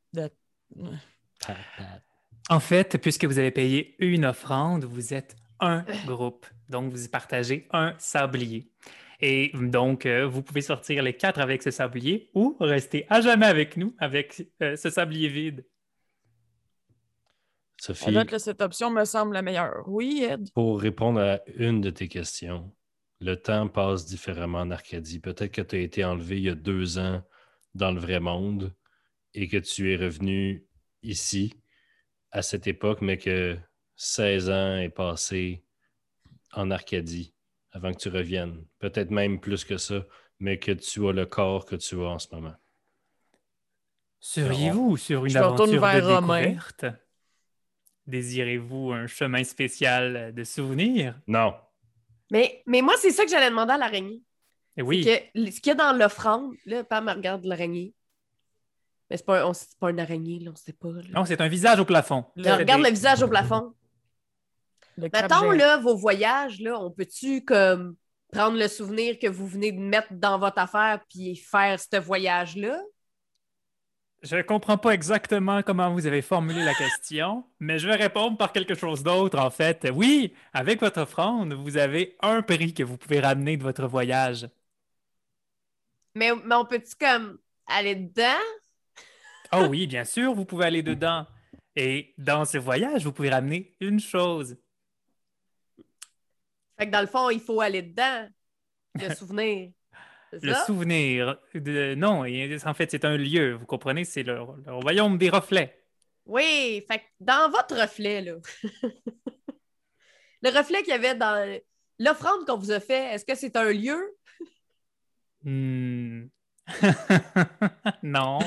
[2.49, 6.45] En fait, puisque vous avez payé une offrande, vous êtes un groupe.
[6.67, 8.69] Donc, vous y partagez un sablier.
[9.21, 13.45] Et donc, euh, vous pouvez sortir les quatre avec ce sablier ou rester à jamais
[13.45, 15.65] avec nous avec euh, ce sablier vide.
[17.77, 19.87] Sophie, date, là, cette option me semble la meilleure.
[19.87, 20.51] Oui, Ed?
[20.53, 22.69] pour répondre à une de tes questions,
[23.21, 25.19] le temps passe différemment en Arcadie.
[25.19, 27.21] Peut-être que tu as été enlevé il y a deux ans
[27.75, 28.73] dans le vrai monde
[29.33, 30.65] et que tu es revenu
[31.03, 31.53] ici
[32.31, 33.57] à cette époque, mais que
[33.95, 35.63] 16 ans est passé
[36.53, 37.33] en Arcadie
[37.71, 38.65] avant que tu reviennes.
[38.79, 40.05] Peut-être même plus que ça,
[40.39, 42.55] mais que tu as le corps que tu as en ce moment.
[44.19, 46.41] Seriez-vous sur une Je aventure de vers Romain.
[46.41, 46.85] découverte?
[48.07, 51.19] Désirez-vous un chemin spécial de souvenirs?
[51.27, 51.55] Non.
[52.31, 54.21] Mais, mais moi, c'est ça que j'allais demander à l'araignée.
[54.77, 57.93] Et oui, que ce qu'il y a dans l'offrande, là, Pam regarde l'araignée.
[59.11, 60.87] Mais c'est pas, un- on- c'est pas une araignée, là, on sait pas.
[60.87, 61.01] là.
[61.13, 62.23] non, c'est un visage au plafond.
[62.37, 63.73] Là, regarde le visage au plafond.
[64.95, 67.97] Le Mettons, là, vos voyages, là, on peut-tu comme
[68.31, 72.79] prendre le souvenir que vous venez de mettre dans votre affaire puis faire ce voyage-là?
[74.23, 78.37] Je ne comprends pas exactement comment vous avez formulé la question, mais je vais répondre
[78.37, 79.89] par quelque chose d'autre, en fait.
[79.93, 84.47] Oui, avec votre offrande, vous avez un prix que vous pouvez ramener de votre voyage.
[86.15, 88.39] Mais, mais on peut-tu comme aller dedans?
[89.53, 91.25] Oh oui, bien sûr, vous pouvez aller dedans.
[91.75, 94.57] Et dans ce voyage, vous pouvez ramener une chose.
[96.77, 98.27] Fait que dans le fond, il faut aller dedans.
[98.95, 99.71] Le souvenir.
[100.31, 100.65] Le ça?
[100.65, 101.93] souvenir de...
[101.95, 105.77] Non, en fait, c'est un lieu, vous comprenez, c'est le, le royaume des reflets.
[106.25, 108.35] Oui, fait que dans votre reflet, là.
[110.41, 111.59] le reflet qu'il y avait dans
[111.99, 114.15] l'offrande qu'on vous a fait, est-ce que c'est un lieu?
[115.43, 116.27] Hmm.
[118.03, 118.39] non,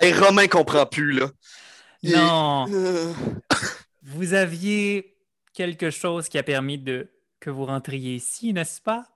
[0.00, 1.30] Et Romain comprend plus, là.
[2.02, 2.66] Il- non.
[2.72, 3.12] Euh,
[4.02, 5.16] Vous aviez
[5.52, 7.08] quelque chose qui a permis de
[7.40, 9.06] que vous rentriez ici, n'est-ce pas?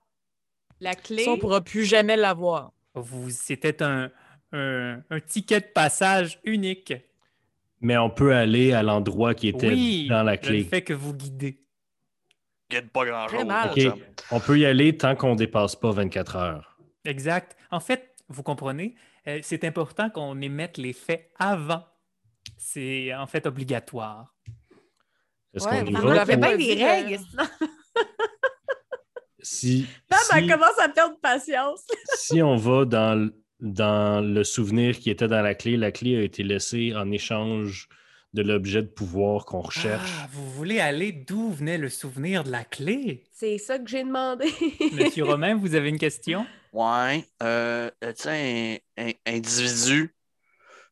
[0.79, 1.23] La clé?
[1.23, 2.71] Ça, on pourra plus jamais l'avoir.
[2.95, 4.11] Vous, c'était un,
[4.51, 6.93] un, un ticket de passage unique.
[7.79, 10.63] Mais on peut aller à l'endroit qui était oui, dans la le clé.
[10.63, 11.63] fait que vous guidez.
[12.69, 13.03] guide pas
[13.71, 13.79] Ok.
[13.79, 13.95] chum.
[14.31, 16.77] On peut y aller tant qu'on dépasse pas 24 heures.
[17.05, 17.57] Exact.
[17.71, 18.95] En fait, vous comprenez,
[19.27, 21.83] euh, c'est important qu'on émette les faits avant.
[22.57, 24.33] C'est en fait obligatoire.
[25.53, 26.07] Est-ce Ouais, qu'on vous
[26.37, 27.19] bien des euh, règles.
[27.29, 27.43] sinon-
[29.43, 31.83] Si, Pam, si, elle commence à perdre patience.
[32.15, 33.29] si on va dans,
[33.59, 37.87] dans le souvenir qui était dans la clé, la clé a été laissée en échange
[38.33, 40.11] de l'objet de pouvoir qu'on recherche.
[40.21, 43.23] Ah, vous voulez aller d'où venait le souvenir de la clé?
[43.33, 44.45] C'est ça que j'ai demandé.
[44.93, 46.45] Monsieur Romain, vous avez une question?
[46.71, 47.25] Ouais.
[47.43, 50.15] Euh, tu sais, un, un individu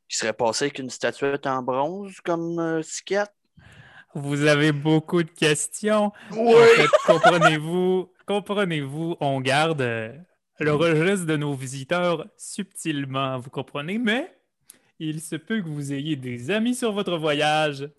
[0.09, 2.81] qui serait passé avec une statuette en bronze comme euh.
[4.15, 6.11] Vous avez beaucoup de questions.
[6.31, 6.55] Oui.
[6.55, 10.11] En fait, comprenez-vous, comprenez-vous, on garde euh,
[10.59, 14.35] le registre de nos visiteurs subtilement, vous comprenez, mais
[14.99, 17.89] il se peut que vous ayez des amis sur votre voyage.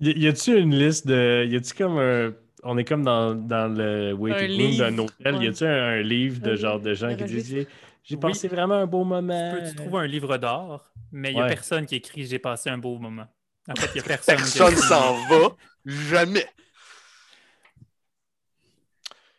[0.00, 1.46] Y, y a-tu une liste de.
[1.48, 2.32] Y a-tu comme un.
[2.62, 5.34] On est comme dans, dans le waiting room d'un hôtel.
[5.36, 5.44] ouais.
[5.44, 7.66] Y a-tu un, un livre de Un genre de gens qui disent
[8.04, 8.20] J'ai Oui.
[8.20, 9.52] passé vraiment un beau moment.
[9.54, 10.92] Peux-tu trouver un livre d'or?
[11.12, 11.48] Mais il n'y a Ouais.
[11.50, 13.26] personne qui écrit J'ai passé un beau moment.
[13.68, 14.36] En fait, il n'y a personne.
[14.36, 15.56] qui Personne s'en va.
[15.86, 16.46] Jamais.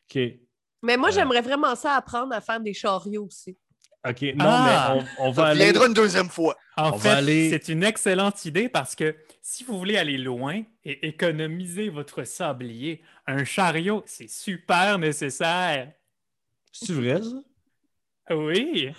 [0.09, 0.19] Ok.
[0.83, 1.11] Mais moi, Euh.
[1.11, 3.57] j'aimerais vraiment ça apprendre à faire des chariots aussi.
[4.07, 4.21] Ok.
[4.35, 4.95] Non, Ah!
[4.95, 5.63] mais on, on va aller.
[5.65, 6.57] viendra une deuxième fois.
[6.75, 10.17] En On fait, va aller- c'est une excellente idée parce que si vous voulez aller
[10.17, 15.91] loin et économiser votre sablier, un chariot, c'est super nécessaire.
[16.71, 18.35] C'est vrai, ça?
[18.35, 18.91] Oui.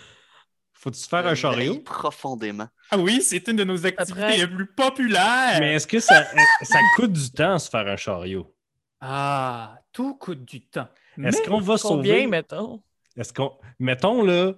[0.72, 1.78] Faut-tu faire un chariot?
[1.80, 2.68] Profondément.
[2.90, 5.58] Ah oui, c'est une de nos activités Après- les plus populaires.
[5.60, 6.24] Mais est-ce que ça,
[6.62, 8.52] ça coûte du temps se faire un chariot?
[9.00, 10.88] Ah, tout coûte du temps.
[11.22, 12.26] Est-ce qu'on va Combien, sauver?
[12.26, 12.82] mettons?
[13.16, 13.52] Est-ce qu'on.
[13.78, 14.52] Mettons là,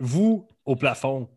[0.00, 1.28] vous au plafond,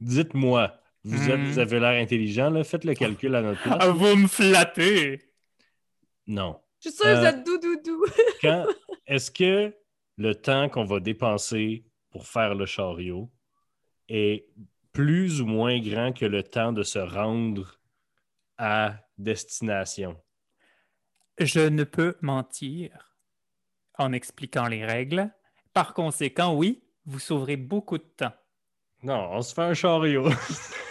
[0.00, 0.74] dites-moi,
[1.04, 3.76] vous, êtes- vous avez l'air intelligent, là, faites le calcul à notre place.
[3.80, 5.20] ah, vous me flattez.
[6.26, 6.60] Non.
[6.80, 7.28] Je suis sûre que vous Euh.
[7.28, 8.04] êtes doux-doux-doux.
[8.42, 8.66] Quand
[9.06, 9.74] est-ce que
[10.16, 13.30] le temps qu'on va dépenser pour faire le chariot
[14.08, 14.46] est
[14.92, 17.78] plus ou moins grand que le temps de se rendre
[18.58, 20.16] à destination?
[21.38, 23.16] Je ne peux mentir
[23.96, 25.30] en expliquant les règles.
[25.72, 28.32] Par conséquent, oui, vous sauverez beaucoup de temps.
[29.02, 30.28] Non, on se fait un chariot.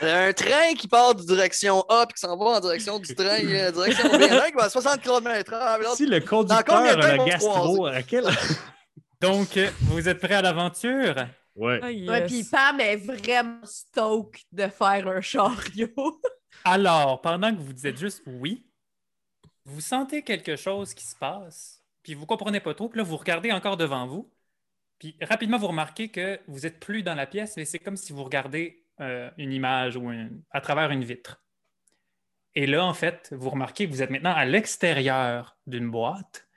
[0.02, 3.44] Un train qui part de direction A puis qui s'en va en direction du train,
[3.44, 4.22] euh, direction B.
[4.22, 5.95] Un qui va à 60 km/h.
[5.95, 8.26] si le conducteur a la gastro, à quel.
[9.22, 11.15] Donc, euh, vous êtes prêts à l'aventure?
[11.56, 11.80] Ouais.
[11.81, 12.10] Ah, yes.
[12.10, 16.22] Ouais, puis Pam est vraiment stoked de faire un chariot.
[16.64, 18.65] Alors, pendant que vous dites juste oui,
[19.65, 23.18] vous sentez quelque chose qui se passe, puis vous comprenez pas trop, puis là, vous
[23.18, 24.31] regardez encore devant vous,
[24.99, 28.14] puis rapidement, vous remarquez que vous êtes plus dans la pièce, mais c'est comme si
[28.14, 29.99] vous regardez euh, une image
[30.52, 31.44] à travers une vitre.
[32.56, 36.48] Et là, en fait, vous remarquez que vous êtes maintenant à l'extérieur d'une boîte,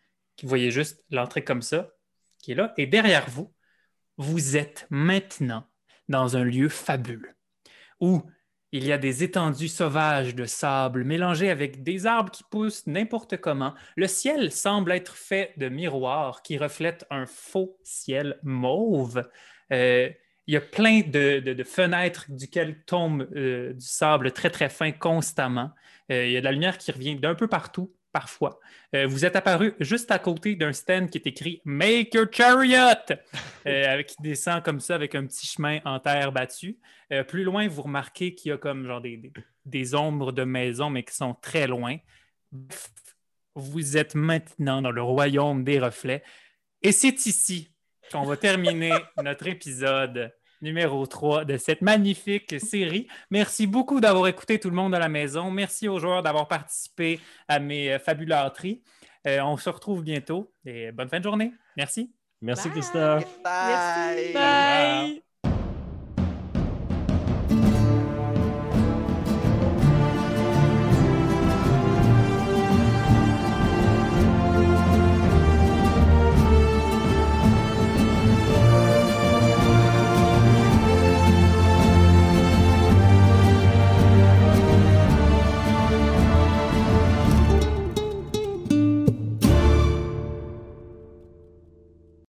[0.42, 1.90] vous voyez juste l'entrée comme ça,
[2.38, 3.52] qui est là, et derrière vous,
[4.16, 5.66] vous êtes maintenant
[6.08, 7.36] dans un lieu fabuleux,
[8.00, 8.22] où
[8.72, 13.36] il y a des étendues sauvages de sable mélangées avec des arbres qui poussent n'importe
[13.38, 13.74] comment.
[13.96, 19.28] Le ciel semble être fait de miroirs qui reflètent un faux ciel mauve.
[19.72, 20.08] Euh,
[20.46, 25.70] il y a plein de, fenêtres duquel tombe euh, du sable très très fin constamment.
[26.10, 28.58] Euh, il y a de la lumière qui revient d'un peu partout parfois.
[28.94, 33.16] Euh, vous êtes apparu juste à côté d'un stand qui est écrit Make your chariot,
[33.66, 36.78] euh, avec- qui descend comme ça avec un petit chemin en terre battue.
[37.12, 39.02] Euh, plus loin, vous remarquez qu'il y a comme genre
[39.64, 41.96] des, ombres de maisons, mais qui sont très loin.
[43.54, 46.22] Vous êtes maintenant dans le royaume des reflets.
[46.82, 47.72] Et c'est ici
[48.10, 48.92] qu'on va terminer
[49.22, 50.32] notre épisode
[50.62, 53.08] numéro 3 de cette magnifique série.
[53.30, 55.50] Merci beaucoup d'avoir écouté tout le monde à la maison.
[55.50, 58.82] Merci aux joueurs d'avoir participé à mes euh, fabulâtries.
[59.26, 61.52] Euh, on se retrouve bientôt et bonne fin de journée.
[61.76, 62.12] Merci.
[62.40, 62.72] Merci, Bye.
[62.72, 63.42] Christophe.
[63.42, 64.32] Bye.
[64.32, 64.32] Merci.
[64.32, 65.29] Bye.